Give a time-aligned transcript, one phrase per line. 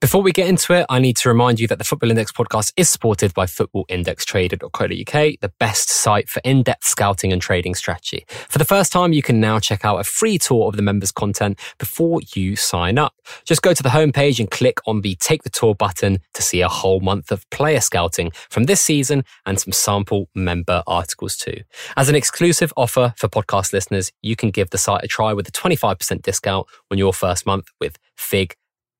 [0.00, 2.72] Before we get into it, I need to remind you that the Football Index podcast
[2.76, 8.24] is supported by footballindextrader.co.uk, the best site for in-depth scouting and trading strategy.
[8.28, 11.10] For the first time, you can now check out a free tour of the members'
[11.10, 13.12] content before you sign up.
[13.44, 16.60] Just go to the homepage and click on the Take the Tour button to see
[16.60, 21.62] a whole month of player scouting from this season and some sample member articles too.
[21.96, 25.48] As an exclusive offer for podcast listeners, you can give the site a try with
[25.48, 28.54] a 25% discount on your first month with FIG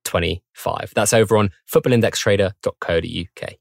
[0.09, 0.93] 25.
[0.95, 3.55] That's over on footballindextrader.co.uk.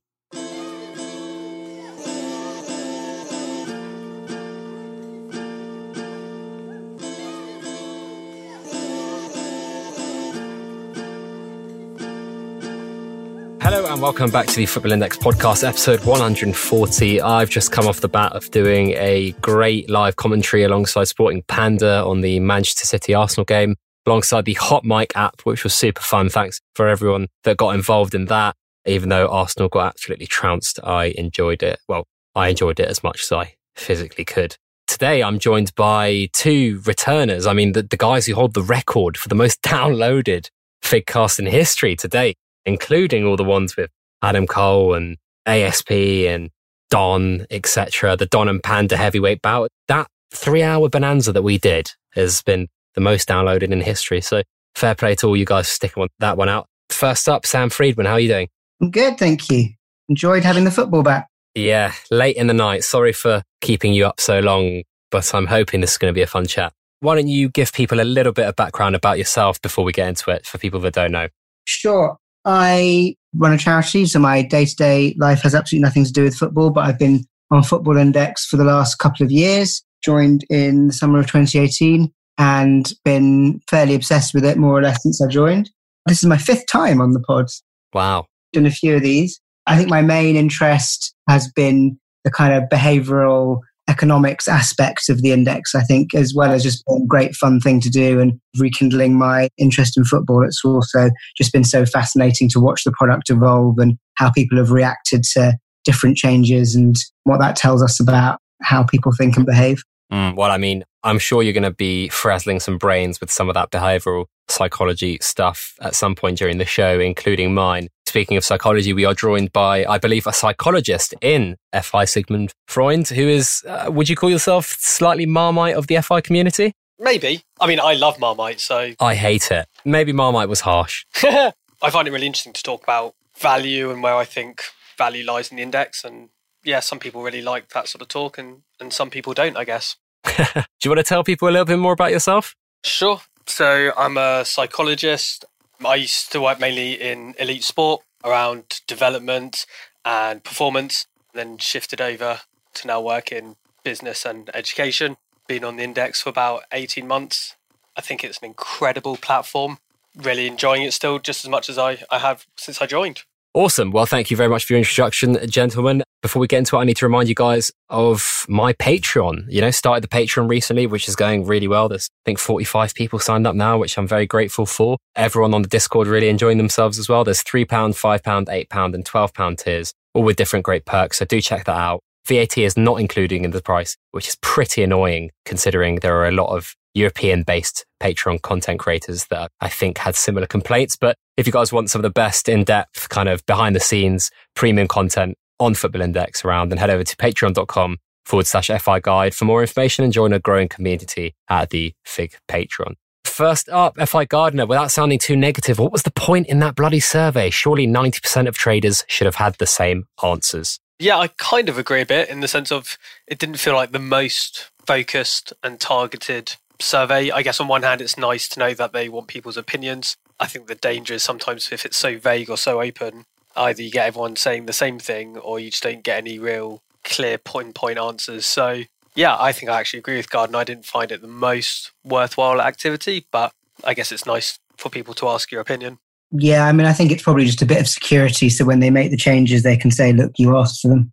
[13.62, 17.20] Hello and welcome back to the Football Index podcast, episode 140.
[17.20, 22.06] I've just come off the bat of doing a great live commentary alongside Sporting Panda
[22.06, 23.76] on the Manchester City Arsenal game
[24.08, 26.30] alongside the Hot Mic app, which was super fun.
[26.30, 28.56] Thanks for everyone that got involved in that.
[28.86, 31.80] Even though Arsenal got absolutely trounced, I enjoyed it.
[31.90, 34.56] Well, I enjoyed it as much as I physically could.
[34.88, 37.46] Today, I'm joined by two returners.
[37.46, 40.50] I mean, the, the guys who hold the record for the most downloaded
[40.82, 43.90] Figcast in history today, including all the ones with
[44.22, 46.50] Adam Cole and ASP and
[46.90, 48.16] Don, etc.
[48.16, 49.70] The Don and Panda heavyweight bout.
[49.90, 52.68] That three hour bonanza that we did has been
[52.98, 54.22] the most downloaded in history.
[54.22, 54.42] So
[54.74, 56.66] fair play to all you guys for sticking that one out.
[56.90, 58.50] First up, Sam Freedman, How are you doing?
[58.82, 59.70] I'm good, thank you.
[60.10, 61.28] Enjoyed having the football back.
[61.54, 62.84] Yeah, late in the night.
[62.84, 64.82] Sorry for keeping you up so long,
[65.12, 66.74] but I'm hoping this is going to be a fun chat.
[67.02, 70.08] Why don't you give people a little bit of background about yourself before we get
[70.08, 71.28] into it for people that don't know?
[71.66, 72.18] Sure.
[72.46, 76.24] I run a charity, so my day to day life has absolutely nothing to do
[76.24, 80.46] with football, but I've been on Football Index for the last couple of years, joined
[80.50, 85.22] in the summer of 2018 and been fairly obsessed with it more or less since
[85.22, 85.70] I joined.
[86.06, 87.64] This is my fifth time on the pods.
[87.94, 88.28] Wow.
[88.54, 89.40] Done a few of these.
[89.66, 95.32] I think my main interest has been the kind of behavioral economics aspects of the
[95.32, 98.40] index, I think, as well as just being a great fun thing to do and
[98.60, 100.44] rekindling my interest in football.
[100.44, 104.72] It's also just been so fascinating to watch the product evolve and how people have
[104.72, 105.54] reacted to
[105.86, 109.82] different changes and what that tells us about how people think and behave.
[110.12, 113.50] Mm, well, I mean, I'm sure you're going to be frazzling some brains with some
[113.50, 117.90] of that behavioral psychology stuff at some point during the show, including mine.
[118.06, 123.10] Speaking of psychology, we are joined by, I believe, a psychologist in FI Sigmund Freund,
[123.10, 126.74] who is, uh, would you call yourself slightly Marmite of the FI community?
[127.00, 127.42] Maybe.
[127.60, 128.94] I mean, I love Marmite, so.
[129.00, 129.68] I hate it.
[129.86, 131.06] Maybe Marmite was harsh.
[131.24, 134.64] I find it really interesting to talk about value and where I think
[134.98, 136.30] value lies in the index and
[136.64, 139.64] yeah, some people really like that sort of talk and, and some people don't, I
[139.64, 139.96] guess.
[140.26, 142.56] Do you want to tell people a little bit more about yourself?
[142.84, 143.22] Sure.
[143.46, 145.46] So I'm a psychologist.
[145.86, 149.66] I used to work mainly in elite sport around development
[150.04, 152.42] and performance, then shifted over
[152.74, 155.18] to now work in business and education.
[155.48, 157.56] Been on the index for about 18 months.
[157.96, 159.80] I think it's an incredible platform.
[160.16, 163.24] Really enjoying it still just as much as I, I have since I joined.
[163.58, 163.90] Awesome.
[163.90, 166.04] Well, thank you very much for your introduction, gentlemen.
[166.22, 169.46] Before we get into it, I need to remind you guys of my Patreon.
[169.50, 171.90] You know, started the Patreon recently, which is going really well.
[171.90, 174.98] There's, I think, 45 people signed up now, which I'm very grateful for.
[175.16, 177.24] Everyone on the Discord really enjoying themselves as well.
[177.24, 181.18] There's £3, £5, £8, and £12 tiers, all with different great perks.
[181.18, 182.02] So do check that out.
[182.28, 186.32] VAT is not including in the price, which is pretty annoying considering there are a
[186.32, 190.96] lot of European based Patreon content creators that I think had similar complaints.
[190.96, 193.80] But if you guys want some of the best in depth kind of behind the
[193.80, 199.00] scenes premium content on Football Index around, then head over to patreon.com forward slash FI
[199.00, 202.96] guide for more information and join a growing community at the FIG Patreon.
[203.24, 207.00] First up, FI Gardener, without sounding too negative, what was the point in that bloody
[207.00, 207.52] survey?
[207.52, 210.80] Surely 90% of traders should have had the same answers.
[211.00, 212.98] Yeah, I kind of agree a bit in the sense of
[213.28, 217.30] it didn't feel like the most focused and targeted survey.
[217.30, 220.18] I guess on one hand, it's nice to know that they want people's opinions.
[220.40, 223.26] I think the danger is sometimes if it's so vague or so open,
[223.56, 226.82] either you get everyone saying the same thing or you just don't get any real
[227.04, 228.46] clear point point answers.
[228.46, 228.84] So
[229.16, 230.56] yeah, I think I actually agree with Garden.
[230.56, 233.52] I didn't find it the most worthwhile activity, but
[233.84, 235.98] I guess it's nice for people to ask your opinion.
[236.32, 238.50] Yeah, I mean, I think it's probably just a bit of security.
[238.50, 241.12] So when they make the changes, they can say, look, you asked for them.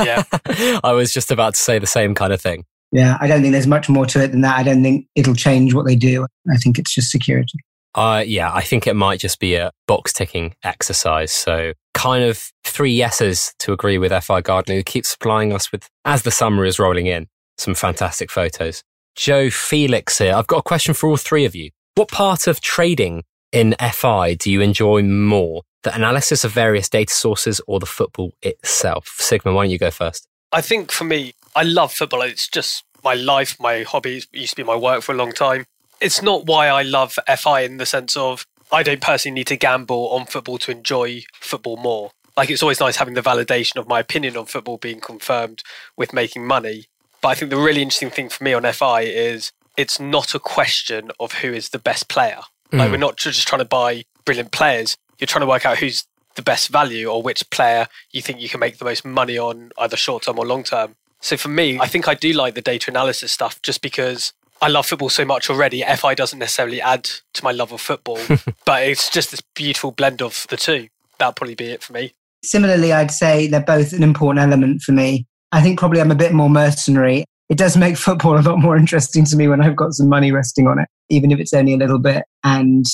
[0.00, 0.24] yeah.
[0.82, 2.64] I was just about to say the same kind of thing.
[2.90, 4.56] Yeah, I don't think there's much more to it than that.
[4.56, 6.26] I don't think it'll change what they do.
[6.50, 7.58] I think it's just security.
[7.96, 11.32] Uh, yeah, I think it might just be a box ticking exercise.
[11.32, 15.88] So, kind of three yeses to agree with FI Gardener, who keeps supplying us with,
[16.04, 17.26] as the summer is rolling in,
[17.56, 18.84] some fantastic photos.
[19.16, 20.34] Joe Felix here.
[20.34, 21.70] I've got a question for all three of you.
[21.94, 25.62] What part of trading in FI do you enjoy more?
[25.82, 29.14] The analysis of various data sources or the football itself?
[29.18, 30.28] Sigma, why don't you go first?
[30.52, 32.20] I think for me, I love football.
[32.22, 34.18] It's just my life, my hobby.
[34.18, 35.64] It used to be my work for a long time.
[36.00, 39.56] It's not why I love FI in the sense of I don't personally need to
[39.56, 42.10] gamble on football to enjoy football more.
[42.36, 45.62] Like it's always nice having the validation of my opinion on football being confirmed
[45.96, 46.86] with making money.
[47.22, 50.38] But I think the really interesting thing for me on FI is it's not a
[50.38, 52.40] question of who is the best player.
[52.72, 52.78] Mm.
[52.78, 54.96] Like we're not just trying to buy brilliant players.
[55.18, 56.04] You're trying to work out who's
[56.34, 59.70] the best value or which player you think you can make the most money on
[59.78, 60.96] either short term or long term.
[61.20, 64.68] So for me, I think I do like the data analysis stuff just because I
[64.68, 65.82] love football so much already.
[65.82, 67.04] FI doesn't necessarily add
[67.34, 68.18] to my love of football,
[68.64, 70.88] but it's just this beautiful blend of the two.
[71.18, 72.12] That'll probably be it for me.
[72.44, 75.26] Similarly, I'd say they're both an important element for me.
[75.52, 77.24] I think probably I'm a bit more mercenary.
[77.48, 80.32] It does make football a lot more interesting to me when I've got some money
[80.32, 82.24] resting on it, even if it's only a little bit.
[82.44, 82.84] And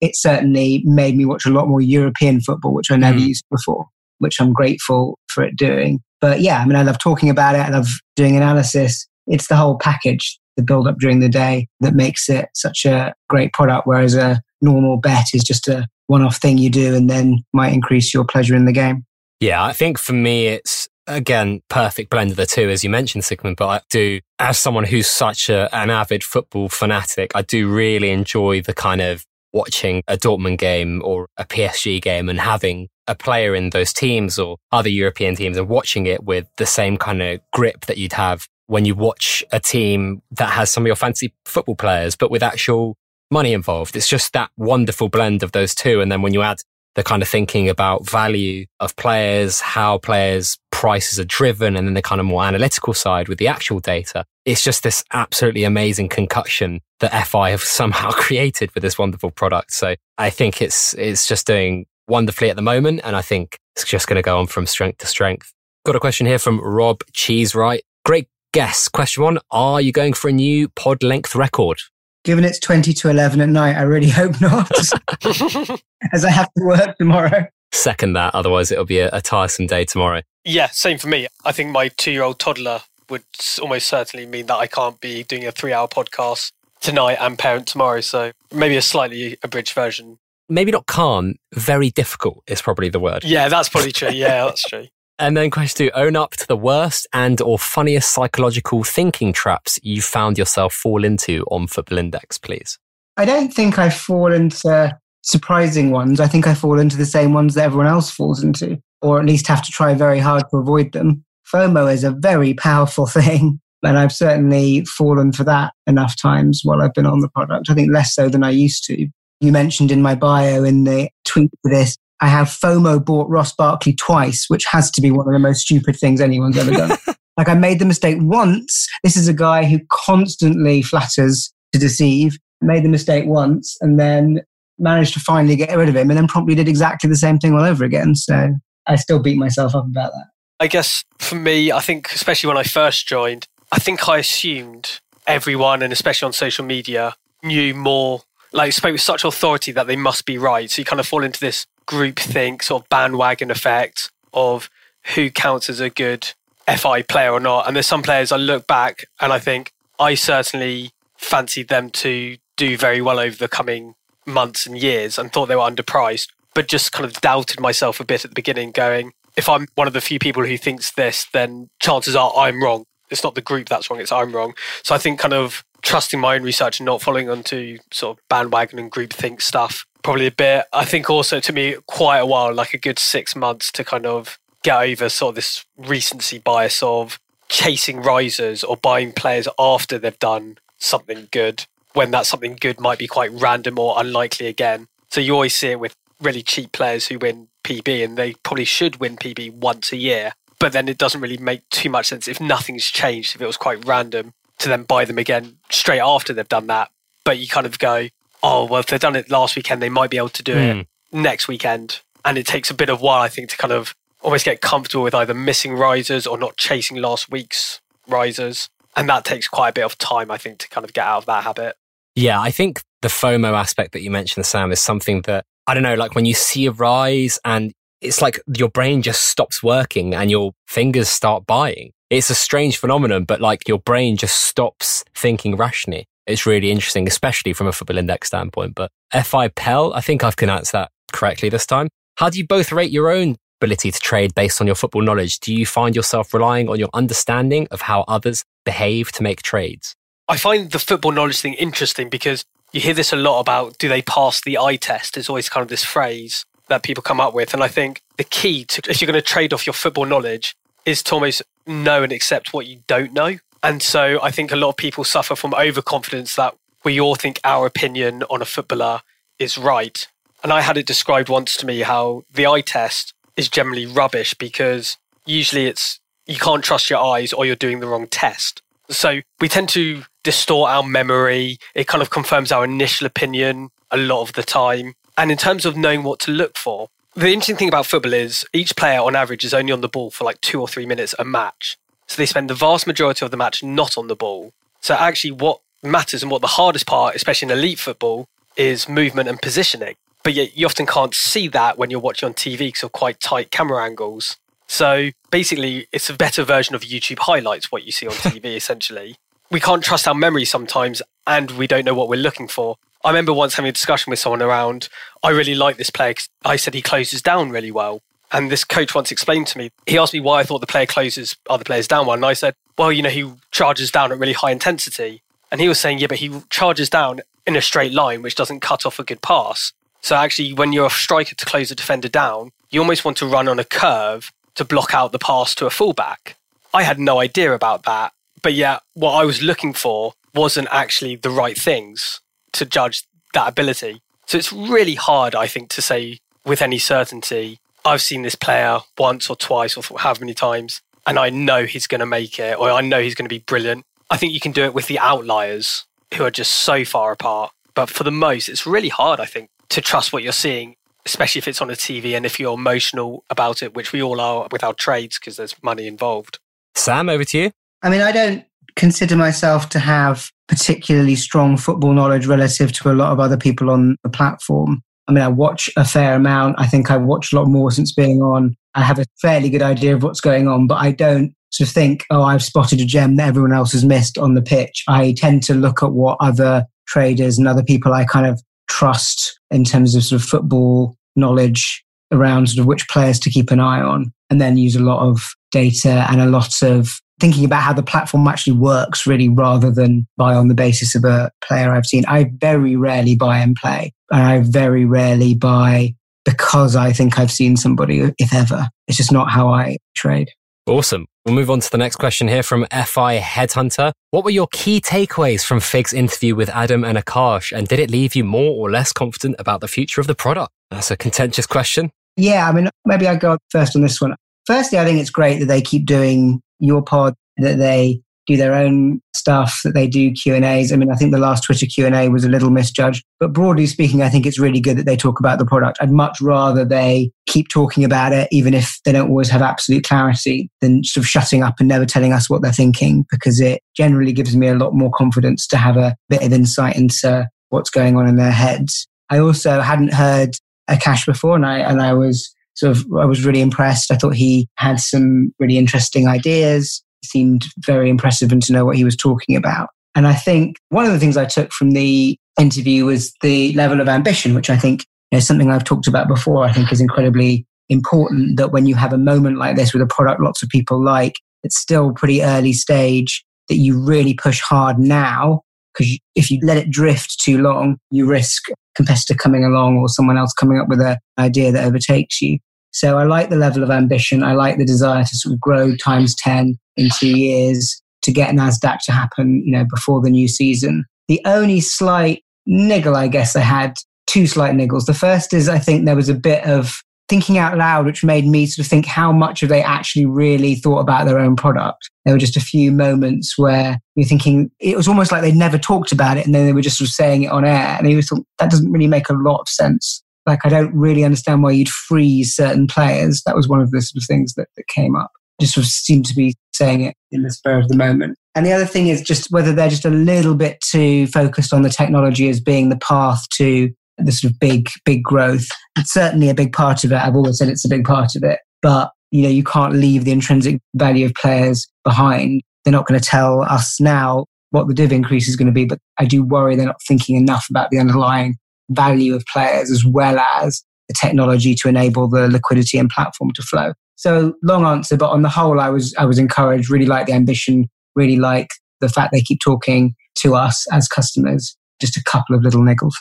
[0.00, 3.28] it certainly made me watch a lot more European football, which I never mm.
[3.28, 3.86] used before,
[4.18, 6.00] which I'm grateful for it doing.
[6.20, 7.58] But yeah, I mean, I love talking about it.
[7.58, 9.06] I love doing analysis.
[9.26, 13.14] It's the whole package, the build up during the day that makes it such a
[13.28, 13.86] great product.
[13.86, 17.72] Whereas a normal bet is just a one off thing you do and then might
[17.72, 19.04] increase your pleasure in the game.
[19.40, 23.24] Yeah, I think for me, it's again, perfect blend of the two, as you mentioned,
[23.24, 23.56] Sigmund.
[23.56, 28.10] But I do, as someone who's such a, an avid football fanatic, I do really
[28.10, 33.14] enjoy the kind of watching a Dortmund game or a PSG game and having a
[33.14, 37.20] player in those teams or other European teams and watching it with the same kind
[37.20, 40.96] of grip that you'd have when you watch a team that has some of your
[40.96, 42.96] fancy football players, but with actual
[43.30, 43.96] money involved.
[43.96, 46.00] It's just that wonderful blend of those two.
[46.00, 46.58] And then when you add
[46.94, 51.94] the kind of thinking about value of players, how players prices are driven, and then
[51.94, 54.24] the kind of more analytical side with the actual data.
[54.44, 59.72] It's just this absolutely amazing concoction that FI have somehow created with this wonderful product.
[59.72, 63.00] So I think it's, it's just doing wonderfully at the moment.
[63.04, 65.52] And I think it's just going to go on from strength to strength.
[65.86, 67.80] Got a question here from Rob Cheesewright.
[68.04, 68.88] Great guess.
[68.88, 69.38] Question one.
[69.50, 71.80] Are you going for a new pod length record?
[72.24, 74.70] given it's 20 to 11 at night, I really hope not,
[76.12, 77.48] as I have to work tomorrow.
[77.72, 80.22] Second that, otherwise it'll be a, a tiresome day tomorrow.
[80.44, 81.26] Yeah, same for me.
[81.44, 83.24] I think my two year old toddler would
[83.60, 87.66] almost certainly mean that I can't be doing a three hour podcast tonight and parent
[87.66, 88.00] tomorrow.
[88.00, 90.18] So maybe a slightly abridged version.
[90.48, 93.24] Maybe not calm, very difficult is probably the word.
[93.24, 94.10] Yeah, that's probably true.
[94.10, 94.86] Yeah, that's true.
[95.22, 99.78] And then question two, own up to the worst and or funniest psychological thinking traps
[99.80, 102.76] you found yourself fall into on Football Index, please.
[103.16, 106.18] I don't think I fall into surprising ones.
[106.18, 109.24] I think I fall into the same ones that everyone else falls into, or at
[109.24, 111.24] least have to try very hard to avoid them.
[111.54, 113.60] FOMO is a very powerful thing.
[113.84, 117.70] And I've certainly fallen for that enough times while I've been on the product.
[117.70, 119.06] I think less so than I used to.
[119.40, 123.52] You mentioned in my bio in the tweet for this I have FOMO bought Ross
[123.52, 126.96] Barkley twice, which has to be one of the most stupid things anyone's ever done.
[127.36, 128.86] like I made the mistake once.
[129.02, 132.38] This is a guy who constantly flatters to deceive.
[132.60, 134.42] Made the mistake once and then
[134.78, 137.54] managed to finally get rid of him and then promptly did exactly the same thing
[137.54, 138.14] all over again.
[138.14, 138.54] So
[138.86, 140.26] I still beat myself up about that.
[140.60, 145.00] I guess for me, I think especially when I first joined, I think I assumed
[145.26, 148.22] everyone and especially on social media knew more
[148.52, 150.70] like spoke with such authority that they must be right.
[150.70, 154.70] So you kind of fall into this groupthink sort of bandwagon effect of
[155.14, 156.32] who counts as a good
[156.68, 157.66] FI player or not.
[157.66, 162.36] And there's some players I look back and I think I certainly fancied them to
[162.56, 163.94] do very well over the coming
[164.26, 168.04] months and years and thought they were underpriced, but just kind of doubted myself a
[168.04, 171.26] bit at the beginning, going, if I'm one of the few people who thinks this,
[171.32, 172.84] then chances are I'm wrong.
[173.10, 174.54] It's not the group that's wrong, it's I'm wrong.
[174.82, 178.28] So I think kind of trusting my own research and not following onto sort of
[178.28, 180.66] bandwagon and groupthink stuff probably a bit.
[180.72, 183.84] I think also it took me quite a while, like a good six months, to
[183.84, 187.18] kind of get over sort of this recency bias of
[187.48, 192.98] chasing risers or buying players after they've done something good when that something good might
[192.98, 194.88] be quite random or unlikely again.
[195.10, 198.64] So you always see it with really cheap players who win PB and they probably
[198.64, 200.32] should win PB once a year.
[200.58, 203.56] But then it doesn't really make too much sense if nothing's changed, if it was
[203.56, 206.90] quite random to then buy them again straight after they've done that.
[207.24, 208.08] But you kind of go,
[208.42, 210.80] oh, well, if they've done it last weekend, they might be able to do mm.
[210.80, 211.22] it hmm.
[211.22, 212.00] next weekend.
[212.24, 215.04] And it takes a bit of while, I think, to kind of almost get comfortable
[215.04, 218.68] with either missing risers or not chasing last week's risers.
[218.96, 221.18] And that takes quite a bit of time, I think, to kind of get out
[221.18, 221.76] of that habit.
[222.14, 225.82] Yeah, I think the FOMO aspect that you mentioned, Sam, is something that, I don't
[225.82, 230.14] know, like when you see a rise and it's like your brain just stops working
[230.14, 231.92] and your fingers start buying.
[232.10, 236.06] It's a strange phenomenon, but like your brain just stops thinking rationally.
[236.26, 238.74] It's really interesting, especially from a football index standpoint.
[238.74, 241.88] But FI Pell, I think I've pronounced that correctly this time.
[242.16, 245.40] How do you both rate your own ability to trade based on your football knowledge?
[245.40, 249.94] Do you find yourself relying on your understanding of how others behave to make trades?
[250.28, 253.88] I find the football knowledge thing interesting because you hear this a lot about do
[253.88, 255.16] they pass the eye test?
[255.16, 257.52] It's always kind of this phrase that people come up with.
[257.54, 260.54] And I think the key to, if you're going to trade off your football knowledge,
[260.84, 263.38] is to almost know and accept what you don't know.
[263.62, 266.54] And so I think a lot of people suffer from overconfidence that
[266.84, 269.02] we all think our opinion on a footballer
[269.38, 270.06] is right.
[270.42, 274.34] And I had it described once to me how the eye test is generally rubbish
[274.34, 278.62] because usually it's you can't trust your eyes or you're doing the wrong test.
[278.90, 281.58] So we tend to distort our memory.
[281.74, 284.94] It kind of confirms our initial opinion a lot of the time.
[285.16, 288.44] And in terms of knowing what to look for, the interesting thing about football is
[288.52, 291.14] each player on average is only on the ball for like two or three minutes
[291.18, 291.76] a match.
[292.12, 294.52] So they spend the vast majority of the match not on the ball.
[294.82, 299.30] So actually, what matters and what the hardest part, especially in elite football, is movement
[299.30, 299.94] and positioning.
[300.22, 303.18] But yet you often can't see that when you're watching on TV because of quite
[303.18, 304.36] tight camera angles.
[304.66, 309.16] So basically, it's a better version of YouTube highlights, what you see on TV, essentially.
[309.50, 312.76] We can't trust our memory sometimes, and we don't know what we're looking for.
[313.02, 314.90] I remember once having a discussion with someone around,
[315.22, 316.16] I really like this player.
[316.44, 318.02] I said he closes down really well.
[318.32, 320.86] And this coach once explained to me, he asked me why I thought the player
[320.86, 322.16] closes other players down well.
[322.16, 325.22] And I said, well, you know, he charges down at really high intensity.
[325.50, 328.60] And he was saying, yeah, but he charges down in a straight line, which doesn't
[328.60, 329.72] cut off a good pass.
[330.00, 333.26] So actually, when you're a striker to close a defender down, you almost want to
[333.26, 336.36] run on a curve to block out the pass to a fullback.
[336.72, 338.12] I had no idea about that.
[338.42, 342.20] But yeah, what I was looking for wasn't actually the right things
[342.52, 344.00] to judge that ability.
[344.26, 348.78] So it's really hard, I think, to say with any certainty, I've seen this player
[348.98, 352.58] once or twice or however many times, and I know he's going to make it,
[352.58, 353.84] or I know he's going to be brilliant.
[354.10, 355.84] I think you can do it with the outliers
[356.14, 357.50] who are just so far apart.
[357.74, 361.38] But for the most, it's really hard, I think, to trust what you're seeing, especially
[361.38, 364.46] if it's on a TV and if you're emotional about it, which we all are
[364.52, 366.38] with our trades because there's money involved.
[366.74, 367.50] Sam, over to you.
[367.82, 368.44] I mean, I don't
[368.76, 373.70] consider myself to have particularly strong football knowledge relative to a lot of other people
[373.70, 374.82] on the platform.
[375.08, 376.56] I mean, I watch a fair amount.
[376.58, 378.56] I think I watch a lot more since being on.
[378.74, 381.74] I have a fairly good idea of what's going on, but I don't sort of
[381.74, 384.84] think, oh, I've spotted a gem that everyone else has missed on the pitch.
[384.88, 389.38] I tend to look at what other traders and other people I kind of trust
[389.50, 393.60] in terms of sort of football knowledge around sort of which players to keep an
[393.60, 397.62] eye on and then use a lot of data and a lot of thinking about
[397.62, 401.72] how the platform actually works really rather than buy on the basis of a player
[401.72, 402.04] I've seen.
[402.06, 403.92] I very rarely buy and play.
[404.10, 408.68] And I very rarely buy because I think I've seen somebody, if ever.
[408.88, 410.30] It's just not how I trade.
[410.66, 411.06] Awesome.
[411.24, 413.92] We'll move on to the next question here from FI Headhunter.
[414.10, 417.56] What were your key takeaways from Fig's interview with Adam and Akash?
[417.56, 420.52] And did it leave you more or less confident about the future of the product?
[420.70, 421.90] That's a contentious question.
[422.16, 424.14] Yeah, I mean, maybe I go first on this one.
[424.46, 428.54] Firstly, I think it's great that they keep doing your pod, that they do their
[428.54, 430.72] own stuff, that they do Q and A's.
[430.72, 433.32] I mean, I think the last Twitter Q and A was a little misjudged, but
[433.32, 435.78] broadly speaking, I think it's really good that they talk about the product.
[435.80, 439.84] I'd much rather they keep talking about it, even if they don't always have absolute
[439.84, 443.60] clarity, than sort of shutting up and never telling us what they're thinking, because it
[443.76, 447.70] generally gives me a lot more confidence to have a bit of insight into what's
[447.70, 448.86] going on in their heads.
[449.10, 450.36] I also hadn't heard
[450.70, 453.90] Akash before, and I and I was sort of I was really impressed.
[453.90, 458.76] I thought he had some really interesting ideas seemed very impressive and to know what
[458.76, 459.68] he was talking about.
[459.94, 463.80] And I think one of the things I took from the interview was the level
[463.80, 466.44] of ambition, which I think is something I've talked about before.
[466.44, 469.86] I think is incredibly important that when you have a moment like this with a
[469.86, 474.78] product lots of people like, it's still pretty early stage, that you really push hard
[474.78, 475.42] now.
[475.72, 479.88] Because if you let it drift too long, you risk a competitor coming along or
[479.88, 482.38] someone else coming up with an idea that overtakes you.
[482.72, 484.22] So I like the level of ambition.
[484.22, 488.34] I like the desire to sort of grow times 10 in two years to get
[488.34, 490.84] NASDAQ to happen, you know, before the new season.
[491.08, 493.74] The only slight niggle, I guess I had
[494.06, 494.86] two slight niggles.
[494.86, 498.24] The first is I think there was a bit of thinking out loud, which made
[498.24, 501.90] me sort of think how much have they actually really thought about their own product.
[502.06, 505.58] There were just a few moments where you're thinking it was almost like they'd never
[505.58, 507.76] talked about it and then they were just sort of saying it on air.
[507.78, 511.04] And you thought that doesn't really make a lot of sense like I don't really
[511.04, 513.22] understand why you'd freeze certain players.
[513.26, 515.10] That was one of the sort of things that, that came up.
[515.40, 518.16] Just sort of seemed to be saying it in the spur of the moment.
[518.34, 521.62] And the other thing is just whether they're just a little bit too focused on
[521.62, 525.46] the technology as being the path to the sort of big, big growth.
[525.78, 526.96] It's certainly a big part of it.
[526.96, 528.40] I've always said it's a big part of it.
[528.60, 532.42] But, you know, you can't leave the intrinsic value of players behind.
[532.64, 535.64] They're not going to tell us now what the div increase is going to be,
[535.64, 538.36] but I do worry they're not thinking enough about the underlying
[538.70, 543.42] value of players as well as the technology to enable the liquidity and platform to
[543.42, 543.72] flow.
[543.96, 546.70] So long answer, but on the whole, I was I was encouraged.
[546.70, 547.68] Really like the ambition.
[547.94, 548.48] Really like
[548.80, 551.56] the fact they keep talking to us as customers.
[551.80, 552.92] Just a couple of little niggles.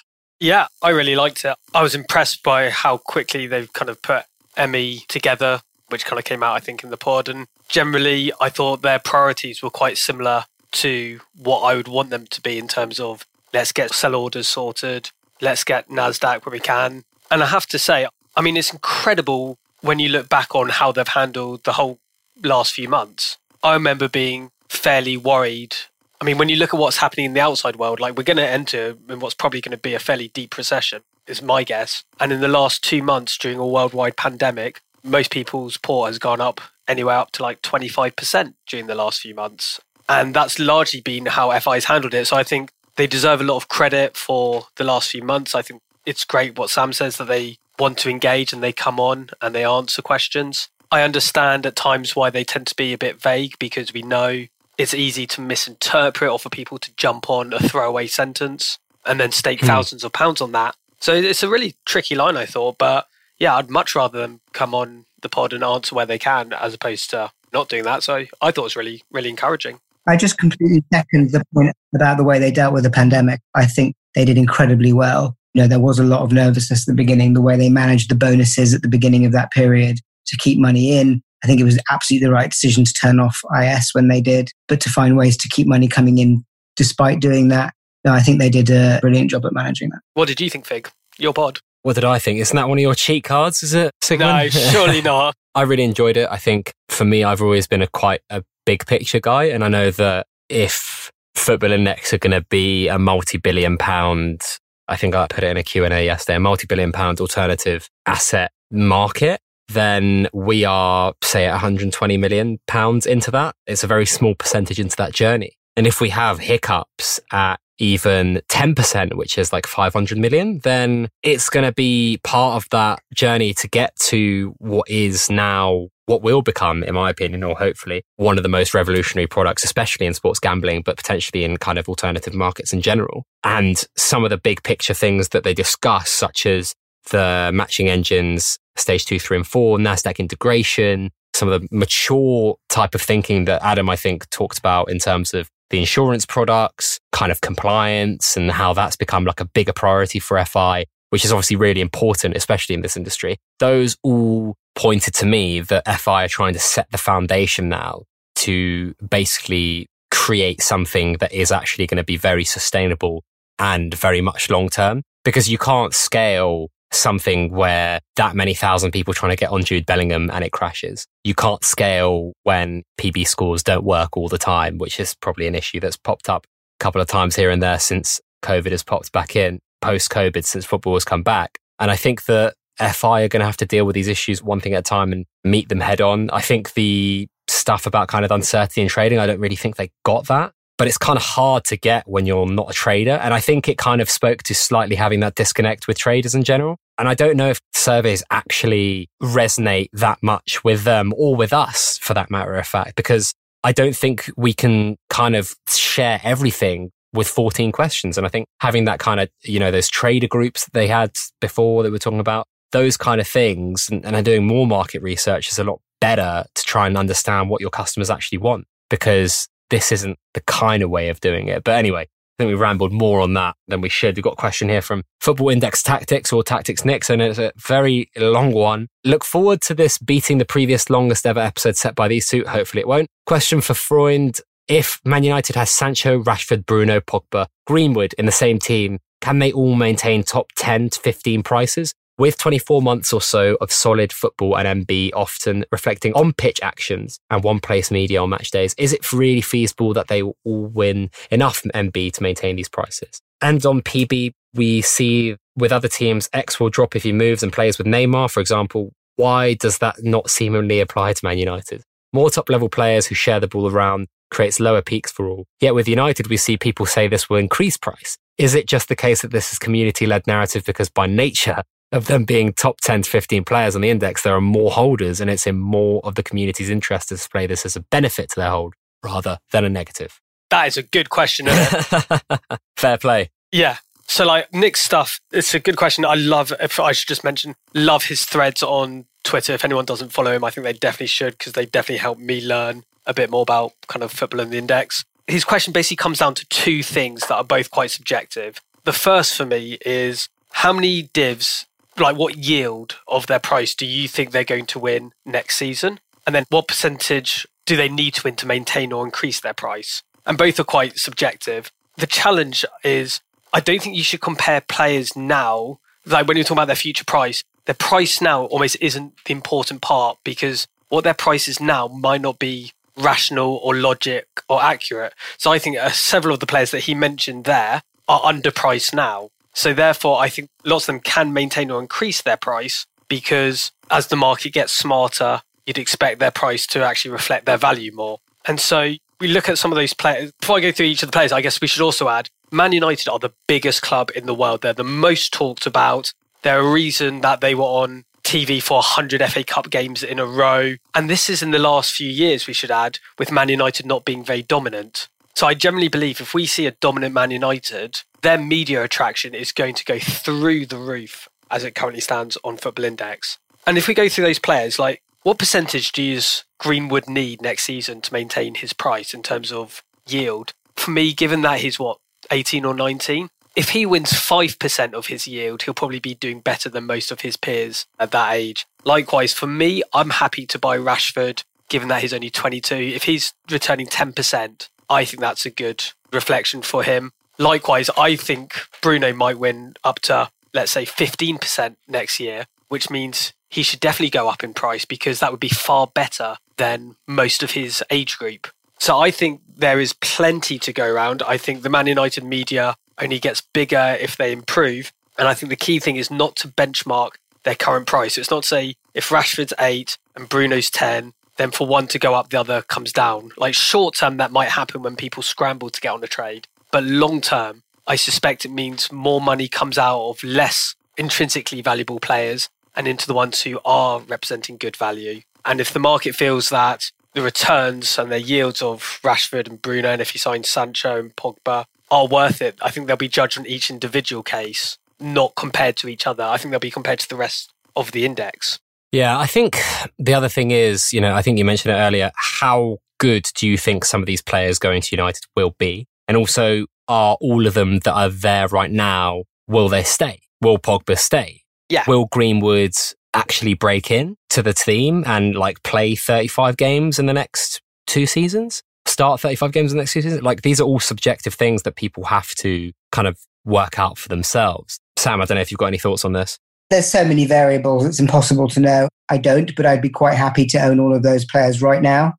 [0.41, 1.55] Yeah, I really liked it.
[1.71, 4.25] I was impressed by how quickly they've kind of put
[4.57, 7.29] ME together, which kind of came out, I think, in the pod.
[7.29, 12.25] And generally, I thought their priorities were quite similar to what I would want them
[12.25, 16.59] to be in terms of let's get sell orders sorted, let's get NASDAQ when we
[16.59, 17.03] can.
[17.29, 20.91] And I have to say, I mean, it's incredible when you look back on how
[20.91, 21.99] they've handled the whole
[22.43, 23.37] last few months.
[23.61, 25.75] I remember being fairly worried.
[26.21, 28.37] I mean, when you look at what's happening in the outside world, like we're going
[28.37, 32.03] to enter in what's probably going to be a fairly deep recession, is my guess.
[32.19, 36.39] And in the last two months during a worldwide pandemic, most people's port has gone
[36.39, 39.79] up anywhere up to like 25% during the last few months.
[40.07, 42.27] And that's largely been how FI's handled it.
[42.27, 45.55] So I think they deserve a lot of credit for the last few months.
[45.55, 48.99] I think it's great what Sam says that they want to engage and they come
[48.99, 50.69] on and they answer questions.
[50.91, 54.45] I understand at times why they tend to be a bit vague because we know
[54.81, 59.31] it's easy to misinterpret or for people to jump on a throwaway sentence and then
[59.31, 59.67] stake hmm.
[59.67, 60.75] thousands of pounds on that.
[60.99, 62.77] So it's a really tricky line, I thought.
[62.77, 63.07] But
[63.39, 66.73] yeah, I'd much rather them come on the pod and answer where they can as
[66.73, 68.03] opposed to not doing that.
[68.03, 69.79] So I thought it was really, really encouraging.
[70.07, 73.39] I just completely second the point about the way they dealt with the pandemic.
[73.55, 75.35] I think they did incredibly well.
[75.53, 78.09] You know, there was a lot of nervousness at the beginning, the way they managed
[78.09, 81.21] the bonuses at the beginning of that period to keep money in.
[81.43, 84.51] I think it was absolutely the right decision to turn off IS when they did,
[84.67, 86.45] but to find ways to keep money coming in
[86.75, 87.73] despite doing that.
[88.05, 89.99] No, I think they did a brilliant job at managing that.
[90.13, 90.89] What did you think, Fig?
[91.17, 91.59] Your pod?
[91.83, 92.39] What did I think?
[92.39, 93.63] Isn't that one of your cheat cards?
[93.63, 93.91] Is it?
[94.01, 94.37] Sigmund?
[94.37, 95.35] No, surely not.
[95.55, 96.27] I really enjoyed it.
[96.29, 99.67] I think for me, I've always been a quite a big picture guy, and I
[99.67, 104.41] know that if Football Index are going to be a multi-billion pound,
[104.87, 109.39] I think I put it in a Q&A yesterday, a multi-billion pound alternative asset market,
[109.73, 113.55] then we are, say, 120 million pounds into that.
[113.67, 115.57] It's a very small percentage into that journey.
[115.75, 121.49] And if we have hiccups at even 10%, which is like 500 million, then it's
[121.49, 126.41] going to be part of that journey to get to what is now what will
[126.41, 130.39] become, in my opinion, or hopefully one of the most revolutionary products, especially in sports
[130.39, 133.23] gambling, but potentially in kind of alternative markets in general.
[133.43, 136.75] And some of the big picture things that they discuss, such as
[137.09, 142.95] the matching engines, stage two, three, and four, NASDAQ integration, some of the mature type
[142.95, 147.31] of thinking that Adam, I think, talked about in terms of the insurance products, kind
[147.31, 151.55] of compliance and how that's become like a bigger priority for FI, which is obviously
[151.55, 153.37] really important, especially in this industry.
[153.59, 158.03] Those all pointed to me that FI are trying to set the foundation now
[158.35, 163.23] to basically create something that is actually going to be very sustainable
[163.59, 169.13] and very much long term because you can't scale something where that many thousand people
[169.13, 171.07] trying to get on Jude Bellingham and it crashes.
[171.23, 175.55] You can't scale when PB scores don't work all the time, which is probably an
[175.55, 179.11] issue that's popped up a couple of times here and there since COVID has popped
[179.11, 181.59] back in, post COVID, since football has come back.
[181.79, 184.59] And I think that FI are going to have to deal with these issues one
[184.59, 186.29] thing at a time and meet them head on.
[186.31, 189.91] I think the stuff about kind of uncertainty in trading, I don't really think they
[190.03, 193.11] got that but it's kind of hard to get when you're not a trader.
[193.11, 196.43] And I think it kind of spoke to slightly having that disconnect with traders in
[196.43, 196.79] general.
[196.97, 201.97] And I don't know if surveys actually resonate that much with them or with us
[201.97, 206.91] for that matter of fact, because I don't think we can kind of share everything
[207.13, 208.17] with 14 questions.
[208.17, 211.11] And I think having that kind of, you know, those trader groups that they had
[211.39, 215.01] before that we are talking about, those kind of things and, and doing more market
[215.01, 219.47] research is a lot better to try and understand what your customers actually want because
[219.69, 221.63] this isn't the kind of way of doing it.
[221.63, 222.07] But anyway,
[222.41, 224.15] Think we rambled more on that than we should.
[224.15, 227.51] We've got a question here from Football Index Tactics or Tactics Nix, and it's a
[227.55, 228.87] very long one.
[229.03, 232.43] Look forward to this beating the previous longest ever episode set by these two.
[232.47, 233.09] Hopefully it won't.
[233.27, 234.39] Question for Freund.
[234.67, 239.51] If Man United has Sancho, Rashford, Bruno, Pogba, Greenwood in the same team, can they
[239.51, 241.93] all maintain top 10 to 15 prices?
[242.21, 247.19] With 24 months or so of solid football and MB often reflecting on pitch actions
[247.31, 250.67] and one place media on match days, is it really feasible that they will all
[250.67, 253.19] win enough MB to maintain these prices?
[253.41, 257.51] And on PB, we see with other teams, X will drop if he moves and
[257.51, 258.91] plays with Neymar, for example.
[259.15, 261.81] Why does that not seemingly apply to Man United?
[262.13, 265.47] More top level players who share the ball around creates lower peaks for all.
[265.59, 268.15] Yet with United, we see people say this will increase price.
[268.37, 272.07] Is it just the case that this is community led narrative because by nature, of
[272.07, 275.29] them being top 10 to 15 players on the index, there are more holders and
[275.29, 278.49] it's in more of the community's interest to display this as a benefit to their
[278.49, 278.73] hold
[279.03, 280.19] rather than a negative.
[280.49, 281.47] That is a good question,
[282.77, 283.31] Fair play.
[283.51, 283.77] Yeah.
[284.07, 286.03] So like Nick's stuff, it's a good question.
[286.03, 289.53] I love if I should just mention, love his threads on Twitter.
[289.53, 292.41] If anyone doesn't follow him, I think they definitely should because they definitely help me
[292.41, 295.05] learn a bit more about kind of football and the index.
[295.27, 298.59] His question basically comes down to two things that are both quite subjective.
[298.83, 301.65] The first for me is how many divs,
[301.97, 305.99] like what yield of their price do you think they're going to win next season?
[306.25, 310.03] And then what percentage do they need to win to maintain or increase their price?
[310.25, 311.71] And both are quite subjective.
[311.97, 313.21] The challenge is
[313.53, 317.03] I don't think you should compare players now, like when you're talking about their future
[317.03, 321.87] price, their price now almost isn't the important part because what their price is now
[321.87, 325.13] might not be rational or logic or accurate.
[325.37, 329.29] So I think uh, several of the players that he mentioned there are underpriced now.
[329.53, 334.07] So therefore, I think lots of them can maintain or increase their price because as
[334.07, 338.19] the market gets smarter, you'd expect their price to actually reflect their value more.
[338.45, 340.31] And so we look at some of those players.
[340.39, 342.73] Before I go through each of the players, I guess we should also add Man
[342.73, 344.61] United are the biggest club in the world.
[344.61, 346.11] They're the most talked about.
[346.41, 350.25] They're a reason that they were on TV for 100 FA Cup games in a
[350.25, 350.75] row.
[350.93, 354.03] And this is in the last few years, we should add, with Man United not
[354.03, 355.07] being very dominant.
[355.33, 359.51] So I generally believe if we see a dominant Man United, their media attraction is
[359.51, 363.37] going to go through the roof as it currently stands on Football Index.
[363.65, 368.01] And if we go through those players, like what percentage does Greenwood need next season
[368.01, 370.53] to maintain his price in terms of yield?
[370.75, 371.99] For me, given that he's what,
[372.31, 373.29] 18 or 19.
[373.55, 377.21] If he wins 5% of his yield, he'll probably be doing better than most of
[377.21, 378.65] his peers at that age.
[378.85, 382.75] Likewise, for me, I'm happy to buy Rashford, given that he's only 22.
[382.75, 387.13] If he's returning 10%, I think that's a good reflection for him.
[387.39, 393.31] Likewise, I think Bruno might win up to, let's say, 15% next year, which means
[393.49, 397.41] he should definitely go up in price because that would be far better than most
[397.41, 398.49] of his age group.
[398.79, 401.23] So I think there is plenty to go around.
[401.23, 404.91] I think the Man United media only gets bigger if they improve.
[405.17, 407.11] And I think the key thing is not to benchmark
[407.43, 408.17] their current price.
[408.17, 412.13] It's not to say if Rashford's eight and Bruno's 10, then for one to go
[412.13, 413.31] up, the other comes down.
[413.37, 416.47] Like short term, that might happen when people scramble to get on a trade.
[416.71, 421.99] But long term, I suspect it means more money comes out of less intrinsically valuable
[421.99, 425.21] players and into the ones who are representing good value.
[425.43, 429.89] And if the market feels that the returns and the yields of Rashford and Bruno,
[429.89, 432.57] and if you sign Sancho and Pogba, are worth it.
[432.61, 436.23] I think they'll be judged on each individual case, not compared to each other.
[436.23, 438.59] I think they'll be compared to the rest of the index.
[438.91, 439.57] Yeah, I think
[439.97, 442.11] the other thing is, you know, I think you mentioned it earlier.
[442.15, 445.87] How good do you think some of these players going to United will be?
[446.07, 450.19] And also, are all of them that are there right now, will they stay?
[450.41, 451.41] Will Pogba stay?
[451.69, 451.85] Yeah.
[451.87, 452.73] Will Greenwood
[453.13, 458.05] actually break in to the team and like play 35 games in the next two
[458.05, 458.61] seasons?
[458.85, 460.21] Start 35 games in the next two seasons?
[460.21, 464.09] Like these are all subjective things that people have to kind of work out for
[464.09, 464.79] themselves.
[464.97, 466.37] Sam, I don't know if you've got any thoughts on this.
[466.71, 468.87] There's so many variables, it's impossible to know.
[469.09, 472.13] I don't, but I'd be quite happy to own all of those players right now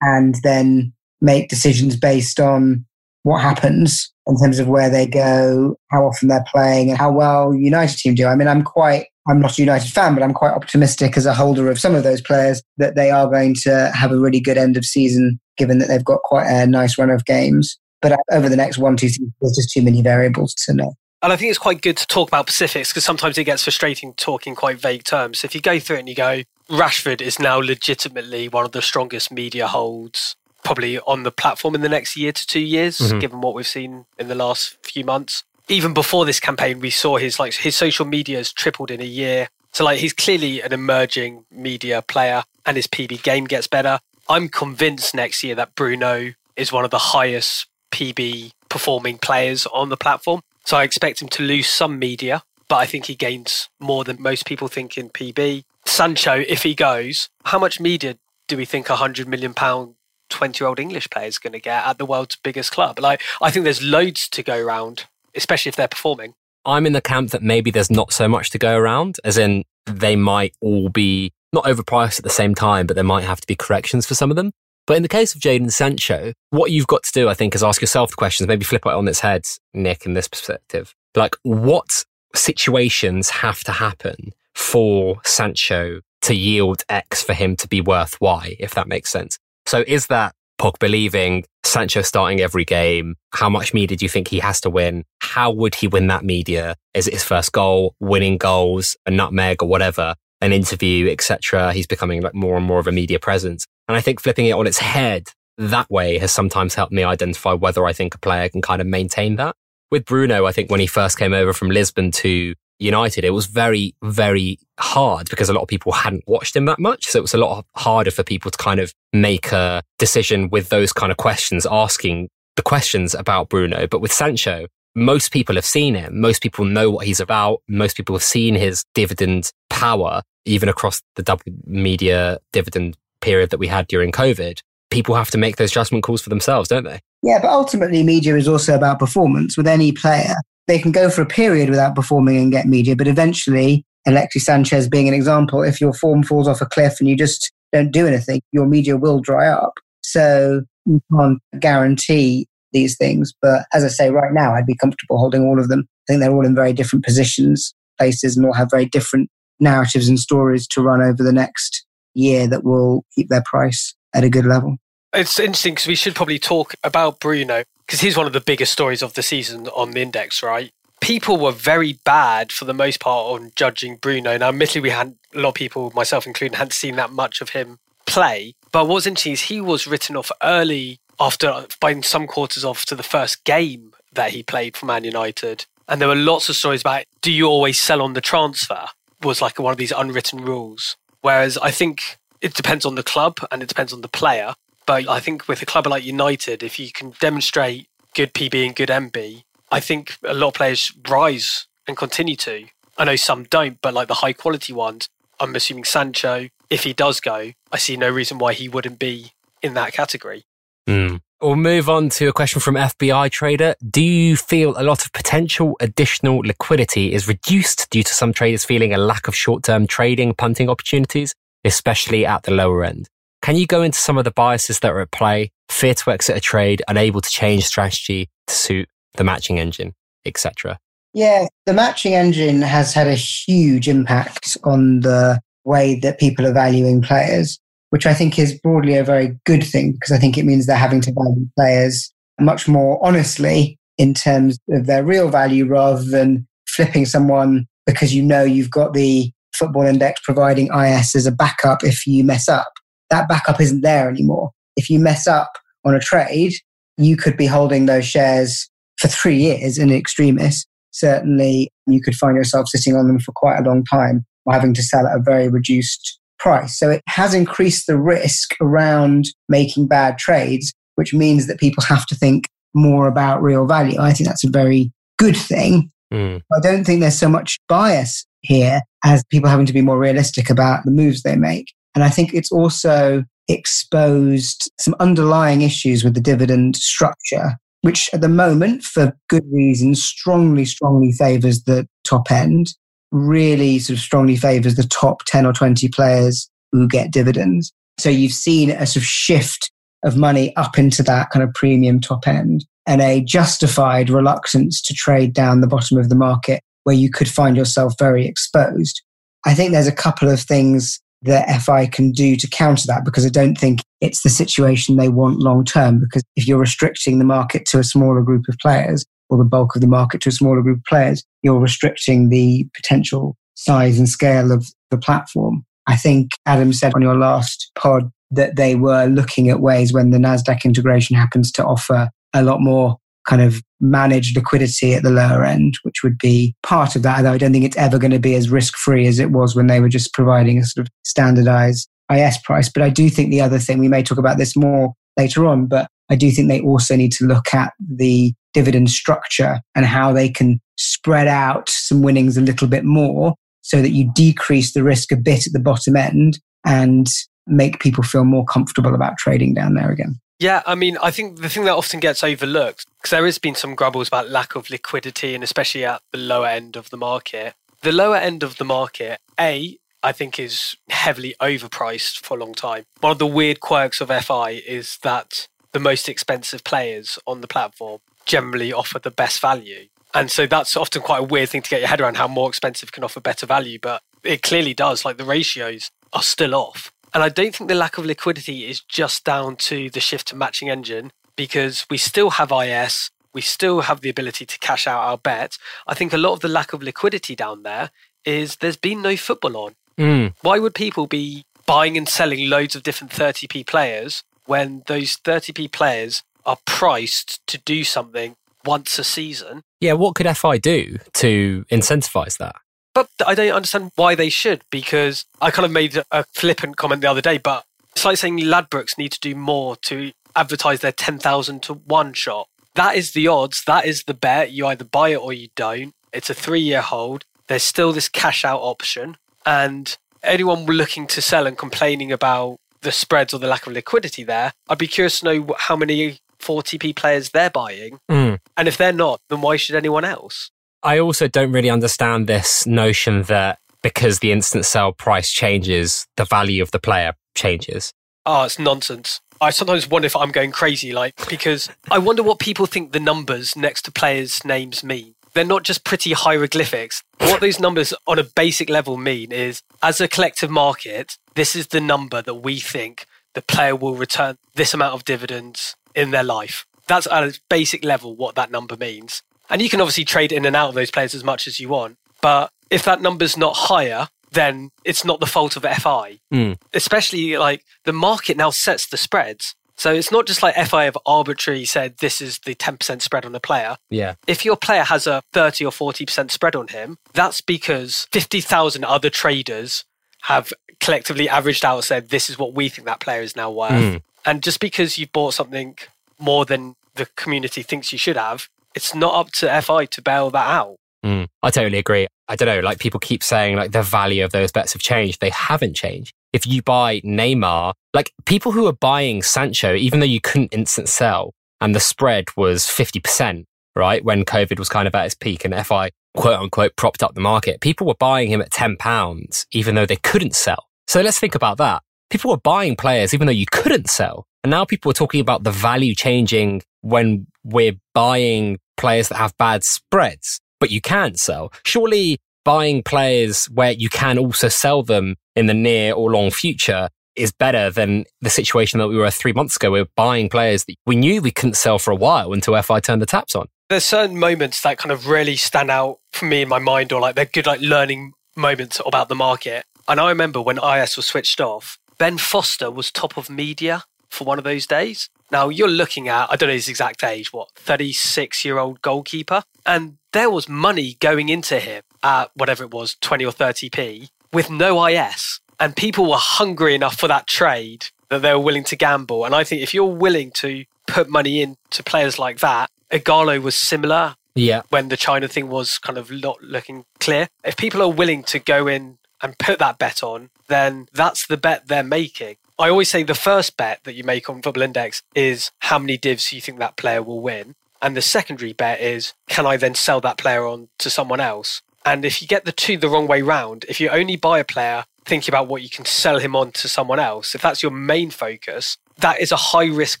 [0.00, 2.86] and then make decisions based on
[3.24, 7.52] what happens in terms of where they go, how often they're playing, and how well
[7.52, 8.26] United team do.
[8.26, 11.34] I mean, I'm quite I'm not a United fan, but I'm quite optimistic as a
[11.34, 14.56] holder of some of those players that they are going to have a really good
[14.56, 17.76] end of season, given that they've got quite a nice run of games.
[18.00, 20.94] But over the next one, two seasons, there's just too many variables to know.
[21.22, 24.14] And I think it's quite good to talk about specifics because sometimes it gets frustrating
[24.14, 25.40] talking quite vague terms.
[25.40, 28.72] So if you go through it and you go, Rashford is now legitimately one of
[28.72, 32.98] the strongest media holds probably on the platform in the next year to two years,
[32.98, 33.18] mm-hmm.
[33.18, 37.16] given what we've seen in the last few months even before this campaign, we saw
[37.16, 39.48] his like his social media has tripled in a year.
[39.72, 44.00] So like he's clearly an emerging media player, and his PB game gets better.
[44.28, 49.88] I'm convinced next year that Bruno is one of the highest PB performing players on
[49.88, 50.42] the platform.
[50.68, 54.20] So I expect him to lose some media, but I think he gains more than
[54.20, 55.64] most people think in PB.
[55.86, 59.94] Sancho, if he goes, how much media do we think a hundred million pound
[60.28, 62.98] 20 year old English player is going to get at the world's biggest club?
[62.98, 66.34] Like, I think there's loads to go around especially if they're performing.
[66.66, 69.64] I'm in the camp that maybe there's not so much to go around, as in
[69.86, 73.46] they might all be not overpriced at the same time, but there might have to
[73.46, 74.52] be corrections for some of them.
[74.88, 77.62] But in the case of Jadon Sancho, what you've got to do, I think, is
[77.62, 80.94] ask yourself the questions, maybe flip it on its head, Nick, in this perspective.
[81.14, 87.82] Like, what situations have to happen for Sancho to yield X for him to be
[87.82, 89.38] worth Y, if that makes sense?
[89.66, 93.16] So is that Pogba leaving, Sancho starting every game.
[93.34, 95.04] How much media do you think he has to win?
[95.20, 96.76] How would he win that media?
[96.94, 101.74] Is it his first goal, winning goals, a nutmeg or whatever, an interview, etc.?
[101.74, 103.66] He's becoming like more and more of a media presence.
[103.88, 107.52] And I think flipping it on its head, that way has sometimes helped me identify
[107.52, 109.56] whether I think a player can kind of maintain that.
[109.90, 113.46] With Bruno, I think when he first came over from Lisbon to United, it was
[113.46, 117.06] very, very hard because a lot of people hadn't watched him that much.
[117.06, 120.68] So it was a lot harder for people to kind of make a decision with
[120.68, 123.86] those kind of questions, asking the questions about Bruno.
[123.86, 126.20] But with Sancho, most people have seen him.
[126.20, 127.62] Most people know what he's about.
[127.68, 133.58] Most people have seen his dividend power, even across the double media dividend period that
[133.58, 134.60] we had during COVID.
[134.90, 137.00] People have to make those judgment calls for themselves, don't they?
[137.22, 140.34] Yeah, but ultimately, media is also about performance with any player.
[140.66, 144.88] They can go for a period without performing and get media, but eventually, Alexis Sanchez
[144.88, 148.06] being an example, if your form falls off a cliff and you just don't do
[148.06, 149.74] anything, your media will dry up.
[150.02, 153.32] So you can't guarantee these things.
[153.42, 155.86] But as I say, right now, I'd be comfortable holding all of them.
[155.86, 159.28] I think they're all in very different positions, places, and all have very different
[159.60, 161.84] narratives and stories to run over the next
[162.18, 164.76] year that will keep their price at a good level.
[165.14, 168.72] It's interesting because we should probably talk about Bruno because he's one of the biggest
[168.72, 170.70] stories of the season on the index, right?
[171.00, 174.36] People were very bad for the most part on judging Bruno.
[174.36, 177.50] Now, admittedly, we hadn't, a lot of people, myself included, hadn't seen that much of
[177.50, 178.54] him play.
[178.72, 182.94] But what's interesting is he was written off early after by some quarters off to
[182.94, 185.66] the first game that he played for Man United.
[185.88, 188.86] And there were lots of stories about do you always sell on the transfer?
[189.22, 190.96] Was like one of these unwritten rules.
[191.28, 194.54] Whereas I think it depends on the club and it depends on the player.
[194.86, 198.74] But I think with a club like United, if you can demonstrate good PB and
[198.74, 202.68] good MB, I think a lot of players rise and continue to.
[202.96, 206.94] I know some don't, but like the high quality ones, I'm assuming Sancho, if he
[206.94, 210.46] does go, I see no reason why he wouldn't be in that category.
[210.88, 211.20] Mm.
[211.40, 213.76] We'll move on to a question from FBI Trader.
[213.88, 218.64] Do you feel a lot of potential additional liquidity is reduced due to some traders
[218.64, 223.08] feeling a lack of short term trading punting opportunities, especially at the lower end?
[223.40, 226.36] Can you go into some of the biases that are at play, fear to exit
[226.36, 229.94] a trade, unable to change strategy to suit the matching engine,
[230.26, 230.80] etc.?
[231.14, 236.52] Yeah, the matching engine has had a huge impact on the way that people are
[236.52, 240.44] valuing players which I think is broadly a very good thing because I think it
[240.44, 245.66] means they're having to value players much more honestly in terms of their real value
[245.66, 251.26] rather than flipping someone because you know you've got the football index providing IS as
[251.26, 252.72] a backup if you mess up.
[253.10, 254.50] That backup isn't there anymore.
[254.76, 255.52] If you mess up
[255.84, 256.52] on a trade,
[256.96, 260.66] you could be holding those shares for three years in extremis.
[260.90, 264.74] Certainly, you could find yourself sitting on them for quite a long time or having
[264.74, 266.78] to sell at a very reduced price.
[266.78, 272.06] So it has increased the risk around making bad trades, which means that people have
[272.06, 273.98] to think more about real value.
[274.00, 275.90] I think that's a very good thing.
[276.12, 276.40] Mm.
[276.52, 280.48] I don't think there's so much bias here as people having to be more realistic
[280.50, 281.72] about the moves they make.
[281.94, 288.20] And I think it's also exposed some underlying issues with the dividend structure, which at
[288.20, 292.74] the moment, for good reasons, strongly, strongly favors the top end
[293.12, 297.72] really sort of strongly favors the top 10 or 20 players who get dividends.
[297.98, 299.70] So you've seen a sort of shift
[300.04, 304.94] of money up into that kind of premium top end and a justified reluctance to
[304.94, 309.02] trade down the bottom of the market where you could find yourself very exposed.
[309.44, 313.26] I think there's a couple of things that FI can do to counter that because
[313.26, 315.98] I don't think it's the situation they want long term.
[315.98, 319.74] Because if you're restricting the market to a smaller group of players, or the bulk
[319.74, 324.08] of the market to a smaller group of players, you're restricting the potential size and
[324.08, 325.64] scale of the platform.
[325.86, 330.10] I think Adam said on your last pod that they were looking at ways when
[330.10, 335.10] the NASDAQ integration happens to offer a lot more kind of managed liquidity at the
[335.10, 337.18] lower end, which would be part of that.
[337.18, 339.54] Although I don't think it's ever going to be as risk free as it was
[339.54, 342.70] when they were just providing a sort of standardized IS price.
[342.70, 345.66] But I do think the other thing, we may talk about this more later on,
[345.66, 350.12] but I do think they also need to look at the dividend structure and how
[350.12, 354.82] they can spread out some winnings a little bit more so that you decrease the
[354.82, 357.08] risk a bit at the bottom end and
[357.46, 360.18] make people feel more comfortable about trading down there again.
[360.38, 363.56] Yeah, I mean, I think the thing that often gets overlooked, because there has been
[363.56, 367.54] some grumbles about lack of liquidity and especially at the lower end of the market.
[367.82, 372.54] The lower end of the market, A, I think is heavily overpriced for a long
[372.54, 372.84] time.
[373.00, 377.48] One of the weird quirks of FI is that the most expensive players on the
[377.48, 379.88] platform generally offer the best value.
[380.14, 382.48] And so that's often quite a weird thing to get your head around how more
[382.48, 385.04] expensive can offer better value, but it clearly does.
[385.04, 386.92] Like the ratios are still off.
[387.14, 390.36] And I don't think the lack of liquidity is just down to the shift to
[390.36, 395.00] matching engine because we still have IS, we still have the ability to cash out
[395.00, 395.56] our bet.
[395.86, 397.90] I think a lot of the lack of liquidity down there
[398.24, 399.74] is there's been no football on.
[399.98, 400.34] Mm.
[400.42, 405.70] Why would people be buying and selling loads of different 30p players when those 30p
[405.70, 408.34] players are priced to do something
[408.64, 409.62] once a season.
[409.80, 412.56] Yeah, what could FI do to incentivize that?
[412.94, 417.02] But I don't understand why they should because I kind of made a flippant comment
[417.02, 420.92] the other day, but it's like saying Ladbrokes need to do more to advertise their
[420.92, 422.48] 10,000 to 1 shot.
[422.74, 423.64] That is the odds.
[423.64, 424.52] That is the bet.
[424.52, 425.94] You either buy it or you don't.
[426.12, 427.24] It's a three year hold.
[427.48, 429.16] There's still this cash out option.
[429.44, 434.24] And anyone looking to sell and complaining about the spreads or the lack of liquidity
[434.24, 438.00] there, I'd be curious to know how many 40p players they're buying.
[438.10, 438.38] Mm.
[438.56, 440.50] And if they're not, then why should anyone else?
[440.82, 446.24] I also don't really understand this notion that because the instant sell price changes, the
[446.24, 447.92] value of the player changes.
[448.26, 449.20] Oh, it's nonsense.
[449.40, 453.00] I sometimes wonder if I'm going crazy, like, because I wonder what people think the
[453.00, 455.14] numbers next to players' names mean.
[455.34, 457.02] They're not just pretty hieroglyphics.
[457.18, 461.68] What those numbers on a basic level mean is, as a collective market, this is
[461.68, 466.24] the number that we think the player will return this amount of dividends in their
[466.24, 466.66] life.
[466.88, 469.22] That's at a basic level what that number means.
[469.48, 471.68] And you can obviously trade in and out of those players as much as you
[471.68, 471.96] want.
[472.20, 476.18] But if that number's not higher, then it's not the fault of FI.
[476.34, 476.58] Mm.
[476.74, 479.54] Especially like the market now sets the spreads.
[479.76, 483.32] So it's not just like FI have arbitrarily said this is the 10% spread on
[483.32, 483.76] a player.
[483.90, 484.16] Yeah.
[484.26, 489.08] If your player has a 30 or 40% spread on him, that's because 50,000 other
[489.08, 489.84] traders
[490.22, 493.72] have collectively averaged out said this is what we think that player is now worth.
[493.72, 494.02] Mm.
[494.24, 495.76] And just because you've bought something
[496.18, 500.30] more than the community thinks you should have, it's not up to FI to bail
[500.30, 500.76] that out.
[501.04, 501.28] Mm.
[501.42, 502.06] I totally agree.
[502.28, 505.20] I don't know, like people keep saying like the value of those bets have changed.
[505.20, 506.12] They haven't changed.
[506.32, 510.88] If you buy Neymar, like people who are buying Sancho, even though you couldn't instant
[510.88, 514.04] sell and the spread was 50%, right?
[514.04, 517.20] When COVID was kind of at its peak and FI quote unquote propped up the
[517.20, 520.66] market, people were buying him at 10 pounds, even though they couldn't sell.
[520.88, 521.82] So let's think about that.
[522.10, 524.26] People were buying players even though you couldn't sell.
[524.42, 529.36] And now people are talking about the value changing when we're buying players that have
[529.38, 531.52] bad spreads, but you can sell.
[531.64, 536.88] Surely buying players where you can also sell them in the near or long future
[537.14, 539.70] is better than the situation that we were three months ago.
[539.70, 542.80] We were buying players that we knew we couldn't sell for a while until FI
[542.80, 543.46] turned the taps on.
[543.68, 547.02] There's certain moments that kind of really stand out for me in my mind, or
[547.02, 549.66] like they're good, like learning moments about the market.
[549.86, 554.24] And I remember when IS was switched off, Ben Foster was top of media for
[554.24, 555.10] one of those days.
[555.30, 559.42] Now you're looking at, I don't know his exact age, what, 36 year old goalkeeper?
[559.66, 564.48] And there was money going into him at whatever it was, 20 or 30p with
[564.48, 565.40] no IS.
[565.60, 569.26] And people were hungry enough for that trade that they were willing to gamble.
[569.26, 573.54] And I think if you're willing to put money into players like that, Ighalo was
[573.54, 574.62] similar Yeah.
[574.70, 577.28] when the China thing was kind of not looking clear.
[577.44, 581.36] If people are willing to go in and put that bet on, then that's the
[581.36, 582.36] bet they're making.
[582.58, 585.96] I always say the first bet that you make on Football Index is how many
[585.96, 587.54] divs you think that player will win.
[587.80, 591.62] And the secondary bet is can I then sell that player on to someone else?
[591.84, 594.44] And if you get the two the wrong way round, if you only buy a
[594.44, 597.70] player thinking about what you can sell him on to someone else, if that's your
[597.72, 600.00] main focus, that is a high risk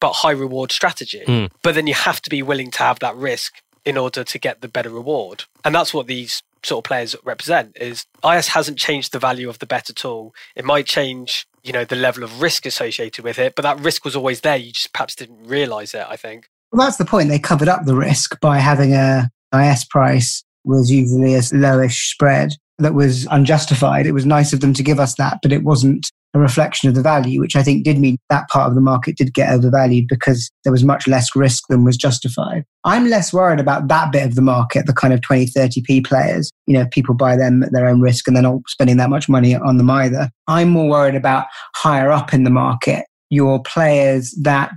[0.00, 1.22] but high reward strategy.
[1.26, 1.50] Mm.
[1.62, 4.60] But then you have to be willing to have that risk in order to get
[4.60, 5.44] the better reward.
[5.64, 9.58] And that's what these sort of players represent is IS hasn't changed the value of
[9.60, 10.34] the bet at all.
[10.56, 14.04] It might change, you know, the level of risk associated with it, but that risk
[14.04, 14.56] was always there.
[14.56, 16.48] You just perhaps didn't realize it, I think.
[16.72, 17.28] Well, that's the point.
[17.28, 22.56] They covered up the risk by having a IS price was usually a lowish spread
[22.78, 24.06] that was unjustified.
[24.06, 26.94] It was nice of them to give us that, but it wasn't a reflection of
[26.94, 30.06] the value, which I think did mean that part of the market did get overvalued
[30.08, 32.64] because there was much less risk than was justified.
[32.84, 36.50] I'm less worried about that bit of the market, the kind of 20, 30p players.
[36.66, 39.28] You know, people buy them at their own risk and they're not spending that much
[39.28, 40.30] money on them either.
[40.46, 44.72] I'm more worried about higher up in the market, your players that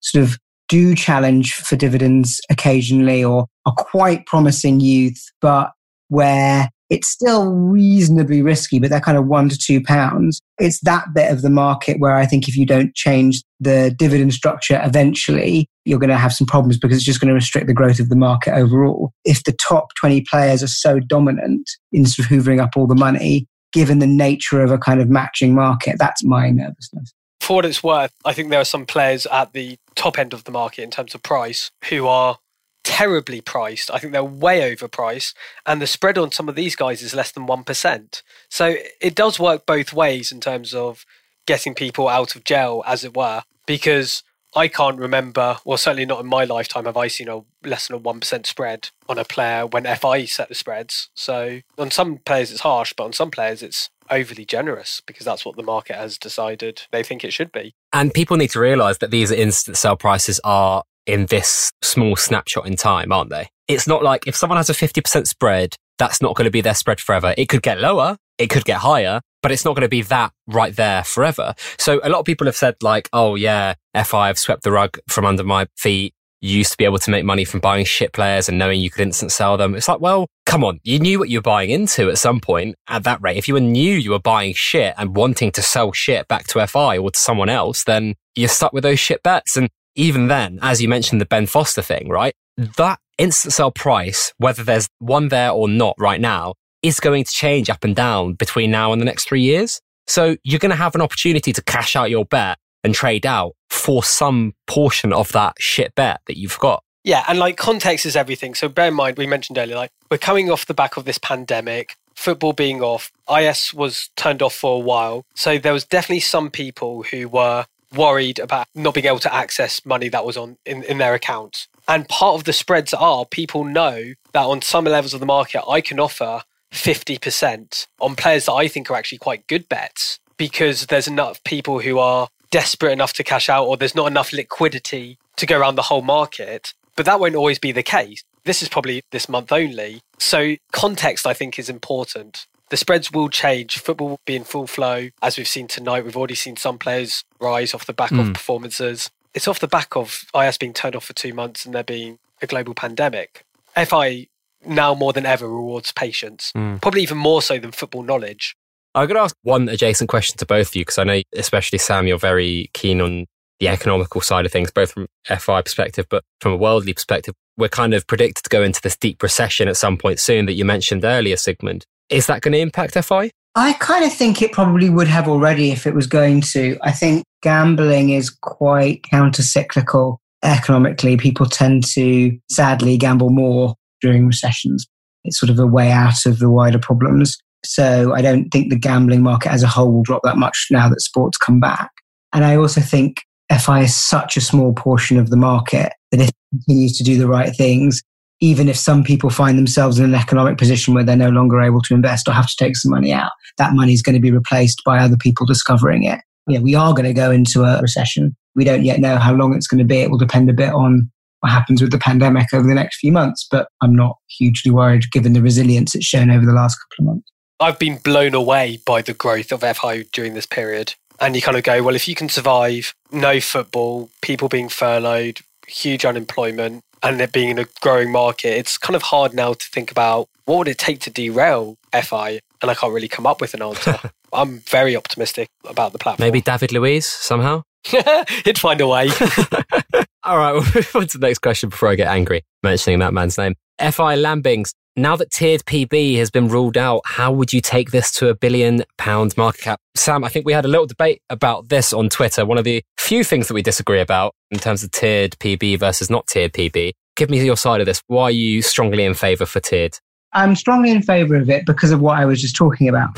[0.00, 5.72] sort of do challenge for dividends occasionally or are quite promising youth, but
[6.08, 10.40] where it's still reasonably risky, but they're kind of one to two pounds.
[10.58, 14.34] It's that bit of the market where I think if you don't change the dividend
[14.34, 17.74] structure eventually, you're going to have some problems because it's just going to restrict the
[17.74, 19.12] growth of the market overall.
[19.24, 22.94] If the top 20 players are so dominant in sort of hoovering up all the
[22.94, 27.12] money, given the nature of a kind of matching market, that's my nervousness.
[27.40, 30.44] For what it's worth, I think there are some players at the top end of
[30.44, 32.38] the market in terms of price who are
[32.84, 33.90] terribly priced.
[33.90, 35.34] I think they're way overpriced,
[35.66, 38.22] and the spread on some of these guys is less than 1%.
[38.48, 41.04] So it does work both ways in terms of
[41.46, 44.22] getting people out of jail, as it were, because
[44.56, 47.96] I can't remember, well, certainly not in my lifetime, have I seen a less than
[47.96, 51.08] a 1% spread on a player when FI set the spreads.
[51.14, 55.44] So on some players it's harsh, but on some players it's overly generous because that's
[55.44, 57.74] what the market has decided they think it should be.
[57.92, 62.66] And people need to realize that these instant sell prices are in this small snapshot
[62.66, 63.48] in time, aren't they?
[63.68, 66.74] It's not like if someone has a 50% spread, that's not going to be their
[66.74, 67.34] spread forever.
[67.36, 70.32] It could get lower, it could get higher, but it's not going to be that
[70.46, 71.54] right there forever.
[71.78, 74.98] So a lot of people have said like, oh yeah, FI have swept the rug
[75.08, 76.14] from under my feet.
[76.40, 78.90] You used to be able to make money from buying shit players and knowing you
[78.90, 79.74] could instant sell them.
[79.74, 80.78] It's like, well, come on.
[80.82, 83.38] You knew what you were buying into at some point at that rate.
[83.38, 86.66] If you were knew you were buying shit and wanting to sell shit back to
[86.66, 89.56] FI or to someone else, then you're stuck with those shit bets.
[89.56, 92.34] And even then, as you mentioned, the Ben Foster thing, right?
[92.56, 97.30] That instant sell price, whether there's one there or not right now, is going to
[97.30, 99.80] change up and down between now and the next three years.
[100.06, 103.54] So you're going to have an opportunity to cash out your bet and trade out
[103.70, 106.82] for some portion of that shit bet that you've got.
[107.02, 108.54] Yeah, and like context is everything.
[108.54, 111.18] So bear in mind, we mentioned earlier, like we're coming off the back of this
[111.18, 115.24] pandemic, football being off, IS was turned off for a while.
[115.34, 117.66] So there was definitely some people who were
[117.96, 121.68] worried about not being able to access money that was on in, in their accounts.
[121.86, 125.62] And part of the spreads are people know that on some levels of the market,
[125.68, 126.42] I can offer
[126.72, 131.80] 50% on players that I think are actually quite good bets because there's enough people
[131.80, 135.74] who are desperate enough to cash out or there's not enough liquidity to go around
[135.74, 136.72] the whole market.
[136.96, 138.22] But that won't always be the case.
[138.44, 140.02] This is probably this month only.
[140.18, 142.46] So context, I think, is important.
[142.74, 143.78] The spreads will change.
[143.78, 145.10] Football will be in full flow.
[145.22, 148.18] As we've seen tonight, we've already seen some players rise off the back mm.
[148.18, 148.32] of hmm.
[148.32, 151.84] performances it's off the back of IS being turned off for two months and there
[151.84, 153.44] being a global pandemic.
[153.76, 154.28] FI
[154.64, 156.80] now more than ever rewards patience, mm.
[156.80, 158.56] probably even more so than football knowledge.
[158.94, 161.78] I'm going to ask one adjacent question to both of you because I know, especially
[161.78, 163.26] Sam, you're very keen on
[163.58, 167.34] the economical side of things, both from FI perspective, but from a worldly perspective.
[167.56, 170.54] We're kind of predicted to go into this deep recession at some point soon that
[170.54, 171.86] you mentioned earlier, Sigmund.
[172.10, 173.30] Is that going to impact FI?
[173.56, 176.76] I kind of think it probably would have already if it was going to.
[176.82, 181.16] I think gambling is quite counter-cyclical economically.
[181.16, 184.86] People tend to sadly gamble more during recessions.
[185.24, 187.38] It's sort of a way out of the wider problems.
[187.64, 190.88] So I don't think the gambling market as a whole will drop that much now
[190.88, 191.90] that sports come back.
[192.32, 196.28] And I also think FI is such a small portion of the market that if
[196.28, 198.02] it continues to do the right things,
[198.44, 201.80] even if some people find themselves in an economic position where they're no longer able
[201.80, 204.30] to invest or have to take some money out, that money is going to be
[204.30, 206.20] replaced by other people discovering it.
[206.46, 208.36] Yeah, we are going to go into a recession.
[208.54, 210.00] We don't yet know how long it's going to be.
[210.00, 213.12] It will depend a bit on what happens with the pandemic over the next few
[213.12, 217.02] months, but I'm not hugely worried given the resilience it's shown over the last couple
[217.02, 217.30] of months.
[217.60, 220.94] I've been blown away by the growth of FI during this period.
[221.18, 225.40] And you kind of go, well, if you can survive no football, people being furloughed,
[225.66, 229.66] huge unemployment, and it being in a growing market, it's kind of hard now to
[229.68, 233.40] think about what would it take to derail FI, and I can't really come up
[233.40, 233.98] with an answer.
[234.32, 236.26] I'm very optimistic about the platform.
[236.26, 237.62] Maybe David Luiz somehow.
[238.44, 239.10] He'd find a way.
[240.24, 243.12] All right, we'll move on to the next question before I get angry mentioning that
[243.12, 243.54] man's name.
[243.78, 248.12] FI Lambings, now that tiered PB has been ruled out, how would you take this
[248.12, 249.80] to a billion pound market cap?
[249.96, 252.46] Sam, I think we had a little debate about this on Twitter.
[252.46, 256.10] One of the few things that we disagree about in terms of tiered PB versus
[256.10, 256.92] not tiered PB.
[257.16, 258.02] Give me your side of this.
[258.06, 259.98] Why are you strongly in favour for tiered?
[260.32, 263.08] I'm strongly in favour of it because of what I was just talking about.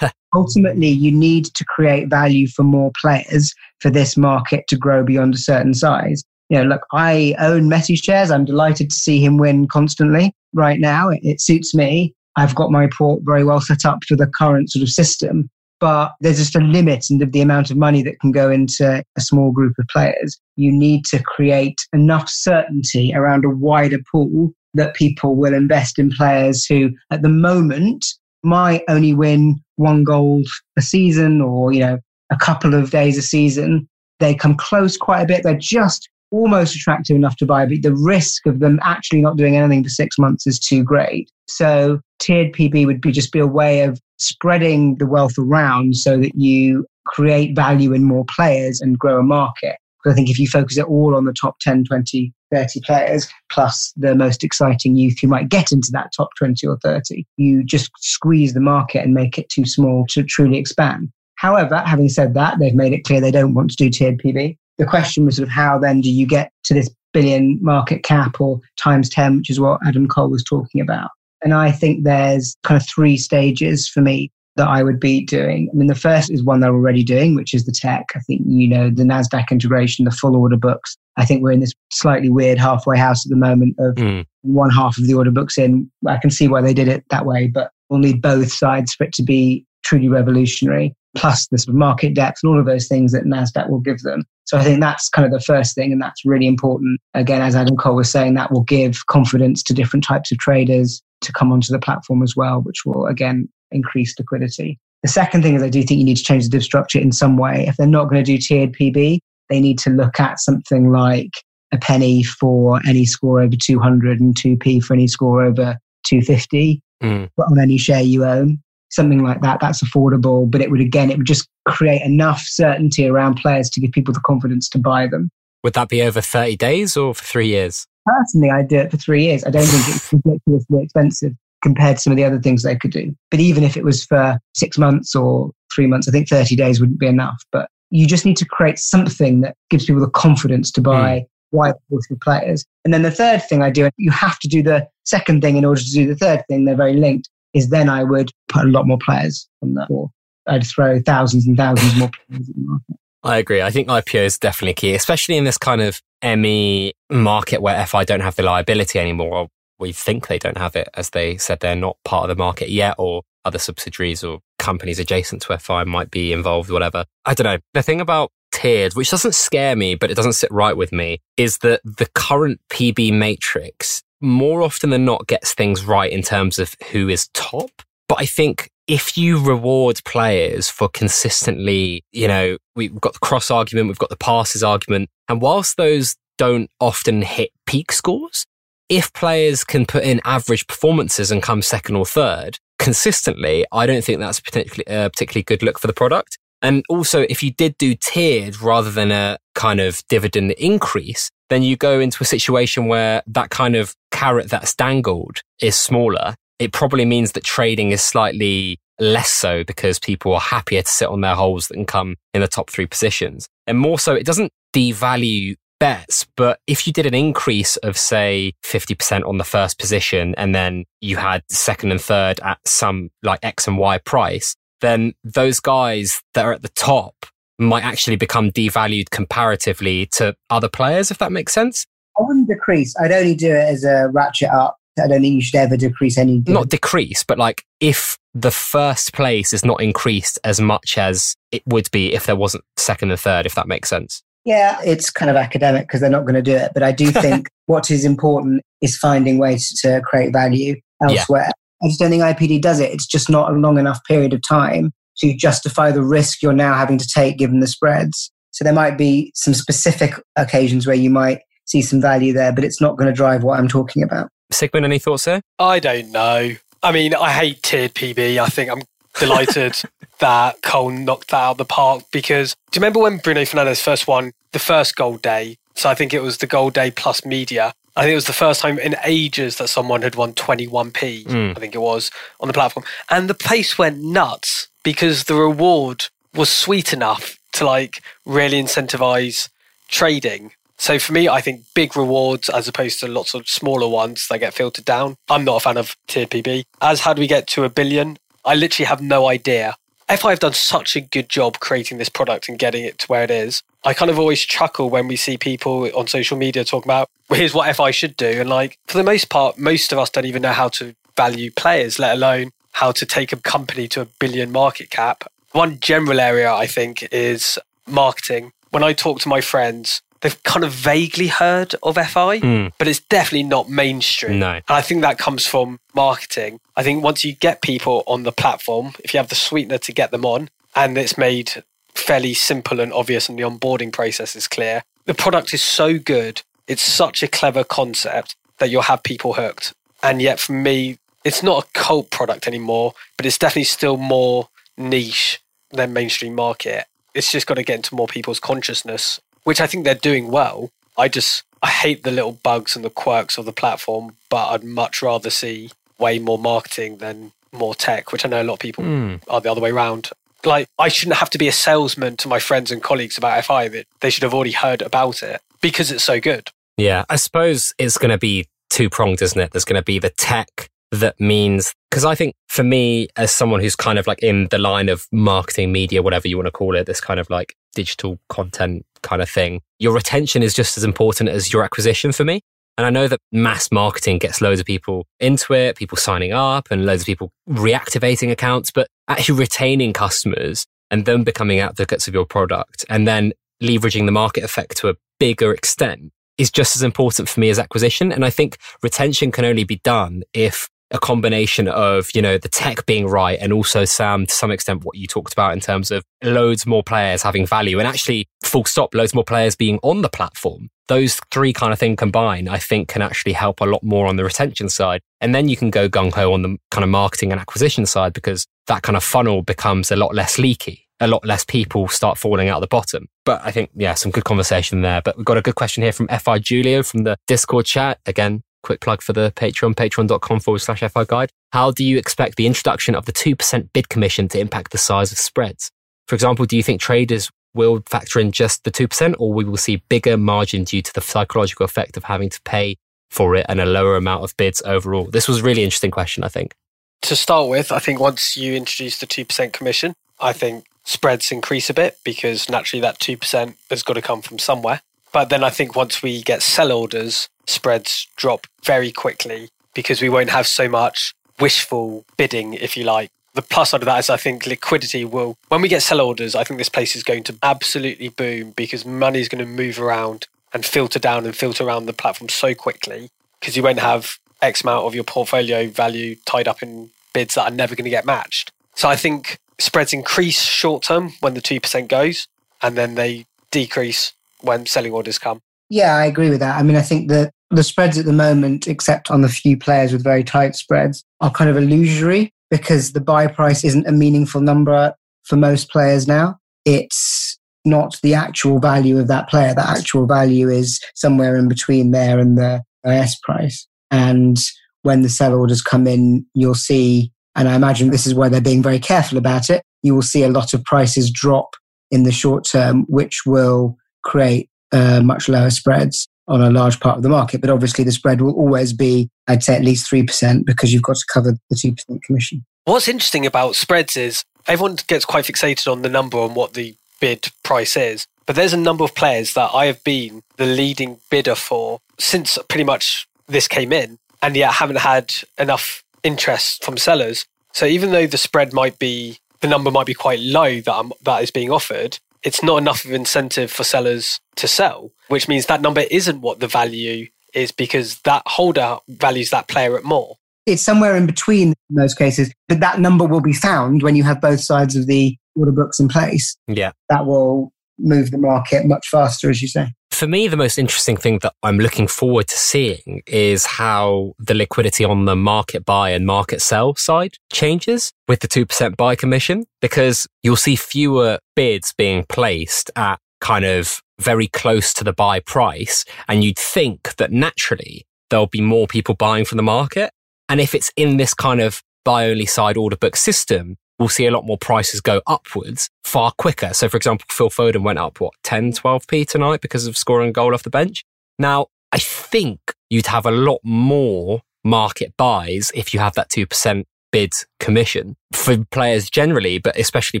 [0.34, 5.34] Ultimately, you need to create value for more players for this market to grow beyond
[5.34, 6.22] a certain size.
[6.50, 8.30] You know, look, I own Messi shares.
[8.30, 11.08] I'm delighted to see him win constantly right now.
[11.08, 12.14] It, it suits me.
[12.36, 15.48] I've got my port very well set up for the current sort of system
[15.80, 19.20] but there's just a limit in the amount of money that can go into a
[19.20, 20.38] small group of players.
[20.56, 26.10] You need to create enough certainty around a wider pool that people will invest in
[26.10, 28.04] players who, at the moment,
[28.44, 30.42] might only win one goal
[30.78, 31.98] a season or, you know,
[32.30, 33.88] a couple of days a season.
[34.20, 35.42] They come close quite a bit.
[35.42, 39.56] They're just almost attractive enough to buy, but the risk of them actually not doing
[39.56, 41.30] anything for six months is too great.
[41.48, 46.18] So tiered PB would be just be a way of spreading the wealth around so
[46.18, 49.76] that you create value in more players and grow a market.
[50.02, 53.28] Because I think if you focus it all on the top 10, 20, 30 players,
[53.50, 57.62] plus the most exciting youth who might get into that top 20 or 30, you
[57.62, 61.10] just squeeze the market and make it too small to truly expand.
[61.34, 64.56] However, having said that, they've made it clear they don't want to do tiered PB.
[64.80, 68.40] The question was sort of how then do you get to this billion market cap
[68.40, 71.10] or times 10, which is what Adam Cole was talking about.
[71.42, 75.68] And I think there's kind of three stages for me that I would be doing.
[75.70, 78.06] I mean, the first is one they're already doing, which is the tech.
[78.14, 81.60] I think, you know, the NASDAQ integration, the full order books, I think we're in
[81.60, 84.24] this slightly weird halfway house at the moment of mm.
[84.42, 85.90] one half of the order books in.
[86.06, 89.04] I can see why they did it that way, but we'll need both sides for
[89.04, 92.86] it to be truly revolutionary, plus the sort of market depth and all of those
[92.86, 94.24] things that NASDAQ will give them.
[94.44, 97.00] So I think that's kind of the first thing, and that's really important.
[97.14, 101.02] Again, as Adam Cole was saying, that will give confidence to different types of traders
[101.22, 104.78] to come onto the platform as well, which will again increase liquidity.
[105.02, 107.12] The second thing is I do think you need to change the div structure in
[107.12, 107.66] some way.
[107.66, 111.30] If they're not going to do tiered PB, they need to look at something like
[111.72, 117.28] a penny for any score over 200 and 2p for any score over 250 mm.
[117.38, 118.60] on any share you own.
[118.90, 119.60] Something like that.
[119.60, 123.80] That's affordable, but it would again, it would just create enough certainty around players to
[123.80, 125.30] give people the confidence to buy them.
[125.62, 127.86] Would that be over 30 days or for three years?
[128.06, 129.44] Personally, I'd do it for three years.
[129.44, 132.90] I don't think it's ridiculously expensive compared to some of the other things they could
[132.90, 133.14] do.
[133.30, 136.80] But even if it was for six months or three months, I think 30 days
[136.80, 137.42] wouldn't be enough.
[137.52, 141.26] But you just need to create something that gives people the confidence to buy mm.
[141.52, 142.64] wide of players.
[142.84, 145.64] And then the third thing I do, you have to do the second thing in
[145.64, 146.64] order to do the third thing.
[146.64, 147.28] They're very linked.
[147.52, 150.10] Is then I would put a lot more players on that, or
[150.46, 152.96] I'd throw thousands and thousands more players in the market.
[153.22, 153.60] I agree.
[153.60, 158.04] I think IPO is definitely key, especially in this kind of ME market where FI
[158.04, 159.48] don't have the liability anymore
[159.80, 162.68] we think they don't have it as they said they're not part of the market
[162.68, 167.06] yet or other subsidiaries or companies adjacent to FI might be involved, whatever.
[167.24, 167.58] I don't know.
[167.72, 171.20] The thing about tiered, which doesn't scare me, but it doesn't sit right with me,
[171.38, 176.58] is that the current PB matrix more often than not gets things right in terms
[176.58, 177.70] of who is top.
[178.08, 183.50] But I think if you reward players for consistently, you know, we've got the cross
[183.50, 188.46] argument, we've got the passes argument, and whilst those don't often hit peak scores,
[188.88, 194.02] if players can put in average performances and come second or third consistently, I don't
[194.02, 196.38] think that's particularly a particularly good look for the product.
[196.62, 201.62] And also, if you did do tiered rather than a kind of dividend increase, then
[201.62, 206.34] you go into a situation where that kind of carrot that's dangled is smaller.
[206.58, 211.08] It probably means that trading is slightly less so because people are happier to sit
[211.08, 213.48] on their holes than come in the top three positions.
[213.66, 216.26] And more so, it doesn't devalue bets.
[216.36, 220.84] But if you did an increase of, say, 50% on the first position and then
[221.00, 226.22] you had second and third at some like X and Y price, then those guys
[226.34, 227.14] that are at the top
[227.60, 231.86] might actually become devalued comparatively to other players, if that makes sense.
[232.18, 232.94] I wouldn't decrease.
[232.98, 234.78] I'd only do it as a ratchet up.
[235.00, 236.42] I don't think you should ever decrease any.
[236.46, 241.62] Not decrease, but like if the first place is not increased as much as it
[241.66, 244.22] would be if there wasn't second and third, if that makes sense.
[244.44, 246.72] Yeah, it's kind of academic because they're not going to do it.
[246.74, 251.46] But I do think what is important is finding ways to create value elsewhere.
[251.46, 251.50] Yeah.
[251.82, 252.92] I just don't think IPD does it.
[252.92, 256.74] It's just not a long enough period of time to justify the risk you're now
[256.74, 258.30] having to take given the spreads.
[258.50, 262.64] So there might be some specific occasions where you might see some value there, but
[262.64, 264.28] it's not going to drive what I'm talking about.
[264.50, 265.40] Sigmund, any thoughts there?
[265.58, 266.56] I don't know.
[266.82, 268.38] I mean, I hate tiered PB.
[268.38, 268.82] I think I'm
[269.18, 269.76] delighted
[270.18, 273.82] that Cole knocked that out of the park because do you remember when Bruno Fernandes
[273.82, 275.56] first won the first gold day?
[275.76, 277.72] So I think it was the gold day plus media.
[277.96, 281.56] I think it was the first time in ages that someone had won 21p, mm.
[281.56, 282.10] I think it was,
[282.40, 282.84] on the platform.
[283.08, 289.48] And the place went nuts because the reward was sweet enough to like really incentivize
[289.88, 290.52] trading.
[290.78, 294.38] So for me, I think big rewards as opposed to lots of smaller ones that
[294.38, 295.16] get filtered down.
[295.28, 296.64] I'm not a fan of tiered PB.
[296.80, 298.16] As how do we get to a billion?
[298.44, 299.76] I literally have no idea.
[300.08, 303.22] FI have done such a good job creating this product and getting it to where
[303.22, 303.62] it is.
[303.84, 307.38] I kind of always chuckle when we see people on social media talking about, well,
[307.38, 308.26] here's what FI should do.
[308.40, 311.50] And like, for the most part, most of us don't even know how to value
[311.50, 315.24] players, let alone how to take a company to a billion market cap.
[315.52, 318.52] One general area I think is marketing.
[318.70, 322.72] When I talk to my friends, they've kind of vaguely heard of FI, mm.
[322.78, 324.38] but it's definitely not mainstream.
[324.38, 324.52] No.
[324.52, 326.60] And I think that comes from marketing.
[326.76, 329.92] I think once you get people on the platform, if you have the sweetener to
[329.92, 331.64] get them on, and it's made
[332.00, 336.42] fairly simple and obvious and the onboarding process is clear, the product is so good.
[336.66, 339.74] It's such a clever concept that you'll have people hooked.
[340.02, 344.48] And yet, for me, it's not a cult product anymore, but it's definitely still more
[344.78, 345.40] niche
[345.70, 346.86] than mainstream market.
[347.14, 350.70] It's just got to get into more people's consciousness which I think they're doing well.
[350.96, 354.64] I just I hate the little bugs and the quirks of the platform, but I'd
[354.64, 358.58] much rather see way more marketing than more tech, which I know a lot of
[358.60, 359.20] people mm.
[359.28, 360.10] are the other way around.
[360.44, 363.68] Like I shouldn't have to be a salesman to my friends and colleagues about FI
[363.68, 366.50] that they should have already heard about it because it's so good.
[366.76, 369.52] Yeah, I suppose it's going to be two pronged, isn't it?
[369.52, 373.60] There's going to be the tech that means because I think for me, as someone
[373.60, 376.76] who's kind of like in the line of marketing, media, whatever you want to call
[376.76, 380.84] it, this kind of like digital content kind of thing, your retention is just as
[380.84, 382.40] important as your acquisition for me.
[382.80, 386.68] And I know that mass marketing gets loads of people into it, people signing up
[386.70, 392.14] and loads of people reactivating accounts, but actually retaining customers and them becoming advocates of
[392.14, 396.82] your product and then leveraging the market effect to a bigger extent is just as
[396.82, 398.10] important for me as acquisition.
[398.12, 402.48] And I think retention can only be done if a combination of, you know, the
[402.48, 405.90] tech being right and also Sam, to some extent, what you talked about in terms
[405.90, 410.02] of loads more players having value and actually full stop, loads more players being on
[410.02, 410.68] the platform.
[410.88, 414.16] Those three kind of thing combined, I think can actually help a lot more on
[414.16, 415.00] the retention side.
[415.20, 418.12] And then you can go gung ho on the kind of marketing and acquisition side
[418.12, 422.18] because that kind of funnel becomes a lot less leaky a lot less people start
[422.18, 423.08] falling out the bottom.
[423.24, 425.00] But I think, yeah, some good conversation there.
[425.02, 427.98] But we've got a good question here from FI Julio from the Discord chat.
[428.06, 431.30] Again, quick plug for the Patreon, patreon.com forward slash FI guide.
[431.52, 435.12] How do you expect the introduction of the 2% bid commission to impact the size
[435.12, 435.70] of spreads?
[436.06, 439.56] For example, do you think traders will factor in just the 2% or we will
[439.56, 442.76] see bigger margin due to the psychological effect of having to pay
[443.10, 445.04] for it and a lower amount of bids overall?
[445.04, 446.54] This was a really interesting question, I think.
[447.02, 451.70] To start with, I think once you introduce the 2% commission, I think spreads increase
[451.70, 454.82] a bit because naturally that 2% has got to come from somewhere.
[455.12, 460.08] But then I think once we get sell orders, spreads drop very quickly because we
[460.08, 463.10] won't have so much wishful bidding, if you like.
[463.34, 466.34] The plus side of that is I think liquidity will, when we get sell orders,
[466.34, 469.80] I think this place is going to absolutely boom because money is going to move
[469.80, 474.18] around and filter down and filter around the platform so quickly because you won't have
[474.42, 477.90] X amount of your portfolio value tied up in bids that are never going to
[477.90, 478.50] get matched.
[478.74, 482.26] So I think spreads increase short term when the 2% goes,
[482.62, 485.40] and then they decrease when selling orders come.
[485.68, 486.58] Yeah, I agree with that.
[486.58, 489.92] I mean, I think that the spreads at the moment, except on the few players
[489.92, 494.40] with very tight spreads, are kind of illusory because the buy price isn't a meaningful
[494.40, 494.94] number
[495.24, 496.38] for most players now.
[496.64, 499.54] It's not the actual value of that player.
[499.54, 503.66] The actual value is somewhere in between there and the IS price.
[503.90, 504.38] And
[504.82, 508.40] when the sell orders come in, you'll see and I imagine this is why they're
[508.40, 509.62] being very careful about it.
[509.82, 511.54] You will see a lot of prices drop
[511.90, 516.96] in the short term, which will create uh, much lower spreads on a large part
[516.96, 517.40] of the market.
[517.40, 520.96] But obviously, the spread will always be, I'd say, at least 3% because you've got
[520.96, 522.44] to cover the 2% commission.
[522.64, 526.76] What's interesting about spreads is everyone gets quite fixated on the number on what the
[527.00, 528.06] bid price is.
[528.26, 532.38] But there's a number of players that I have been the leading bidder for since
[532.48, 537.26] pretty much this came in, and yet haven't had enough interest from sellers.
[537.52, 540.92] So even though the spread might be, the number might be quite low that, I'm,
[541.02, 545.46] that is being offered, it's not enough of incentive for sellers to sell, which means
[545.46, 550.16] that number isn't what the value is because that holder values that player at more.
[550.46, 554.02] It's somewhere in between in most cases, but that number will be found when you
[554.04, 556.36] have both sides of the order books in place.
[556.48, 556.72] Yeah.
[556.88, 560.96] That will move the market much faster, as you say for me, the most interesting
[560.96, 565.90] thing that I'm looking forward to seeing is how the liquidity on the market buy
[565.90, 571.74] and market sell side changes with the 2% buy commission, because you'll see fewer bids
[571.76, 575.84] being placed at kind of very close to the buy price.
[576.08, 579.90] And you'd think that naturally there'll be more people buying from the market.
[580.30, 584.06] And if it's in this kind of buy only side order book system, we'll see
[584.06, 586.54] a lot more prices go upwards far quicker.
[586.54, 590.12] So, for example, Phil Foden went up, what, 10, 12p tonight because of scoring a
[590.12, 590.84] goal off the bench?
[591.18, 596.64] Now, I think you'd have a lot more market buys if you have that 2%
[596.92, 600.00] bid commission for players generally, but especially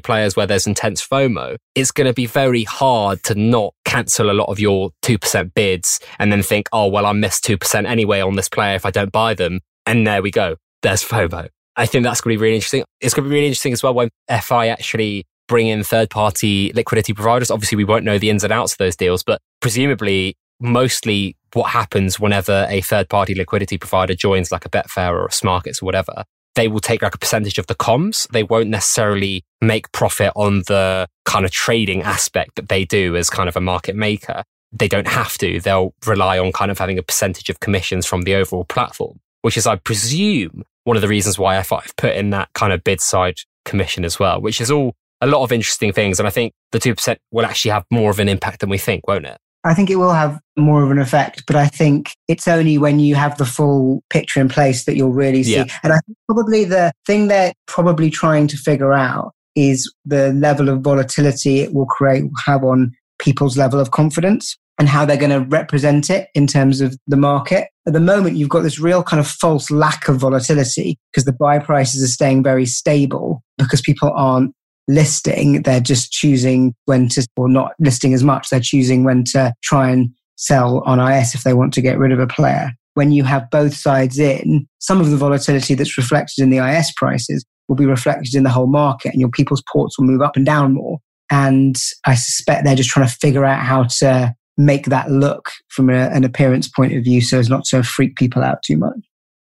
[0.00, 1.56] players where there's intense FOMO.
[1.74, 6.00] It's going to be very hard to not cancel a lot of your 2% bids
[6.18, 9.12] and then think, oh, well, I missed 2% anyway on this player if I don't
[9.12, 9.60] buy them.
[9.86, 10.56] And there we go.
[10.82, 11.48] There's FOMO.
[11.80, 12.84] I think that's going to be really interesting.
[13.00, 16.72] It's going to be really interesting as well when FI actually bring in third party
[16.74, 17.50] liquidity providers.
[17.50, 21.70] Obviously, we won't know the ins and outs of those deals, but presumably, mostly what
[21.70, 25.86] happens whenever a third party liquidity provider joins like a Betfair or a Smarkets or
[25.86, 26.24] whatever,
[26.54, 28.28] they will take like a percentage of the comms.
[28.28, 33.30] They won't necessarily make profit on the kind of trading aspect that they do as
[33.30, 34.42] kind of a market maker.
[34.70, 35.60] They don't have to.
[35.60, 39.56] They'll rely on kind of having a percentage of commissions from the overall platform, which
[39.56, 43.00] is, I presume, one of the reasons why FI put in that kind of bid
[43.00, 46.18] side commission as well, which is all a lot of interesting things.
[46.18, 49.06] And I think the 2% will actually have more of an impact than we think,
[49.06, 49.38] won't it?
[49.62, 52.98] I think it will have more of an effect, but I think it's only when
[52.98, 55.56] you have the full picture in place that you'll really see.
[55.56, 55.66] Yeah.
[55.82, 60.70] And I think probably the thing they're probably trying to figure out is the level
[60.70, 65.30] of volatility it will create have on people's level of confidence and how they're going
[65.30, 67.68] to represent it in terms of the market.
[67.86, 71.34] At the moment, you've got this real kind of false lack of volatility because the
[71.34, 74.54] buy prices are staying very stable because people aren't
[74.88, 75.60] listing.
[75.62, 78.48] They're just choosing when to, or not listing as much.
[78.48, 82.10] They're choosing when to try and sell on IS if they want to get rid
[82.10, 82.72] of a player.
[82.94, 86.90] When you have both sides in, some of the volatility that's reflected in the IS
[86.96, 90.36] prices will be reflected in the whole market and your people's ports will move up
[90.36, 91.00] and down more.
[91.30, 91.76] And
[92.06, 96.08] I suspect they're just trying to figure out how to make that look from a,
[96.08, 98.98] an appearance point of view so as not to freak people out too much.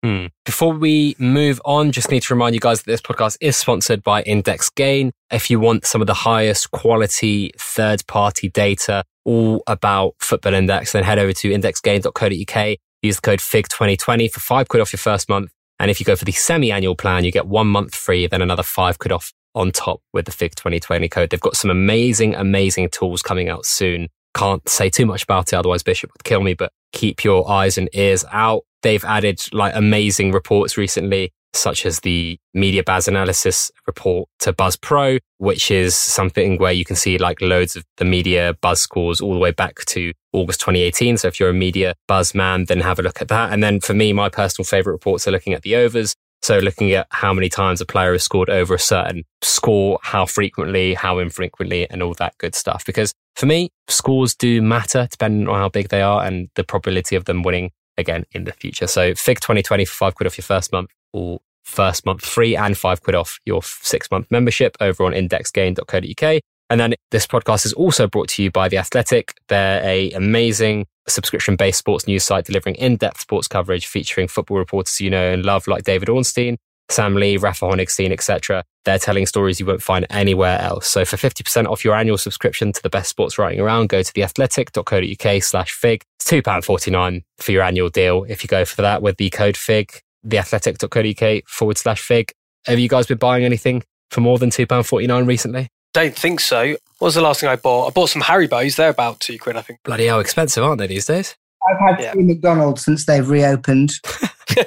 [0.03, 0.27] Hmm.
[0.45, 4.01] Before we move on, just need to remind you guys that this podcast is sponsored
[4.01, 5.11] by Index Gain.
[5.31, 10.93] If you want some of the highest quality third party data all about Football Index,
[10.93, 12.77] then head over to indexgain.co.uk.
[13.03, 15.51] Use the code FIG2020 for five quid off your first month.
[15.79, 18.41] And if you go for the semi annual plan, you get one month free, then
[18.41, 21.29] another five quid off on top with the FIG 2020 code.
[21.29, 24.09] They've got some amazing, amazing tools coming out soon.
[24.33, 27.77] Can't say too much about it, otherwise Bishop would kill me, but keep your eyes
[27.77, 28.63] and ears out.
[28.81, 34.75] They've added like amazing reports recently, such as the Media Buzz Analysis report to Buzz
[34.75, 39.21] Pro, which is something where you can see like loads of the media buzz scores
[39.21, 41.17] all the way back to August 2018.
[41.17, 43.51] So if you're a media buzz man, then have a look at that.
[43.51, 46.15] And then for me, my personal favorite reports are looking at the overs.
[46.41, 50.25] So looking at how many times a player has scored over a certain score, how
[50.25, 52.83] frequently, how infrequently, and all that good stuff.
[52.85, 57.15] Because for me, scores do matter depending on how big they are and the probability
[57.15, 58.87] of them winning again in the future.
[58.87, 62.77] So FIG 2020 for five quid off your first month or first month free and
[62.77, 66.41] five quid off your six month membership over on indexgain.co.uk.
[66.71, 69.33] And then this podcast is also brought to you by The Athletic.
[69.49, 74.57] They're a amazing subscription based sports news site delivering in depth sports coverage featuring football
[74.57, 76.55] reporters you know and love like David Ornstein,
[76.89, 78.63] Sam Lee, Rafa Honigstein, etc.
[78.85, 80.87] They're telling stories you won't find anywhere else.
[80.87, 84.13] So for 50% off your annual subscription to the best sports writing around, go to
[84.13, 86.03] theathletic.co.uk slash fig.
[86.21, 89.91] It's £2.49 for your annual deal if you go for that with the code fig,
[90.25, 92.31] theathletic.co.uk forward slash fig.
[92.65, 95.67] Have you guys been buying anything for more than £2.49 recently?
[95.93, 96.71] Don't think so.
[96.99, 97.87] What was the last thing I bought?
[97.87, 98.75] I bought some Haribos.
[98.75, 99.79] They're about two quid, I think.
[99.83, 101.35] Bloody hell expensive, aren't they these days?
[101.69, 102.13] I've had Yeah.
[102.13, 103.91] three McDonald's since they've reopened.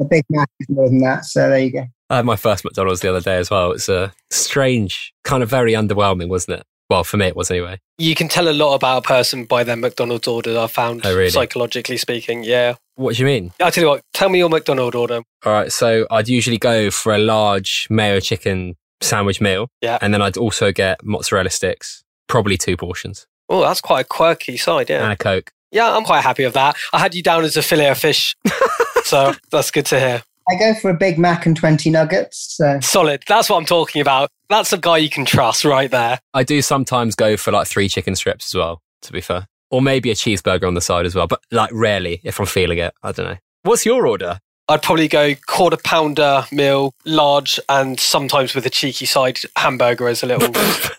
[0.00, 1.84] A Big Mac is more than that, so there you go.
[2.10, 3.72] I had my first McDonald's the other day as well.
[3.72, 6.66] It's a strange, kind of very underwhelming, wasn't it?
[6.90, 7.78] Well, for me, it was anyway.
[7.98, 11.14] you can tell a lot about a person by their McDonald's order, I found, Oh,
[11.16, 11.30] really?
[11.30, 12.42] psychologically speaking.
[12.44, 12.74] Yeah.
[12.96, 13.52] What do you mean?
[13.62, 15.22] I tell you what, tell me your McDonald's order.
[15.44, 19.68] All right, so I'd usually go for a large mayo chicken sandwich meal.
[19.80, 19.98] Yeah.
[20.00, 24.56] And then I'd also get mozzarella sticks, probably two portions, Oh, that's quite a quirky
[24.56, 25.02] side, yeah.
[25.02, 25.52] and a Coke.
[25.72, 26.76] Yeah, I'm quite happy with that.
[26.92, 28.34] I had you down as a fillet of fish.
[29.04, 30.22] so that's good to hear.
[30.50, 32.56] I go for a Big Mac and 20 nuggets.
[32.56, 33.22] So Solid.
[33.28, 34.30] That's what I'm talking about.
[34.48, 36.18] That's a guy you can trust right there.
[36.34, 39.46] I do sometimes go for like three chicken strips as well, to be fair.
[39.70, 42.78] Or maybe a cheeseburger on the side as well, but like rarely if I'm feeling
[42.78, 42.92] it.
[43.02, 43.36] I don't know.
[43.62, 44.40] What's your order?
[44.68, 50.22] I'd probably go quarter pounder meal, large, and sometimes with a cheeky side hamburger as
[50.22, 50.48] a little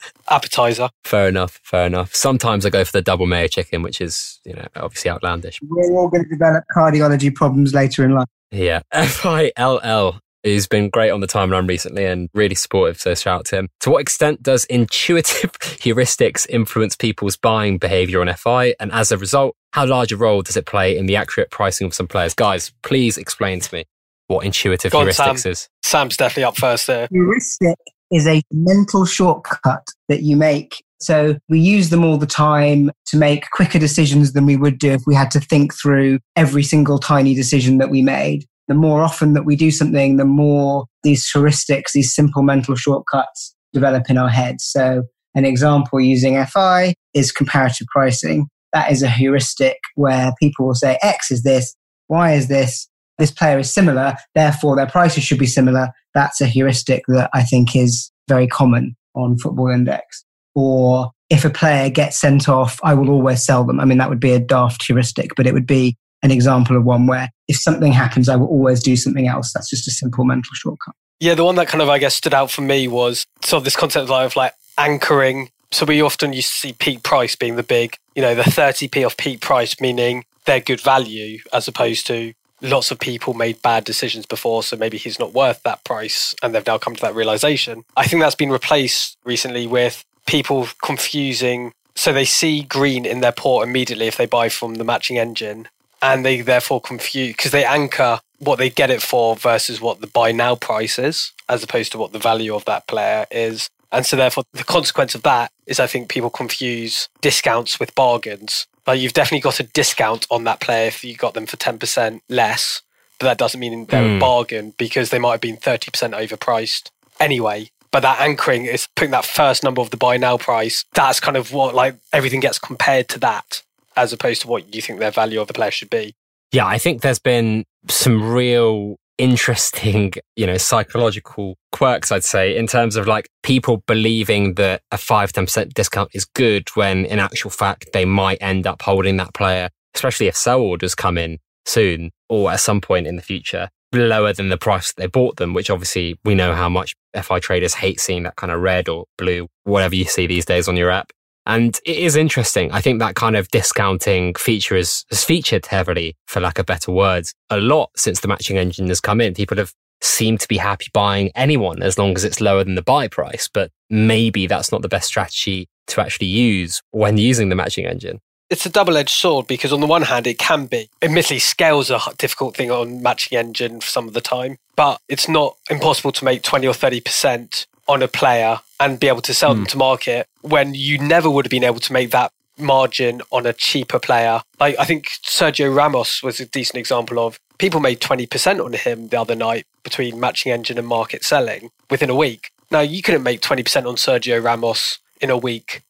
[0.30, 0.90] appetizer.
[1.06, 2.14] Fair enough, fair enough.
[2.14, 5.60] Sometimes I go for the double mayo chicken, which is, you know, obviously outlandish.
[5.64, 8.28] we're all going to develop cardiology problems later in life.
[8.52, 8.82] Yeah.
[8.92, 13.00] F I L L, who's been great on the timeline recently and really supportive.
[13.00, 13.70] So shout out to him.
[13.82, 18.76] To what extent does intuitive heuristics influence people's buying behavior on FI?
[18.80, 21.88] And as a result, how large a role does it play in the accurate pricing
[21.88, 22.34] of some players?
[22.34, 23.86] Guys, please explain to me
[24.28, 25.52] what intuitive Go on, heuristics Sam.
[25.52, 25.70] is.
[25.84, 27.08] Sam's definitely up first there.
[27.12, 27.78] Heuristic
[28.12, 30.84] is a mental shortcut that you make.
[31.00, 34.92] So we use them all the time to make quicker decisions than we would do
[34.92, 38.46] if we had to think through every single tiny decision that we made.
[38.68, 43.56] The more often that we do something, the more these heuristics, these simple mental shortcuts
[43.74, 44.64] develop in our heads.
[44.64, 45.04] So
[45.36, 48.48] an example using FI is comparative pricing.
[48.72, 51.76] That is a heuristic where people will say X is this,
[52.10, 52.88] Y is this,
[53.18, 55.90] this player is similar, therefore their prices should be similar.
[56.14, 60.24] That's a heuristic that I think is very common on Football Index.
[60.56, 63.80] Or if a player gets sent off, I will always sell them.
[63.80, 66.86] I mean, that would be a daft heuristic, but it would be an example of
[66.86, 69.54] one where if something happens, I will always do something else.
[69.54, 70.96] That's just a simple mental shortcut.
[71.20, 73.66] Yeah, the one that kind of, I guess, stood out for me was sort of
[73.66, 75.50] this concept of like anchoring.
[75.72, 79.06] So we often used to see peak price being the big, you know, the 30p
[79.06, 83.84] off peak price, meaning they're good value, as opposed to lots of people made bad
[83.84, 84.64] decisions before.
[84.64, 86.36] So maybe he's not worth that price.
[86.42, 87.84] And they've now come to that realization.
[87.98, 91.74] I think that's been replaced recently with people confusing.
[91.96, 95.68] So they see green in their port immediately if they buy from the matching engine.
[96.04, 100.08] And they therefore confuse because they anchor what they get it for versus what the
[100.08, 103.70] buy now price is, as opposed to what the value of that player is.
[103.92, 108.68] And so, therefore, the consequence of that is I think people confuse discounts with bargains.
[108.86, 112.20] Like, you've definitely got a discount on that player if you got them for 10%
[112.28, 112.82] less,
[113.18, 114.18] but that doesn't mean they're Hmm.
[114.18, 116.90] a bargain because they might have been 30% overpriced
[117.20, 117.70] anyway.
[117.92, 120.84] But that anchoring is putting that first number of the buy now price.
[120.96, 123.62] That's kind of what like everything gets compared to that
[123.96, 126.14] as opposed to what you think their value of the player should be.
[126.52, 132.68] Yeah, I think there's been some real interesting, you know, psychological quirks, I'd say, in
[132.68, 137.50] terms of like people believing that a 5 10% discount is good when in actual
[137.50, 142.12] fact they might end up holding that player, especially if sell orders come in soon
[142.30, 145.70] or at some point in the future lower than the price they bought them, which
[145.70, 149.48] obviously we know how much FI traders hate seeing that kind of red or blue,
[149.64, 151.12] whatever you see these days on your app.
[151.46, 152.72] And it is interesting.
[152.72, 157.34] I think that kind of discounting feature is, featured heavily, for lack of better words,
[157.50, 159.34] a lot since the matching engine has come in.
[159.34, 162.82] People have seemed to be happy buying anyone as long as it's lower than the
[162.82, 163.50] buy price.
[163.54, 168.20] But maybe that's not the best strategy to actually use when using the matching engine
[168.54, 170.88] it's a double edged sword because on the one hand, it can be.
[171.02, 175.28] Admittedly, scale's a difficult thing on matching engine for some of the time, but it's
[175.28, 179.52] not impossible to make 20 or 30% on a player and be able to sell
[179.52, 179.56] mm.
[179.56, 179.70] them hmm.
[179.70, 183.54] to market when you never would have been able to make that margin on a
[183.54, 184.42] cheaper player.
[184.60, 189.08] Like I think Sergio Ramos was a decent example of people made 20% on him
[189.08, 192.52] the other night between matching engine and market selling within a week.
[192.72, 195.82] Now you couldn't make 20% on Sergio Ramos in a week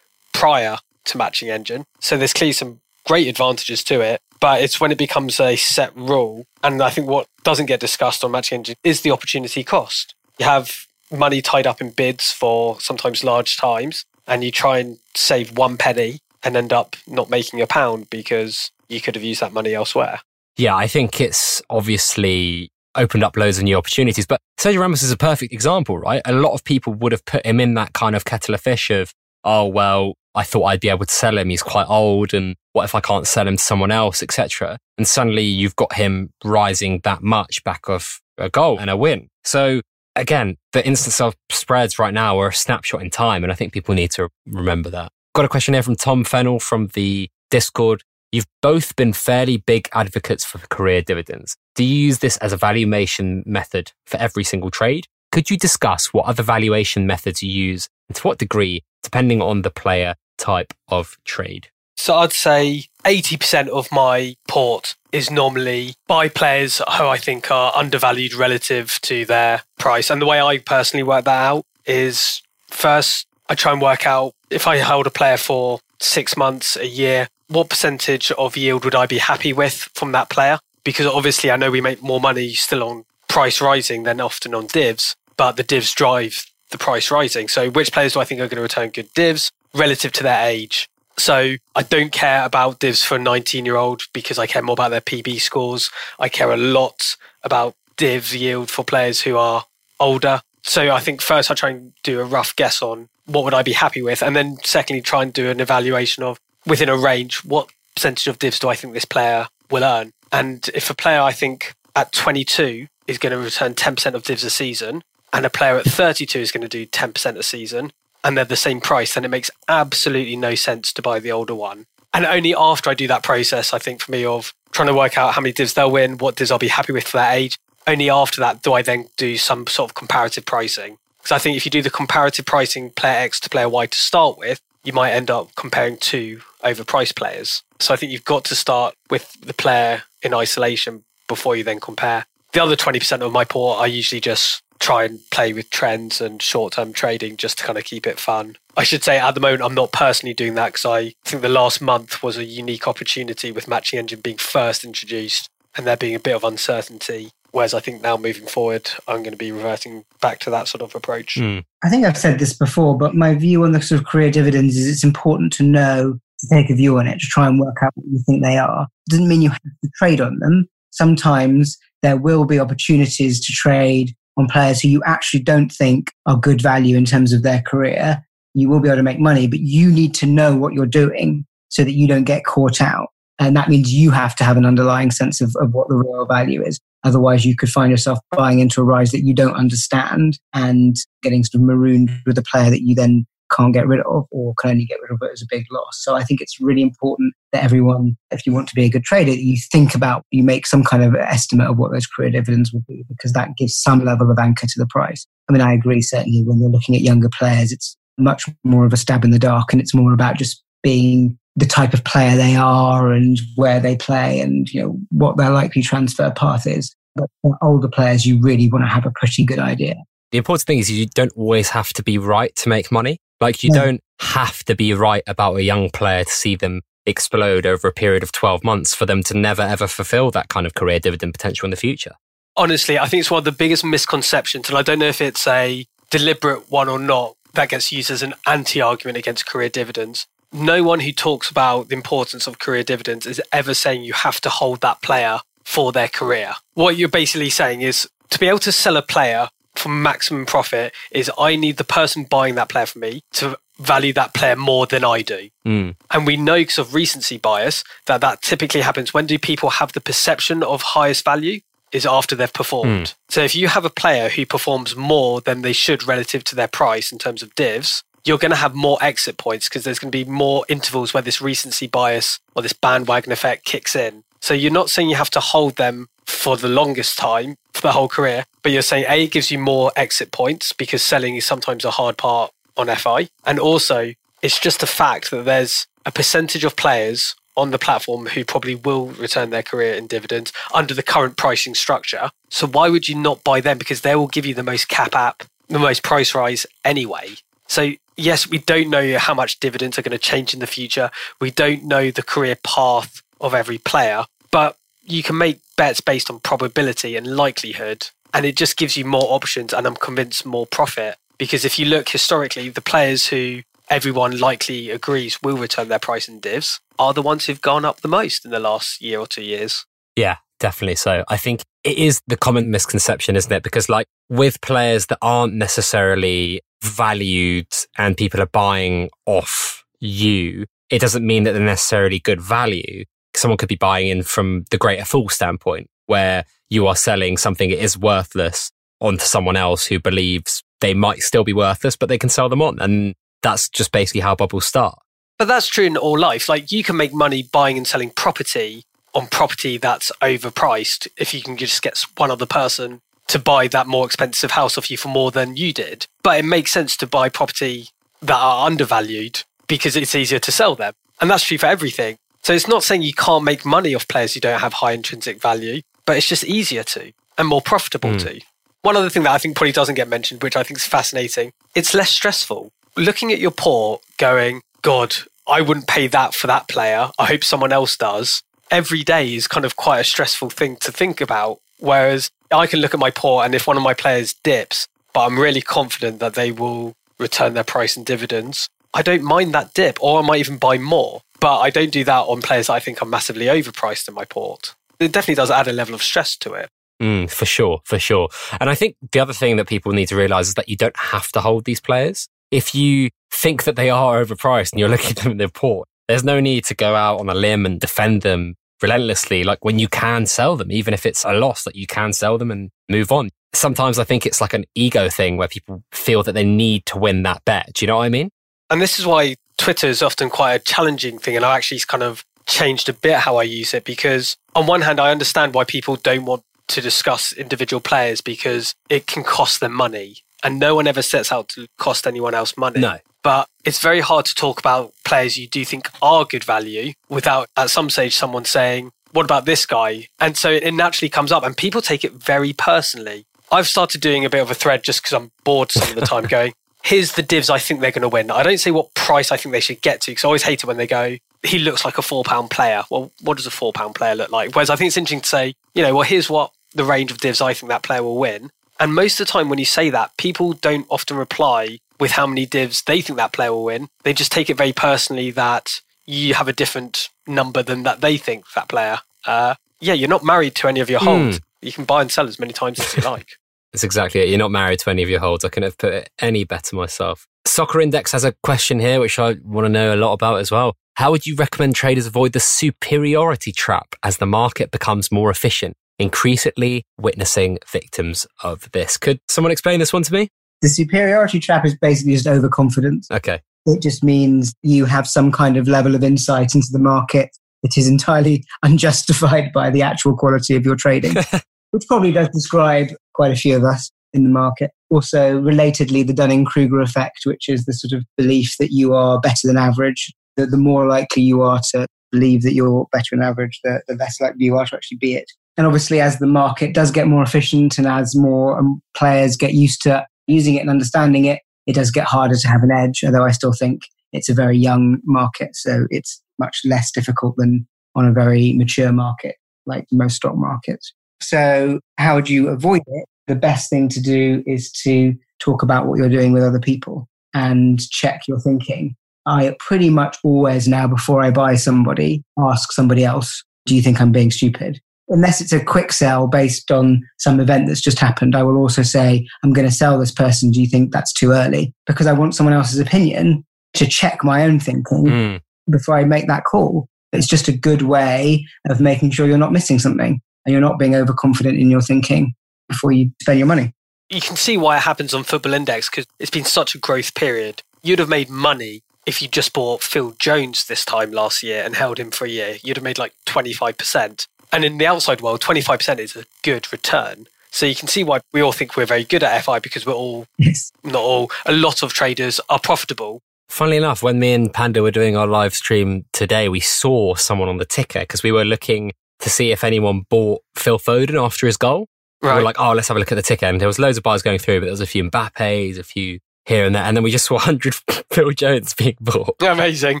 [0.32, 1.84] prior to matching engine.
[2.00, 5.96] So there's clearly some great advantages to it, but it's when it becomes a set
[5.96, 6.46] rule.
[6.62, 10.14] And I think what doesn't get discussed on matching engine is the opportunity cost.
[10.38, 14.98] You have money tied up in bids for sometimes large times, and you try and
[15.14, 19.40] save one penny and end up not making a pound because you could have used
[19.40, 20.20] that money elsewhere.
[20.56, 24.26] Yeah, I think it's obviously opened up loads of new opportunities.
[24.26, 26.22] But Sergio Ramos is a perfect example, right?
[26.24, 28.90] A lot of people would have put him in that kind of kettle of fish
[28.90, 29.12] of,
[29.44, 31.50] oh, well, I thought I'd be able to sell him.
[31.50, 32.32] He's quite old.
[32.32, 34.78] And what if I can't sell him to someone else, etc.
[34.96, 39.28] And suddenly you've got him rising that much back of a goal and a win.
[39.44, 39.82] So
[40.16, 43.44] again, the instance of spreads right now are a snapshot in time.
[43.44, 45.12] And I think people need to remember that.
[45.34, 48.02] Got a question here from Tom Fennell from the Discord.
[48.32, 51.56] You've both been fairly big advocates for career dividends.
[51.74, 55.06] Do you use this as a valuation method for every single trade?
[55.30, 59.62] Could you discuss what other valuation methods you use and to what degree, depending on
[59.62, 61.68] the player type of trade?
[61.96, 67.72] So I'd say 80% of my port is normally buy players who I think are
[67.74, 70.10] undervalued relative to their price.
[70.10, 74.34] And the way I personally work that out is first, I try and work out
[74.50, 78.94] if I hold a player for six months, a year, what percentage of yield would
[78.94, 80.58] I be happy with from that player?
[80.84, 84.66] Because obviously, I know we make more money still on price rising than often on
[84.66, 87.48] divs, but the divs drive the price rising.
[87.48, 89.50] So, which players do I think are going to return good divs?
[89.76, 90.88] relative to their age.
[91.18, 94.74] So I don't care about divs for a 19 year old because I care more
[94.74, 95.90] about their PB scores.
[96.18, 99.64] I care a lot about divs yield for players who are
[99.98, 100.42] older.
[100.62, 103.62] So I think first I try and do a rough guess on what would I
[103.62, 104.22] be happy with.
[104.22, 108.38] And then secondly, try and do an evaluation of within a range, what percentage of
[108.38, 110.12] divs do I think this player will earn?
[110.32, 114.44] And if a player I think at 22 is going to return 10% of divs
[114.44, 115.02] a season
[115.32, 117.92] and a player at 32 is going to do 10% a season,
[118.24, 121.54] and they're the same price, then it makes absolutely no sense to buy the older
[121.54, 121.86] one.
[122.12, 125.18] And only after I do that process, I think for me, of trying to work
[125.18, 127.58] out how many divs they'll win, what divs I'll be happy with for that age,
[127.86, 130.98] only after that do I then do some sort of comparative pricing.
[131.18, 133.98] Because I think if you do the comparative pricing player X to player Y to
[133.98, 137.62] start with, you might end up comparing two overpriced players.
[137.80, 141.80] So I think you've got to start with the player in isolation before you then
[141.80, 142.26] compare.
[142.56, 146.40] The other 20% of my port I usually just try and play with trends and
[146.40, 148.56] short term trading just to kind of keep it fun.
[148.78, 151.50] I should say at the moment, I'm not personally doing that because I think the
[151.50, 156.14] last month was a unique opportunity with Matching Engine being first introduced and there being
[156.14, 157.28] a bit of uncertainty.
[157.50, 160.80] Whereas I think now moving forward, I'm going to be reverting back to that sort
[160.80, 161.34] of approach.
[161.34, 161.62] Mm.
[161.84, 164.78] I think I've said this before, but my view on the sort of career dividends
[164.78, 167.76] is it's important to know to take a view on it to try and work
[167.82, 168.84] out what you think they are.
[169.08, 170.66] It doesn't mean you have to trade on them.
[170.96, 176.36] Sometimes there will be opportunities to trade on players who you actually don't think are
[176.36, 178.22] good value in terms of their career,
[178.54, 181.44] you will be able to make money, but you need to know what you're doing
[181.68, 183.08] so that you don't get caught out.
[183.38, 186.24] And that means you have to have an underlying sense of, of what the real
[186.26, 186.80] value is.
[187.04, 191.44] Otherwise, you could find yourself buying into a rise that you don't understand and getting
[191.44, 194.70] sort of marooned with a player that you then can't get rid of or can
[194.70, 196.02] only get rid of it as a big loss.
[196.02, 199.04] So I think it's really important that everyone, if you want to be a good
[199.04, 202.72] trader, you think about, you make some kind of estimate of what those career dividends
[202.72, 205.26] will be because that gives some level of anchor to the price.
[205.48, 208.92] I mean, I agree, certainly when you're looking at younger players, it's much more of
[208.92, 212.36] a stab in the dark and it's more about just being the type of player
[212.36, 216.94] they are and where they play and, you know, what their likely transfer path is.
[217.14, 219.94] But for older players, you really want to have a pretty good idea.
[220.32, 223.18] the important thing is you don't always have to be right to make money.
[223.40, 223.84] Like you Yeah.
[223.84, 227.92] don't have to be right about a young player to see them explode over a
[227.92, 231.32] period of 12 months for them to never ever fulfill that kind of career dividend
[231.34, 232.12] potential in the future.
[232.58, 235.46] honestly, I think it's one of the biggest misconceptions, and I don't know if it's
[235.46, 240.26] a deliberate one or not, that gets used as an anti argument against career dividends.
[240.52, 244.40] No one who talks about the importance of career dividends is ever saying you have
[244.40, 246.54] to hold that player for their career.
[246.74, 249.48] What you're basically saying is to be able to sell a player
[249.78, 254.12] for maximum profit is I need the person buying that player from me to value
[254.14, 255.50] that player more than I do.
[255.66, 255.96] Mm.
[256.10, 259.12] And we know because of recency bias that that typically happens.
[259.12, 261.60] When do people have the perception of highest value?
[261.92, 263.14] Is after they've performed.
[263.28, 266.66] So if you have a player who performs more than they should relative to their
[266.66, 270.10] price in terms of divs, you're going to have more exit points because there's going
[270.10, 274.24] to be more intervals where this recency bias or this bandwagon effect kicks in.
[274.40, 277.92] So you're not saying you have to hold them for the longest time for the
[277.92, 281.84] whole career, but you're saying A gives you more exit points because selling is sometimes
[281.84, 283.28] a hard part on FI.
[283.44, 284.12] And also,
[284.42, 288.74] it's just a fact that there's a percentage of players on the platform who probably
[288.74, 292.30] will return their career in dividends under the current pricing structure.
[292.50, 293.78] So why would you not buy them?
[293.78, 297.36] Because they will give you the most cap app, the most price rise anyway.
[297.66, 301.10] So yes, we don't know how much dividends are going to change in the future.
[301.40, 304.76] We don't know the career path of every player, but
[305.06, 308.08] you can make bets based on probability and likelihood.
[308.34, 311.16] And it just gives you more options and I'm convinced more profit.
[311.38, 316.28] Because if you look historically, the players who everyone likely agrees will return their price
[316.28, 319.26] in divs are the ones who've gone up the most in the last year or
[319.26, 319.86] two years.
[320.16, 321.24] Yeah, definitely so.
[321.28, 323.62] I think it is the common misconception, isn't it?
[323.62, 331.00] Because like with players that aren't necessarily valued and people are buying off you, it
[331.00, 333.04] doesn't mean that they're necessarily good value.
[333.36, 337.70] Someone could be buying in from the greater fool standpoint, where you are selling something
[337.70, 338.70] that is worthless
[339.00, 342.62] onto someone else who believes they might still be worthless, but they can sell them
[342.62, 342.78] on.
[342.78, 344.98] And that's just basically how bubbles start.
[345.38, 346.48] But that's true in all life.
[346.48, 348.84] Like you can make money buying and selling property
[349.14, 353.86] on property that's overpriced if you can just get one other person to buy that
[353.86, 356.06] more expensive house off you for more than you did.
[356.22, 357.88] But it makes sense to buy property
[358.22, 360.92] that are undervalued because it's easier to sell them.
[361.20, 362.18] And that's true for everything.
[362.46, 365.40] So it's not saying you can't make money off players who don't have high intrinsic
[365.40, 368.20] value, but it's just easier to and more profitable Mm.
[368.20, 368.40] to.
[368.82, 371.50] One other thing that I think probably doesn't get mentioned, which I think is fascinating,
[371.74, 372.70] it's less stressful.
[372.96, 375.16] Looking at your port, going, God,
[375.48, 377.10] I wouldn't pay that for that player.
[377.18, 378.44] I hope someone else does.
[378.70, 381.58] Every day is kind of quite a stressful thing to think about.
[381.80, 385.24] Whereas I can look at my port, and if one of my players dips, but
[385.26, 389.74] I'm really confident that they will return their price and dividends, I don't mind that
[389.74, 391.22] dip, or I might even buy more.
[391.40, 394.24] But I don't do that on players that I think are massively overpriced in my
[394.24, 394.74] port.
[394.98, 396.70] It definitely does add a level of stress to it.
[397.02, 398.28] Mm, for sure, for sure.
[398.60, 400.96] And I think the other thing that people need to realize is that you don't
[400.96, 402.28] have to hold these players.
[402.50, 405.88] If you think that they are overpriced and you're looking at them in the port,
[406.08, 409.44] there's no need to go out on a limb and defend them relentlessly.
[409.44, 412.38] Like when you can sell them, even if it's a loss, that you can sell
[412.38, 413.30] them and move on.
[413.52, 416.98] Sometimes I think it's like an ego thing where people feel that they need to
[416.98, 417.72] win that bet.
[417.74, 418.30] Do you know what I mean?
[418.70, 421.36] And this is why Twitter is often quite a challenging thing.
[421.36, 424.82] And I actually kind of changed a bit how I use it because, on one
[424.82, 429.60] hand, I understand why people don't want to discuss individual players because it can cost
[429.60, 430.18] them money.
[430.42, 432.80] And no one ever sets out to cost anyone else money.
[432.80, 432.98] No.
[433.22, 437.48] But it's very hard to talk about players you do think are good value without,
[437.56, 440.08] at some stage, someone saying, What about this guy?
[440.20, 443.26] And so it naturally comes up, and people take it very personally.
[443.50, 446.06] I've started doing a bit of a thread just because I'm bored some of the
[446.06, 446.52] time going,
[446.86, 448.30] here's the divs I think they're going to win.
[448.30, 450.62] I don't say what price I think they should get to because I always hate
[450.62, 452.84] it when they go, he looks like a four pound player.
[452.90, 454.54] Well, what does a four pound player look like?
[454.54, 457.18] Whereas I think it's interesting to say, you know, well, here's what the range of
[457.18, 458.50] divs I think that player will win.
[458.78, 462.26] And most of the time when you say that, people don't often reply with how
[462.26, 463.88] many divs they think that player will win.
[464.04, 468.16] They just take it very personally that you have a different number than that they
[468.16, 468.98] think that player.
[469.24, 471.40] Uh, yeah, you're not married to any of your holds.
[471.62, 473.28] You can buy and sell as many times as you like.
[473.76, 474.30] That's exactly it.
[474.30, 475.44] You're not married to any of your holds.
[475.44, 477.26] I couldn't have put it any better myself.
[477.44, 480.50] Soccer Index has a question here, which I want to know a lot about as
[480.50, 480.76] well.
[480.94, 485.76] How would you recommend traders avoid the superiority trap as the market becomes more efficient?
[485.98, 488.96] Increasingly witnessing victims of this.
[488.96, 490.30] Could someone explain this one to me?
[490.62, 493.10] The superiority trap is basically just overconfidence.
[493.10, 493.42] Okay.
[493.66, 497.28] It just means you have some kind of level of insight into the market
[497.62, 501.14] that is entirely unjustified by the actual quality of your trading,
[501.76, 504.70] which probably does describe quite a few of us in the market.
[504.88, 509.20] Also, relatedly, the Dunning Kruger effect, which is the sort of belief that you are
[509.20, 510.10] better than average.
[510.38, 513.94] The, the more likely you are to believe that you're better than average, the, the
[513.96, 515.30] less likely you are to actually be it.
[515.58, 519.52] And obviously, as the market does get more efficient and as more um, players get
[519.52, 523.04] used to using it and understanding it, it does get harder to have an edge,
[523.04, 523.82] although I still think
[524.14, 525.50] it's a very young market.
[525.52, 530.94] So it's much less difficult than on a very mature market, like most stock markets.
[531.20, 533.06] So, how would you avoid it?
[533.26, 537.08] The best thing to do is to talk about what you're doing with other people
[537.34, 538.94] and check your thinking.
[539.26, 544.00] I pretty much always now, before I buy somebody, ask somebody else, Do you think
[544.00, 544.80] I'm being stupid?
[545.08, 548.82] Unless it's a quick sell based on some event that's just happened, I will also
[548.82, 550.50] say, I'm going to sell this person.
[550.50, 551.72] Do you think that's too early?
[551.86, 553.44] Because I want someone else's opinion
[553.74, 555.40] to check my own thinking mm.
[555.70, 556.88] before I make that call.
[557.12, 560.78] It's just a good way of making sure you're not missing something and you're not
[560.78, 562.34] being overconfident in your thinking
[562.68, 563.72] before you spend your money.
[564.08, 567.14] You can see why it happens on Football Index because it's been such a growth
[567.14, 567.62] period.
[567.82, 571.74] You'd have made money if you just bought Phil Jones this time last year and
[571.74, 572.56] held him for a year.
[572.62, 574.26] You'd have made like 25%.
[574.52, 577.26] And in the outside world, 25% is a good return.
[577.50, 579.92] So you can see why we all think we're very good at FI because we're
[579.92, 580.70] all, yes.
[580.84, 584.90] not all, a lot of traders are profitable Funnily enough, when me and Panda were
[584.90, 588.92] doing our live stream today, we saw someone on the ticker because we were looking
[589.26, 591.88] to see if anyone bought Phil Foden after his goal.
[592.22, 592.34] Right.
[592.34, 593.44] We were like, oh, let's have a look at the ticker.
[593.44, 595.82] And there was loads of buyers going through, but there was a few Mbappe's, a
[595.82, 596.84] few here and there.
[596.84, 597.74] And then we just saw 100
[598.12, 599.34] Phil Jones being bought.
[599.42, 600.00] Amazing.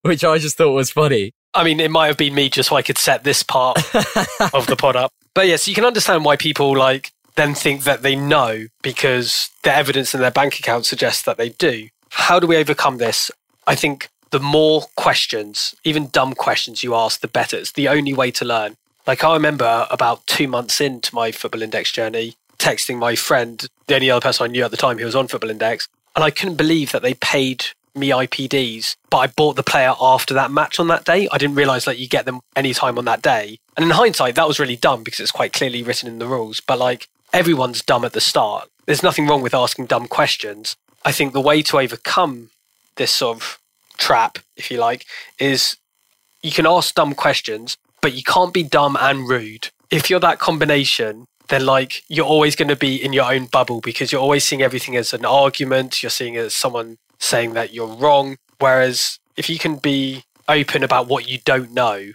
[0.00, 1.32] Which I just thought was funny.
[1.52, 3.76] I mean, it might have been me just so I could set this part
[4.54, 5.12] of the pod up.
[5.34, 8.68] But yes, yeah, so you can understand why people like then think that they know
[8.82, 11.88] because the evidence in their bank account suggests that they do.
[12.08, 13.30] How do we overcome this?
[13.66, 17.56] I think the more questions, even dumb questions you ask, the better.
[17.58, 18.76] It's the only way to learn.
[19.06, 23.94] Like I remember about two months into my Football Index journey, texting my friend, the
[23.96, 26.30] only other person I knew at the time who was on Football Index, and I
[26.30, 30.80] couldn't believe that they paid me IPDs, but I bought the player after that match
[30.80, 31.28] on that day.
[31.30, 33.58] I didn't realize that you get them anytime on that day.
[33.76, 36.60] And in hindsight, that was really dumb because it's quite clearly written in the rules.
[36.60, 38.68] But like everyone's dumb at the start.
[38.86, 40.76] There's nothing wrong with asking dumb questions.
[41.04, 42.50] I think the way to overcome
[42.96, 43.58] this sort of
[43.96, 45.04] trap, if you like,
[45.38, 45.76] is
[46.42, 49.70] you can ask dumb questions, but you can't be dumb and rude.
[49.90, 53.80] If you're that combination, then like you're always going to be in your own bubble
[53.80, 56.02] because you're always seeing everything as an argument.
[56.02, 58.36] You're seeing it as someone saying that you're wrong.
[58.58, 62.12] Whereas if you can be open about what you don't know,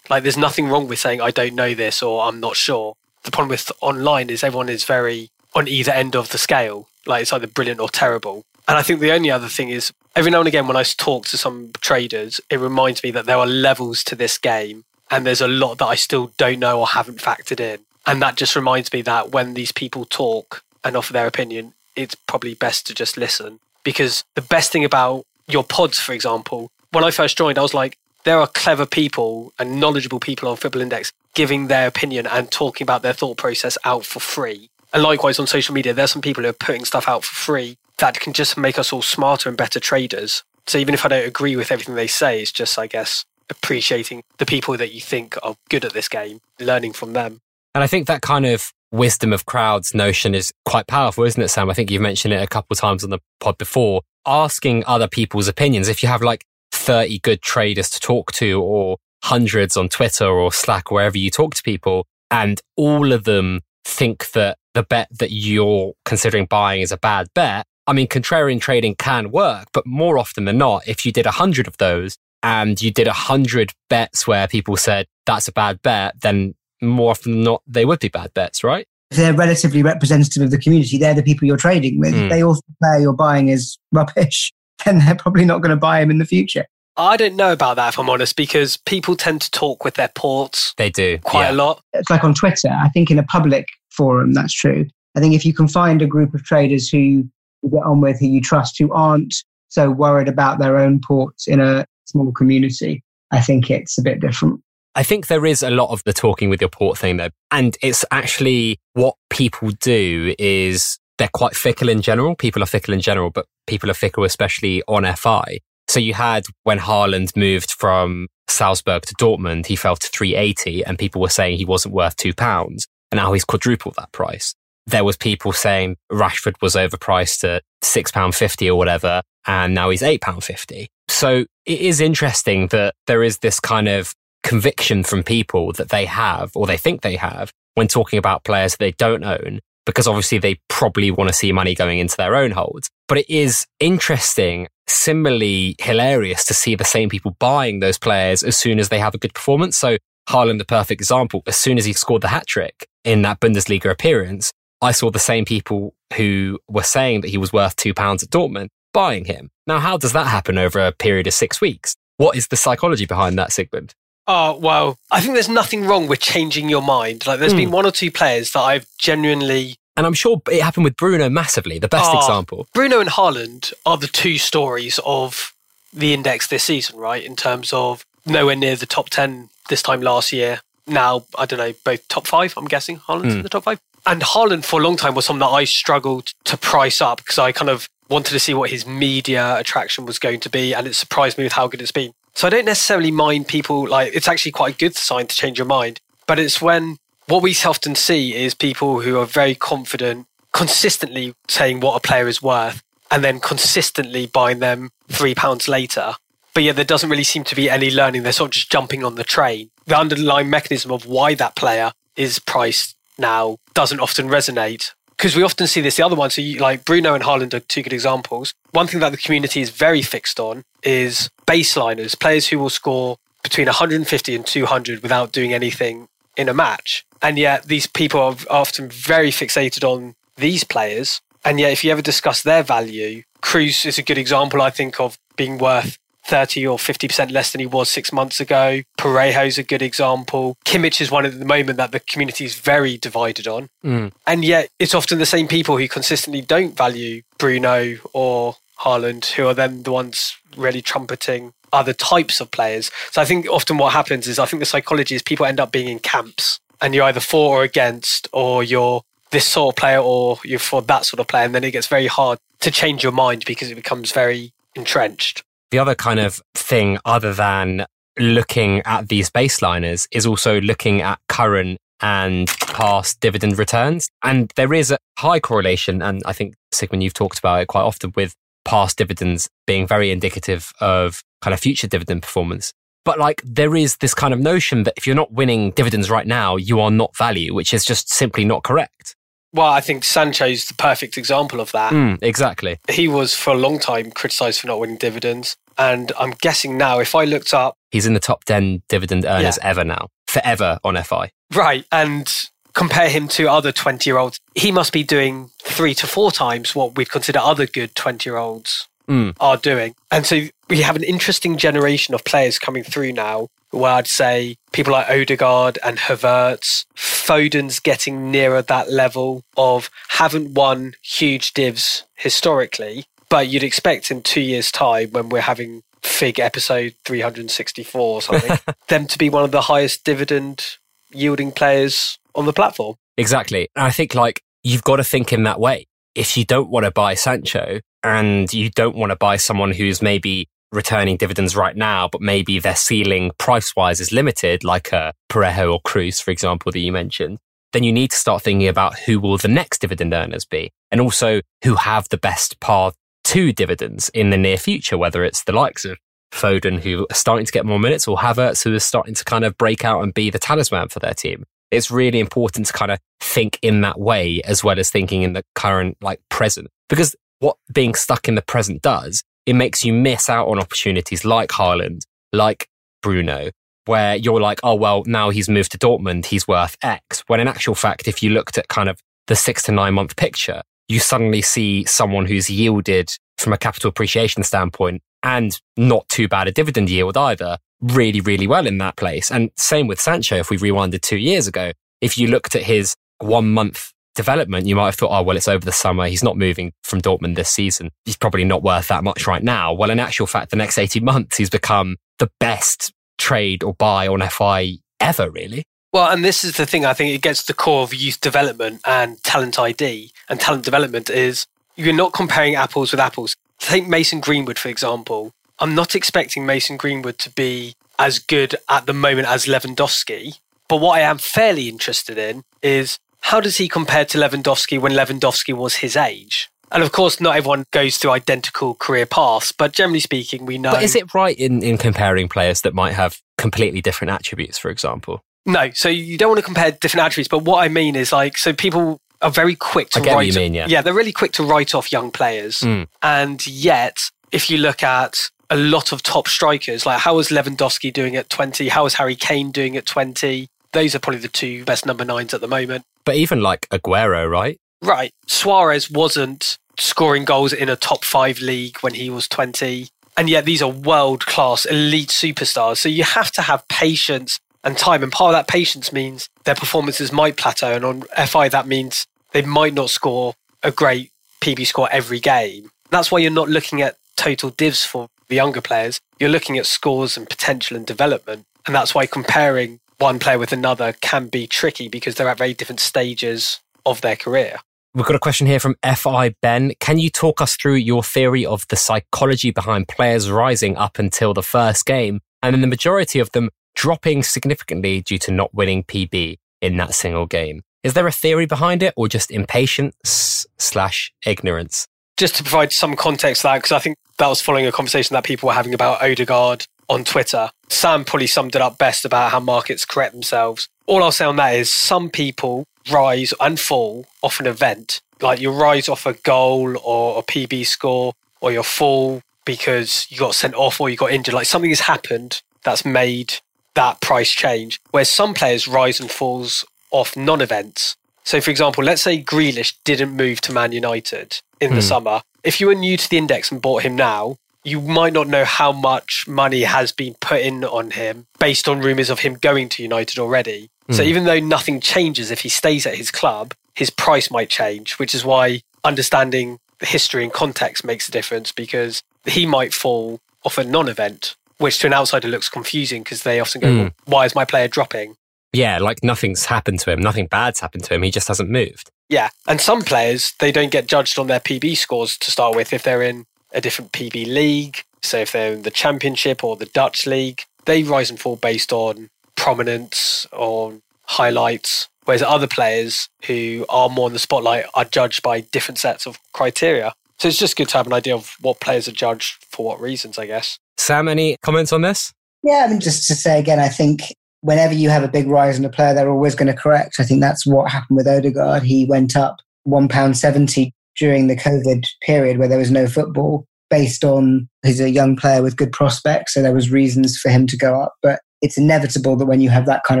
[0.08, 2.94] like there's nothing wrong with saying I don't know this or I'm not sure.
[3.24, 6.86] The problem with online is everyone is very on either end of the scale.
[7.04, 8.44] Like it's either brilliant or terrible.
[8.68, 11.26] And I think the only other thing is every now and again when I talk
[11.26, 15.42] to some traders, it reminds me that there are levels to this game and there's
[15.42, 17.80] a lot that I still don't know or haven't factored in.
[18.06, 22.14] And that just reminds me that when these people talk and offer their opinion, it's
[22.14, 23.60] probably best to just listen.
[23.84, 27.74] Because the best thing about your pods, for example, when I first joined, I was
[27.74, 32.50] like, there are clever people and knowledgeable people on Football Index giving their opinion and
[32.50, 34.70] talking about their thought process out for free.
[34.94, 37.76] And likewise on social media, there's some people who are putting stuff out for free
[37.98, 40.42] that can just make us all smarter and better traders.
[40.66, 44.22] So even if I don't agree with everything they say, it's just, I guess, appreciating
[44.38, 47.40] the people that you think are good at this game, learning from them.
[47.74, 51.48] And I think that kind of wisdom of crowds notion is quite powerful, isn't it,
[51.48, 51.70] Sam?
[51.70, 54.02] I think you've mentioned it a couple of times on the pod before.
[54.26, 55.88] Asking other people's opinions.
[55.88, 60.52] If you have like 30 good traders to talk to or hundreds on Twitter or
[60.52, 65.32] Slack, wherever you talk to people, and all of them think that the bet that
[65.32, 70.18] you're considering buying is a bad bet, I mean, contrarian trading can work, but more
[70.18, 73.72] often than not, if you did a hundred of those and you did a hundred
[73.88, 78.00] bets where people said that's a bad bet, then more often than not, they would
[78.00, 78.86] be bad bets, right?
[79.10, 82.14] If they're relatively representative of the community, they're the people you're trading with.
[82.14, 82.30] Mm.
[82.30, 84.52] They all say you're buying is rubbish,
[84.84, 86.66] then they're probably not going to buy them in the future.
[86.96, 90.08] I don't know about that, if I'm honest, because people tend to talk with their
[90.08, 90.74] ports.
[90.76, 91.18] They do.
[91.18, 91.52] Quite yeah.
[91.52, 91.82] a lot.
[91.94, 92.68] It's like on Twitter.
[92.68, 94.86] I think in a public forum, that's true.
[95.14, 97.30] I think if you can find a group of traders who you
[97.70, 99.34] get on with, who you trust, who aren't
[99.68, 104.20] so worried about their own ports in a small community, I think it's a bit
[104.20, 104.60] different.
[104.94, 107.30] I think there is a lot of the talking with your port thing though.
[107.50, 112.36] And it's actually what people do is they're quite fickle in general.
[112.36, 115.58] People are fickle in general, but people are fickle, especially on FI.
[115.88, 120.98] So you had when Haaland moved from Salzburg to Dortmund, he fell to 380 and
[120.98, 122.86] people were saying he wasn't worth two pounds.
[123.10, 124.54] And now he's quadrupled that price
[124.86, 130.86] there was people saying Rashford was overpriced at £6.50 or whatever, and now he's £8.50.
[131.12, 136.06] So it is interesting that there is this kind of conviction from people that they
[136.06, 140.38] have, or they think they have, when talking about players they don't own, because obviously
[140.38, 142.88] they probably want to see money going into their own holds.
[143.08, 148.56] But it is interesting, similarly hilarious to see the same people buying those players as
[148.56, 149.76] soon as they have a good performance.
[149.76, 149.98] So
[150.28, 153.90] Haaland, the perfect example, as soon as he scored the hat trick in that Bundesliga
[153.90, 158.22] appearance, I saw the same people who were saying that he was worth two pounds
[158.22, 159.50] at Dortmund buying him.
[159.66, 161.96] Now, how does that happen over a period of six weeks?
[162.16, 163.94] What is the psychology behind that, Sigmund?
[164.28, 167.26] Oh, well, I think there's nothing wrong with changing your mind.
[167.26, 167.56] Like, there's Mm.
[167.56, 169.76] been one or two players that I've genuinely.
[169.96, 172.18] And I'm sure it happened with Bruno massively, the best Oh.
[172.18, 172.66] example.
[172.72, 175.52] Bruno and Haaland are the two stories of
[175.92, 177.22] the index this season, right?
[177.22, 180.60] In terms of nowhere near the top 10 this time last year.
[180.86, 182.98] Now, I don't know, both top five, I'm guessing.
[183.08, 183.80] Haaland's in the top five.
[184.06, 187.38] And Haaland for a long time was something that I struggled to price up because
[187.38, 190.74] I kind of wanted to see what his media attraction was going to be.
[190.74, 192.12] And it surprised me with how good it's been.
[192.34, 195.58] So I don't necessarily mind people like it's actually quite a good sign to change
[195.58, 196.00] your mind.
[196.26, 196.96] But it's when
[197.26, 202.28] what we often see is people who are very confident, consistently saying what a player
[202.28, 206.14] is worth, and then consistently buying them three pounds later.
[206.54, 208.22] But yeah, there doesn't really seem to be any learning.
[208.22, 209.70] They're sort of just jumping on the train.
[209.86, 214.92] The underlying mechanism of why that player is priced now doesn't often resonate.
[215.22, 217.60] Because we often see this, the other one, so you, like Bruno and Haaland are
[217.60, 218.54] two good examples.
[218.72, 223.18] One thing that the community is very fixed on is baseliners, players who will score
[223.44, 227.06] between 150 and 200 without doing anything in a match.
[227.22, 231.20] And yet these people are often very fixated on these players.
[231.44, 234.98] And yet if you ever discuss their value, Kroos is a good example, I think,
[234.98, 238.82] of being worth 30 or 50% less than he was six months ago.
[238.96, 240.56] Parejo's a good example.
[240.64, 243.68] Kimmich is one at the moment that the community is very divided on.
[243.84, 244.12] Mm.
[244.26, 249.46] And yet it's often the same people who consistently don't value Bruno or Haaland who
[249.46, 252.90] are then the ones really trumpeting other types of players.
[253.10, 255.72] So I think often what happens is I think the psychology is people end up
[255.72, 259.98] being in camps and you're either for or against or you're this sort of player
[259.98, 263.02] or you're for that sort of player and then it gets very hard to change
[263.02, 265.42] your mind because it becomes very entrenched.
[265.72, 267.86] The other kind of thing, other than
[268.18, 274.10] looking at these baseliners, is also looking at current and past dividend returns.
[274.22, 277.84] And there is a high correlation, and I think, Sigmund, you've talked about it quite
[277.84, 278.34] often with
[278.66, 282.74] past dividends being very indicative of kind of future dividend performance.
[283.06, 286.26] But like there is this kind of notion that if you're not winning dividends right
[286.26, 289.16] now, you are not value, which is just simply not correct.
[289.54, 291.92] Well, I think Sancho's the perfect example of that.
[291.92, 292.78] Mm, exactly.
[292.88, 295.56] He was for a long time criticised for not winning dividends.
[295.78, 299.58] And I'm guessing now, if I looked up, He's in the top 10 dividend earners
[299.62, 301.30] ever now, forever on FI.
[301.54, 302.32] right, and
[302.74, 306.74] compare him to other 20 year olds, he must be doing three to four times
[306.74, 309.34] what we'd consider other good 20 year olds Mm.
[309.40, 309.94] are doing.
[310.12, 314.56] And so we have an interesting generation of players coming through now where I'd say
[314.72, 322.04] people like Odegaard and Havertz, Foden's getting nearer that level of haven't won huge divs
[322.14, 328.20] historically, but you'd expect in two years' time when we're having Fig episode 364 or
[328.20, 330.76] something, them to be one of the highest dividend
[331.14, 332.96] yielding players on the platform.
[333.16, 333.70] Exactly.
[333.74, 335.86] And I think like you've got to think in that way.
[336.14, 340.02] If you don't want to buy Sancho and you don't want to buy someone who's
[340.02, 345.14] maybe returning dividends right now, but maybe their ceiling price wise is limited, like a
[345.30, 347.38] Parejo or Kroos, for example, that you mentioned,
[347.72, 351.00] then you need to start thinking about who will the next dividend earners be and
[351.00, 352.94] also who have the best path
[353.32, 355.96] to dividends in the near future, whether it's the likes of
[356.34, 359.42] Foden, who are starting to get more minutes, or Havertz, who is starting to kind
[359.42, 361.44] of break out and be the talisman for their team.
[361.70, 365.32] It's really important to kind of think in that way as well as thinking in
[365.32, 366.68] the current like present.
[366.90, 371.24] Because what being stuck in the present does it makes you miss out on opportunities
[371.24, 372.02] like Haaland
[372.34, 372.68] like
[373.00, 373.50] Bruno
[373.86, 377.24] where you're like oh well now he's moved to Dortmund he's worth X.
[377.28, 380.16] When in actual fact if you looked at kind of the 6 to 9 month
[380.16, 386.28] picture you suddenly see someone who's yielded from a capital appreciation standpoint and not too
[386.28, 389.30] bad a dividend yield either really, really well in that place.
[389.30, 392.94] And same with Sancho, if we rewinded two years ago, if you looked at his
[393.18, 396.06] one month development, you might have thought, oh, well, it's over the summer.
[396.06, 397.90] He's not moving from Dortmund this season.
[398.04, 399.72] He's probably not worth that much right now.
[399.72, 404.06] Well, in actual fact, the next 18 months, he's become the best trade or buy
[404.06, 405.64] on FI ever, really.
[405.92, 406.86] Well, and this is the thing.
[406.86, 410.64] I think it gets to the core of youth development and talent ID and talent
[410.64, 411.46] development is
[411.76, 413.36] you're not comparing apples with apples.
[413.58, 415.32] Take Mason Greenwood, for example.
[415.58, 420.38] I'm not expecting Mason Greenwood to be as good at the moment as Lewandowski.
[420.68, 424.92] But what I am fairly interested in is how does he compare to Lewandowski when
[424.92, 426.48] Lewandowski was his age?
[426.72, 430.72] And of course, not everyone goes through identical career paths, but generally speaking, we know.
[430.72, 434.70] But is it right in, in comparing players that might have completely different attributes, for
[434.70, 435.22] example?
[435.44, 438.38] No, so you don't want to compare different attributes, but what I mean is like,
[438.38, 440.34] so people are very quick to I get what write.
[440.36, 440.66] mean, yeah.
[440.68, 442.88] yeah, they're really quick to write off young players, Mm.
[443.02, 443.98] and yet
[444.32, 445.16] if you look at
[445.50, 448.68] a lot of top strikers, like how was Lewandowski doing at twenty?
[448.68, 450.48] How was Harry Kane doing at twenty?
[450.72, 452.84] Those are probably the two best number nines at the moment.
[453.04, 454.58] But even like Aguero, right?
[454.80, 455.12] Right.
[455.26, 459.88] Suarez wasn't scoring goals in a top five league when he was 20.
[460.16, 462.78] And yet these are world class elite superstars.
[462.78, 465.02] So you have to have patience and time.
[465.02, 467.72] And part of that patience means their performances might plateau.
[467.74, 471.10] And on FI, that means they might not score a great
[471.40, 472.70] PB score every game.
[472.90, 476.00] That's why you're not looking at total divs for the younger players.
[476.20, 478.44] You're looking at scores and potential and development.
[478.66, 482.54] And that's why comparing one player with another can be tricky because they're at very
[482.54, 484.58] different stages of their career.
[484.94, 486.72] We've got a question here from FI Ben.
[486.78, 491.32] Can you talk us through your theory of the psychology behind players rising up until
[491.32, 495.82] the first game and then the majority of them dropping significantly due to not winning
[495.82, 497.62] PB in that single game?
[497.82, 501.88] Is there a theory behind it or just impatience slash ignorance?
[502.16, 505.14] Just to provide some context to that, because I think that was following a conversation
[505.14, 507.50] that people were having about Odegaard on Twitter.
[507.68, 510.68] Sam probably summed it up best about how markets correct themselves.
[510.86, 515.00] All I'll say on that is some people rise and fall off an event.
[515.20, 520.18] Like you rise off a goal or a PB score, or you fall because you
[520.18, 521.34] got sent off or you got injured.
[521.34, 523.34] Like something has happened that's made
[523.74, 524.80] that price change.
[524.90, 527.96] Where some players rise and falls off non-events.
[528.24, 531.80] So, for example, let's say Grealish didn't move to Man United in the hmm.
[531.80, 532.22] summer.
[532.44, 535.44] If you were new to the index and bought him now, you might not know
[535.44, 539.68] how much money has been put in on him based on rumours of him going
[539.70, 540.70] to United already.
[540.88, 540.94] Mm.
[540.94, 541.08] So hmm.
[541.08, 545.14] even though nothing changes if he stays at his club, his price might change, which
[545.14, 550.58] is why understanding the history and context makes a difference because he might fall off
[550.58, 553.78] a non event, which to an outsider looks confusing because they often go, mm.
[553.78, 555.16] well, why is my player dropping?
[555.52, 558.90] Yeah, like nothing's happened to him, nothing bad's happened to him, he just hasn't moved.
[559.08, 562.72] Yeah, and some players, they don't get judged on their PB scores to start with
[562.72, 564.82] if they're in a different PB league.
[565.02, 568.72] So if they're in the Championship or the Dutch league, they rise and fall based
[568.72, 570.74] on prominence or
[571.04, 571.88] highlights.
[572.04, 576.18] Whereas other players who are more in the spotlight are judged by different sets of
[576.32, 576.94] criteria.
[577.18, 579.80] So it's just good to have an idea of what players are judged for what
[579.80, 580.58] reasons, I guess.
[580.76, 582.12] Sam, any comments on this?
[582.42, 584.02] Yeah, I mean, just to say again, I think
[584.42, 586.96] whenever you have a big rise in a player, they're always going to correct.
[586.98, 588.62] I think that's what happened with Odegaard.
[588.62, 594.46] He went up £1.70 during the COVID period where there was no football based on
[594.62, 596.34] he's a young player with good prospects.
[596.34, 597.94] So there was reasons for him to go up.
[598.02, 600.00] But it's inevitable that when you have that kind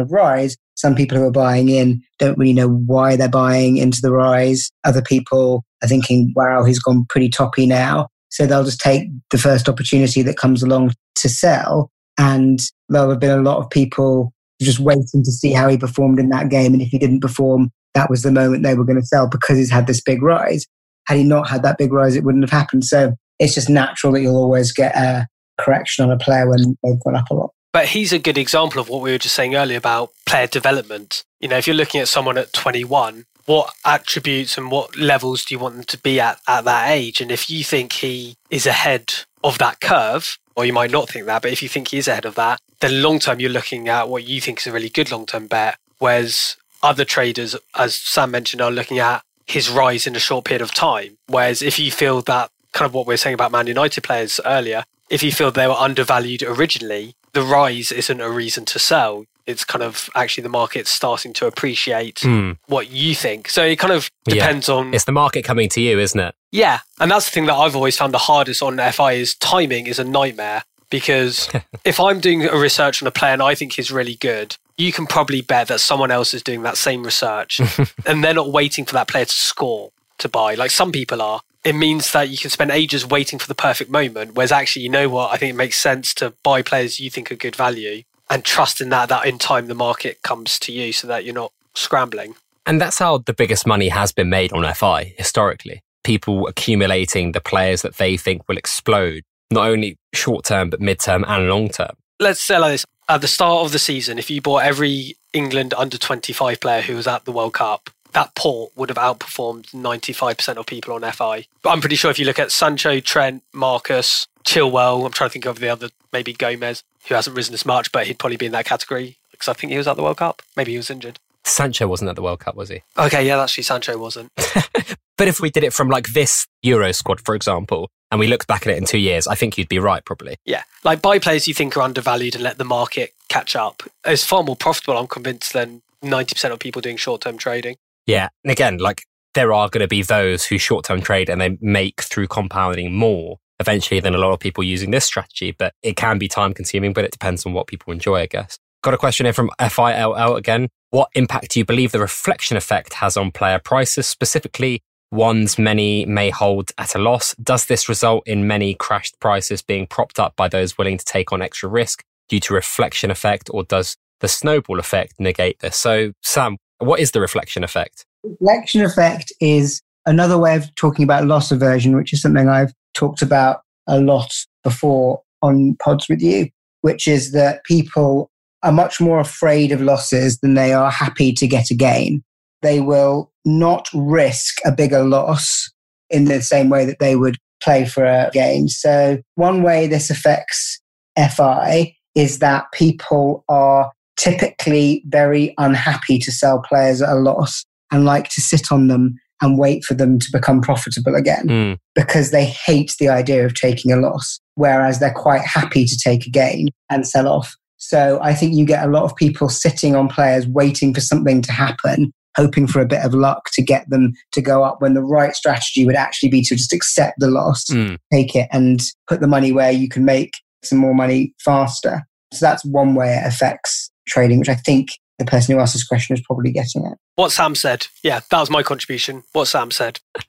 [0.00, 4.00] of rise, some people who are buying in don't really know why they're buying into
[4.02, 4.70] the rise.
[4.84, 8.08] Other people are thinking, wow, he's gone pretty toppy now.
[8.28, 11.90] So they'll just take the first opportunity that comes along to sell.
[12.18, 12.58] And
[12.88, 14.31] there'll have been a lot of people
[14.64, 16.72] just waiting to see how he performed in that game.
[16.72, 19.58] And if he didn't perform, that was the moment they were going to sell because
[19.58, 20.66] he's had this big rise.
[21.06, 22.84] Had he not had that big rise, it wouldn't have happened.
[22.84, 25.26] So it's just natural that you'll always get a
[25.60, 27.50] correction on a player when they've gone up a lot.
[27.72, 31.24] But he's a good example of what we were just saying earlier about player development.
[31.40, 35.54] You know, if you're looking at someone at 21, what attributes and what levels do
[35.54, 37.20] you want them to be at at that age?
[37.20, 39.12] And if you think he is ahead
[39.42, 42.08] of that curve, or you might not think that, but if you think he is
[42.08, 44.90] ahead of that, then long term you're looking at what you think is a really
[44.90, 45.78] good long term bet.
[45.98, 50.62] Whereas other traders, as Sam mentioned, are looking at his rise in a short period
[50.62, 51.16] of time.
[51.28, 54.40] Whereas if you feel that kind of what we are saying about Man United players
[54.44, 59.26] earlier, if you feel they were undervalued originally, the rise isn't a reason to sell.
[59.46, 62.56] It's kind of actually the market starting to appreciate mm.
[62.66, 63.48] what you think.
[63.48, 64.74] So it kind of depends yeah.
[64.74, 64.94] on.
[64.94, 66.34] It's the market coming to you, isn't it?
[66.50, 66.80] Yeah.
[67.00, 69.98] And that's the thing that I've always found the hardest on FI is timing is
[69.98, 70.62] a nightmare
[70.92, 71.48] because
[71.84, 74.92] if I'm doing a research on a player and I think he's really good, you
[74.92, 77.60] can probably bet that someone else is doing that same research
[78.06, 81.40] and they're not waiting for that player to score to buy like some people are
[81.64, 84.34] it means that you can spend ages waiting for the perfect moment.
[84.34, 85.32] Whereas actually, you know what?
[85.32, 88.80] I think it makes sense to buy players you think are good value and trust
[88.80, 92.34] in that, that in time the market comes to you so that you're not scrambling.
[92.66, 95.82] And that's how the biggest money has been made on FI historically.
[96.02, 99.22] People accumulating the players that they think will explode,
[99.52, 101.96] not only short term, but mid term and long term.
[102.20, 102.86] Let's say like this.
[103.08, 106.96] At the start of the season, if you bought every England under 25 player who
[106.96, 111.46] was at the World Cup, that port would have outperformed 95% of people on FI.
[111.62, 115.32] But I'm pretty sure if you look at Sancho, Trent, Marcus, Chilwell, I'm trying to
[115.32, 118.46] think of the other, maybe Gomez, who hasn't risen as much, but he'd probably be
[118.46, 120.42] in that category because I think he was at the World Cup.
[120.56, 121.18] Maybe he was injured.
[121.44, 122.82] Sancho wasn't at the World Cup, was he?
[122.96, 124.30] Okay, yeah, actually, Sancho wasn't.
[125.16, 128.46] but if we did it from like this Euro squad, for example, and we looked
[128.46, 130.36] back at it in two years, I think you'd be right, probably.
[130.44, 130.64] Yeah.
[130.84, 133.82] Like buy players you think are undervalued and let the market catch up.
[134.04, 137.76] It's far more profitable, I'm convinced, than 90% of people doing short term trading.
[138.06, 138.28] Yeah.
[138.44, 141.56] And again, like there are going to be those who short term trade and they
[141.62, 145.52] make through compounding more eventually than a lot of people using this strategy.
[145.58, 148.58] But it can be time consuming, but it depends on what people enjoy, I guess.
[148.82, 150.68] Got a question here from FILL again.
[150.90, 154.82] What impact do you believe the reflection effect has on player prices, specifically
[155.12, 157.34] ones many may hold at a loss?
[157.36, 161.32] Does this result in many crashed prices being propped up by those willing to take
[161.32, 165.76] on extra risk due to reflection effect, or does the snowball effect negate this?
[165.76, 168.04] So, Sam, what is the reflection effect?
[168.24, 173.22] Reflection effect is another way of talking about loss aversion, which is something I've talked
[173.22, 174.32] about a lot
[174.64, 176.48] before on pods with you,
[176.82, 178.30] which is that people
[178.62, 182.22] are much more afraid of losses than they are happy to get a gain.
[182.62, 185.70] They will not risk a bigger loss
[186.10, 188.68] in the same way that they would play for a gain.
[188.68, 190.80] So, one way this affects
[191.16, 198.04] FI is that people are typically very unhappy to sell players at a loss and
[198.04, 201.76] like to sit on them and wait for them to become profitable again Mm.
[201.96, 206.26] because they hate the idea of taking a loss, whereas they're quite happy to take
[206.26, 207.54] a gain and sell off.
[207.78, 211.42] So I think you get a lot of people sitting on players waiting for something
[211.42, 214.94] to happen, hoping for a bit of luck to get them to go up when
[214.94, 217.98] the right strategy would actually be to just accept the loss, Mm.
[218.12, 220.32] take it and put the money where you can make
[220.64, 222.02] some more money faster.
[222.32, 225.86] So that's one way it affects trading, which I think the person who asked this
[225.86, 226.96] question is probably getting at.
[227.16, 227.86] What Sam said.
[228.02, 229.22] Yeah, that was my contribution.
[229.32, 230.00] What Sam said.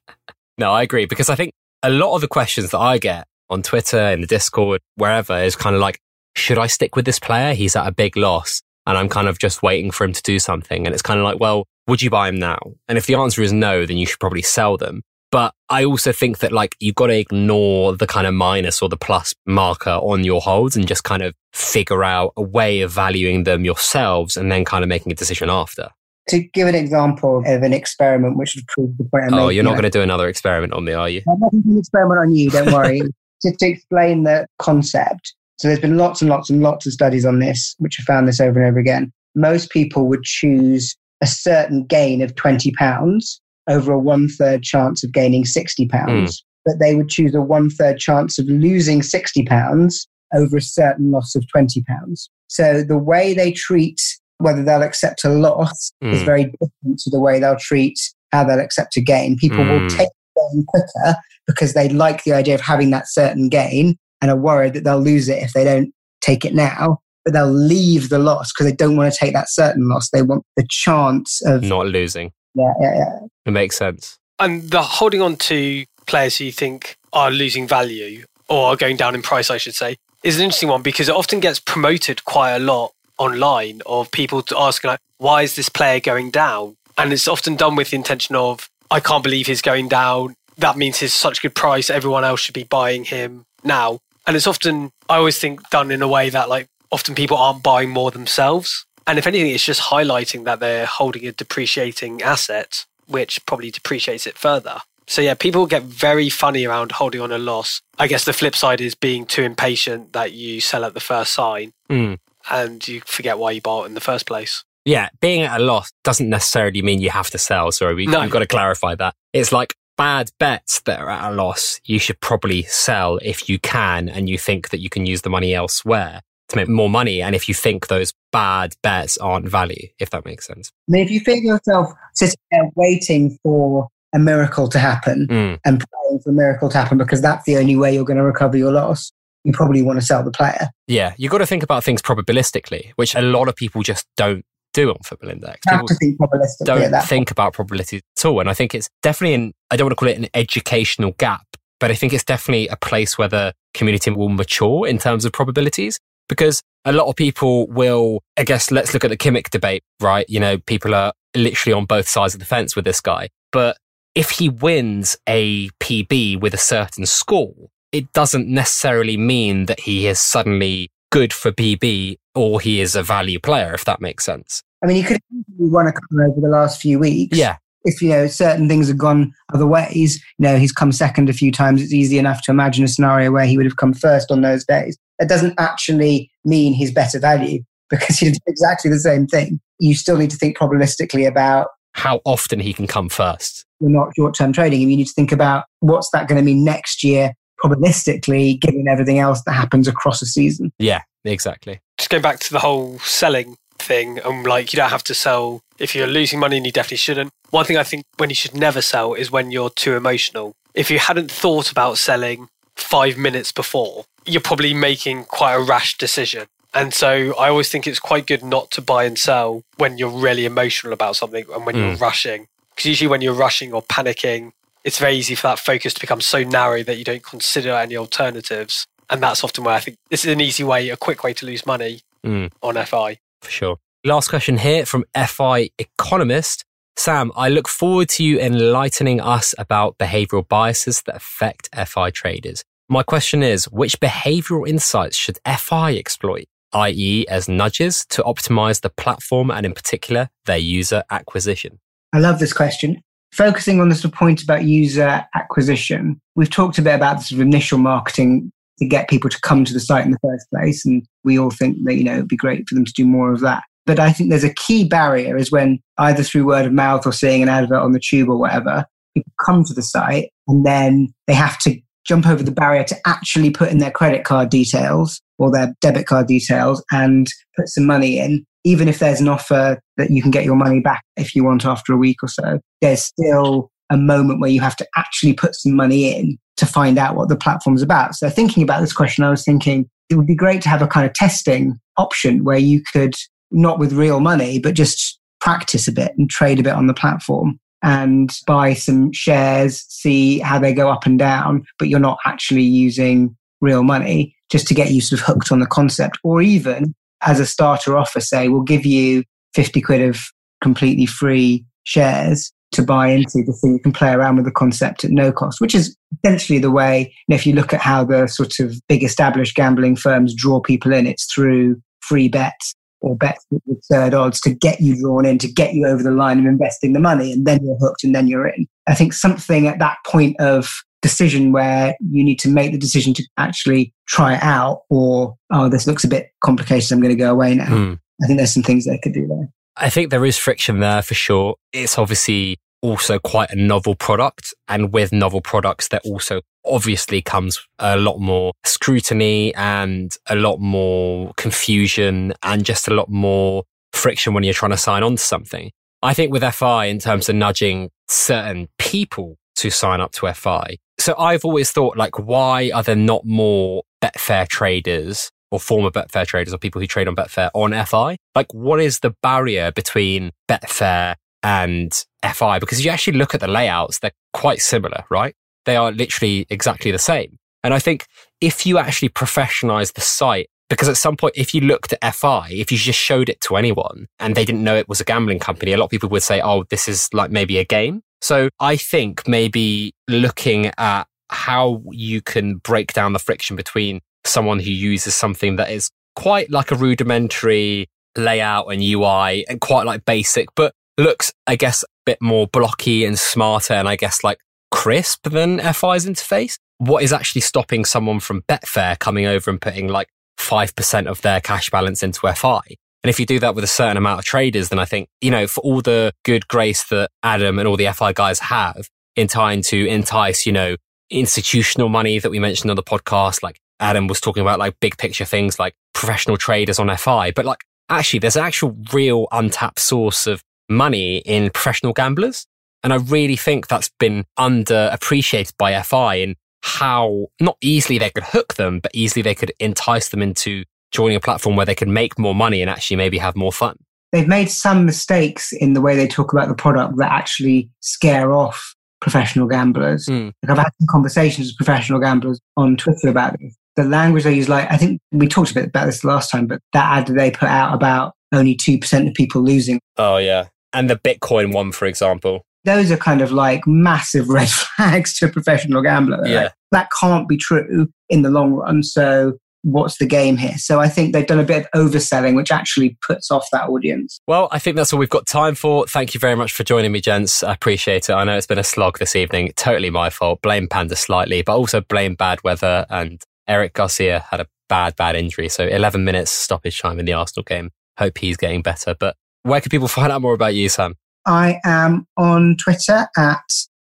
[0.60, 1.52] No, I agree because I think
[1.82, 5.56] a lot of the questions that I get on Twitter, in the Discord, wherever is
[5.56, 5.98] kind of like,
[6.36, 7.56] should I stick with this player?
[7.56, 10.38] He's at a big loss and I'm kind of just waiting for him to do
[10.38, 10.86] something.
[10.86, 12.60] And it's kind of like, well, would you buy them now?
[12.88, 15.02] And if the answer is no, then you should probably sell them.
[15.32, 18.90] But I also think that like you've got to ignore the kind of minus or
[18.90, 22.92] the plus marker on your holds and just kind of figure out a way of
[22.92, 25.90] valuing them yourselves and then kind of making a decision after.
[26.30, 29.56] To give an example of an experiment which would prove the point I'm Oh, making,
[29.56, 31.24] you're not going to do another experiment on me, are you?
[31.28, 33.02] I'm not going to do an experiment on you, don't worry.
[33.42, 35.34] Just to explain the concept.
[35.58, 38.28] So there's been lots and lots and lots of studies on this, which have found
[38.28, 39.12] this over and over again.
[39.36, 43.40] Most people would choose a certain gain of £20
[43.70, 46.42] over a one third chance of gaining £60, Mm.
[46.66, 50.06] but they would choose a one third chance of losing £60
[50.36, 52.30] over a certain loss of £20.
[52.48, 54.02] So the way they treat
[54.40, 56.26] whether they'll accept a loss is Mm.
[56.26, 57.98] very different to the way they'll treat
[58.34, 59.38] how they'll accept a gain.
[59.38, 59.90] People will Mm.
[59.98, 61.16] take the gain quicker
[61.48, 65.00] because they like the idea of having that certain gain and are worried that they'll
[65.00, 65.92] lose it if they don't
[66.22, 67.00] take it now.
[67.26, 70.10] But they'll leave the loss because they don't want to take that certain loss.
[70.10, 72.32] They want the chance of Not losing.
[72.54, 73.20] yeah, yeah, yeah.
[73.46, 74.18] It makes sense.
[74.40, 78.98] And the holding on to players who you think are losing value or are going
[78.98, 82.26] down in price, I should say, is an interesting one because it often gets promoted
[82.26, 86.76] quite a lot online of people to asking like, why is this player going down?
[86.98, 90.36] And it's often done with the intention of, I can't believe he's going down.
[90.58, 91.90] That means he's such a good price.
[91.90, 94.00] Everyone else should be buying him now.
[94.28, 97.64] And it's often, I always think, done in a way that like often people aren't
[97.64, 98.86] buying more themselves.
[99.08, 104.26] And if anything, it's just highlighting that they're holding a depreciating asset, which probably depreciates
[104.28, 104.80] it further.
[105.08, 107.82] So yeah, people get very funny around holding on a loss.
[108.00, 111.34] I guess the flip side is being too impatient that you sell at the first
[111.34, 112.20] sign Mm.
[112.50, 114.64] and you forget why you bought in the first place.
[114.86, 117.72] Yeah, being at a loss doesn't necessarily mean you have to sell.
[117.72, 118.22] Sorry, we, No.
[118.22, 119.14] we've got to clarify that.
[119.34, 121.82] It's like bad bets that are at a loss.
[121.84, 125.30] You should probably sell if you can and you think that you can use the
[125.30, 126.22] money elsewhere
[126.54, 127.22] to make more money.
[127.22, 130.72] And if you think those bad bets aren't value, if that makes sense.
[130.90, 135.60] I mean, if you figure yourself sitting there waiting for a miracle to happen Mm.
[135.66, 138.24] and praying for a miracle to happen because that's the only way you're going to
[138.24, 139.12] recover your loss,
[139.44, 140.70] you probably want to sell the player.
[140.88, 144.46] Yeah, you've got to think about things probabilistically, which a lot of people just don't
[144.74, 145.60] do on Football Index.
[145.66, 146.18] You have People to think
[146.64, 148.40] don't think about probabilities at all.
[148.40, 151.46] And I think it's definitely an, I don't want to call it an educational gap,
[151.80, 155.32] but I think it's definitely a place where the community will mature in terms of
[155.32, 156.00] probabilities
[156.30, 160.26] because a lot of people will, I guess, let's look at the Kimmich debate, right?
[160.30, 163.30] You know, people are literally on both sides of the fence with this guy.
[163.52, 163.78] But
[164.16, 167.54] if he wins a PB with a certain score,
[167.92, 173.04] it doesn't necessarily mean that he is suddenly good for PB or he is a
[173.04, 174.64] value player, if that makes sense.
[174.84, 177.38] I mean, he could have won a couple over the last few weeks.
[177.38, 177.58] Yeah.
[177.86, 181.34] If, you know, certain things have gone other ways, you know, he's come second a
[181.34, 181.82] few times.
[181.82, 184.66] It's easy enough to imagine a scenario where he would have come first on those
[184.66, 184.98] days.
[185.20, 189.60] That doesn't actually mean he's better value because he did exactly the same thing.
[189.80, 193.66] You still need to think probabilistically about How often he can come first.
[193.80, 194.82] you're not short term trading.
[194.82, 197.34] And you need to think about what's that going to mean next year,
[197.64, 200.72] probabilistically, given everything else that happens across a season.
[200.80, 201.80] Yeah, exactly.
[201.98, 205.62] Just going back to the whole selling thing, and like you don't have to sell
[205.80, 207.32] if you're losing money, and you definitely shouldn't.
[207.52, 210.54] One thing I think when you should never sell is when you're too emotional.
[210.74, 215.98] If you hadn't thought about selling five minutes before, you're probably making quite a rash
[215.98, 216.48] decision.
[216.74, 220.10] And so I always think it's quite good not to buy and sell when you're
[220.10, 221.80] really emotional about something and when mm.
[221.80, 222.48] you're rushing.
[222.72, 226.20] Because usually when you're rushing or panicking, it's very easy for that focus to become
[226.20, 228.88] so narrow that you don't consider any alternatives.
[229.10, 231.46] And that's often where I think this is an easy way, a quick way to
[231.46, 232.52] lose money mm.
[232.64, 233.20] on FI.
[233.42, 233.78] For sure.
[234.04, 236.66] Last question here from FI Economist.
[236.96, 242.64] Sam, I look forward to you enlightening us about behavioral biases that affect FI traders.
[242.88, 247.26] My question is, which behavioral insights should FI exploit, i.e.
[247.28, 251.80] as nudges to optimize the platform and in particular their user acquisition?
[252.14, 253.02] I love this question.
[253.32, 257.48] Focusing on this point about user acquisition, we've talked a bit about the sort of
[257.48, 260.86] initial marketing to get people to come to the site in the first place.
[260.86, 263.32] And we all think that, you know, it'd be great for them to do more
[263.32, 263.64] of that.
[263.86, 267.12] But I think there's a key barrier is when either through word of mouth or
[267.12, 271.10] seeing an advert on the tube or whatever, people come to the site and then
[271.28, 275.22] they have to jump over the barrier to actually put in their credit card details
[275.38, 277.28] or their debit card details and
[277.58, 278.46] put some money in.
[278.66, 281.66] Even if there's an offer that you can get your money back if you want
[281.66, 285.54] after a week or so, there's still a moment where you have to actually put
[285.54, 288.16] some money in to find out what the platform's about.
[288.16, 290.88] So thinking about this question, I was thinking it would be great to have a
[290.88, 293.14] kind of testing option where you could
[293.54, 296.94] not with real money, but just practice a bit and trade a bit on the
[296.94, 302.18] platform and buy some shares, see how they go up and down, but you're not
[302.26, 306.18] actually using real money just to get you sort of hooked on the concept.
[306.24, 309.24] Or even as a starter offer, say, we'll give you
[309.54, 310.22] 50 quid of
[310.62, 313.74] completely free shares to buy into the thing.
[313.74, 317.14] You can play around with the concept at no cost, which is essentially the way,
[317.28, 320.62] you know, if you look at how the sort of big established gambling firms draw
[320.62, 322.74] people in, it's through free bets
[323.04, 326.12] or bets with third odds to get you drawn in, to get you over the
[326.12, 328.66] line of investing the money, and then you're hooked and then you're in.
[328.88, 330.72] I think something at that point of
[331.02, 335.70] decision where you need to make the decision to actually try it out, or, oh,
[335.70, 337.68] this looks a bit complicated, I'm going to go away now.
[337.68, 338.00] Mm.
[338.24, 339.50] I think there's some things they could do there.
[339.76, 341.56] I think there is friction there for sure.
[341.74, 344.54] It's obviously also quite a novel product.
[344.68, 350.60] And with novel products, there also obviously comes a lot more scrutiny and a lot
[350.60, 355.24] more confusion and just a lot more friction when you're trying to sign on to
[355.24, 355.72] something.
[356.02, 360.78] I think with FI, in terms of nudging certain people to sign up to FI,
[361.00, 366.26] so I've always thought, like, why are there not more Betfair traders or former Betfair
[366.26, 368.18] traders or people who trade on Betfair on FI?
[368.36, 373.48] Like, what is the barrier between Betfair and FI because you actually look at the
[373.48, 375.36] layouts, they're quite similar, right?
[375.66, 377.38] They are literally exactly the same.
[377.64, 378.06] And I think
[378.42, 382.50] if you actually professionalize the site, because at some point, if you looked at FI,
[382.52, 385.40] if you just showed it to anyone and they didn't know it was a gambling
[385.40, 388.02] company, a lot of people would say, oh, this is like maybe a game.
[388.22, 394.60] So I think maybe looking at how you can break down the friction between someone
[394.60, 397.88] who uses something that is quite like a rudimentary
[398.18, 403.06] layout and UI and quite like basic, but looks, I guess, a bit more blocky
[403.06, 404.40] and smarter and I guess like
[404.84, 406.60] crisp than FI's interface.
[406.78, 411.40] What is actually stopping someone from Betfair coming over and putting like 5% of their
[411.40, 412.60] cash balance into FI?
[413.02, 415.32] And if you do that with a certain amount of traders, then I think, you
[415.32, 419.30] know, for all the good grace that Adam and all the FI guys have in
[419.30, 420.76] trying to entice, you know,
[421.10, 424.98] institutional money that we mentioned on the podcast, like Adam was talking about like big
[424.98, 429.80] picture things like professional traders on FI, but like actually there's an actual real untapped
[429.80, 432.48] source of money in professional gamblers.
[432.84, 438.24] And I really think that's been underappreciated by FI in how not easily they could
[438.24, 441.88] hook them, but easily they could entice them into joining a platform where they could
[441.88, 443.78] make more money and actually maybe have more fun.
[444.12, 448.32] They've made some mistakes in the way they talk about the product that actually scare
[448.34, 450.06] off professional gamblers.
[450.06, 450.32] Mm.
[450.44, 453.56] Like I've had some conversations with professional gamblers on Twitter about this.
[453.76, 456.46] The language they use, like I think we talked a bit about this last time,
[456.46, 459.80] but that ad that they put out about only 2% of people losing.
[459.98, 462.46] Oh, yeah and the Bitcoin one, for example.
[462.66, 466.26] Those are kind of like massive red flags to a professional gambler.
[466.26, 466.44] Yeah.
[466.44, 468.84] Like, that can't be true in the long run.
[468.84, 470.58] So what's the game here?
[470.58, 474.20] So I think they've done a bit of overselling, which actually puts off that audience.
[474.28, 475.88] Well, I think that's all we've got time for.
[475.88, 477.44] Thank you very much for joining me, gents.
[477.44, 478.14] I appreciate it.
[478.14, 479.52] I know it's been a slog this evening.
[479.56, 480.42] Totally my fault.
[480.42, 482.86] Blame Panda slightly, but also blame bad weather.
[482.90, 485.50] And Eric Garcia had a bad, bad injury.
[485.50, 487.72] So 11 minutes stoppage time in the Arsenal game.
[487.98, 488.96] Hope he's getting better.
[489.00, 490.96] But where can people find out more about you, Sam?
[491.26, 493.44] I am on Twitter at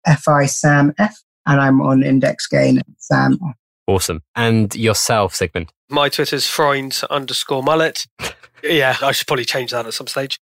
[0.07, 1.13] FISAMF
[1.45, 3.39] and I'm on Index Gain at Sam.
[3.87, 4.21] Awesome.
[4.35, 5.71] And yourself, Sigmund?
[5.89, 8.05] My Twitter's Freund underscore mullet.
[8.63, 10.39] yeah, I should probably change that at some stage.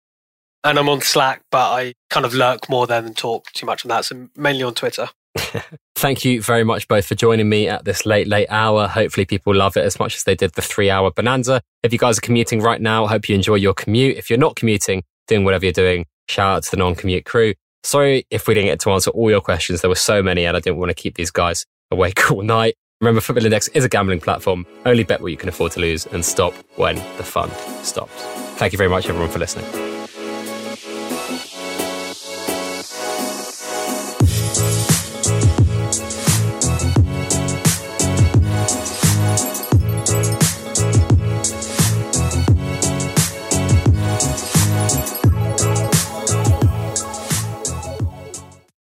[0.64, 3.84] And I'm on Slack, but I kind of lurk more there than talk too much
[3.84, 4.06] on that.
[4.06, 5.10] So mainly on Twitter.
[5.96, 8.88] Thank you very much both for joining me at this late, late hour.
[8.88, 11.62] Hopefully people love it as much as they did the three hour bonanza.
[11.82, 14.18] If you guys are commuting right now, I hope you enjoy your commute.
[14.18, 17.54] If you're not commuting, doing whatever you're doing, shout out to the non-commute crew.
[17.84, 19.82] Sorry if we didn't get to answer all your questions.
[19.82, 22.76] There were so many and I didn't want to keep these guys awake all night.
[23.02, 24.66] Remember, Football Index is a gambling platform.
[24.86, 27.50] Only bet what you can afford to lose and stop when the fun
[27.84, 28.14] stops.
[28.58, 30.01] Thank you very much, everyone, for listening.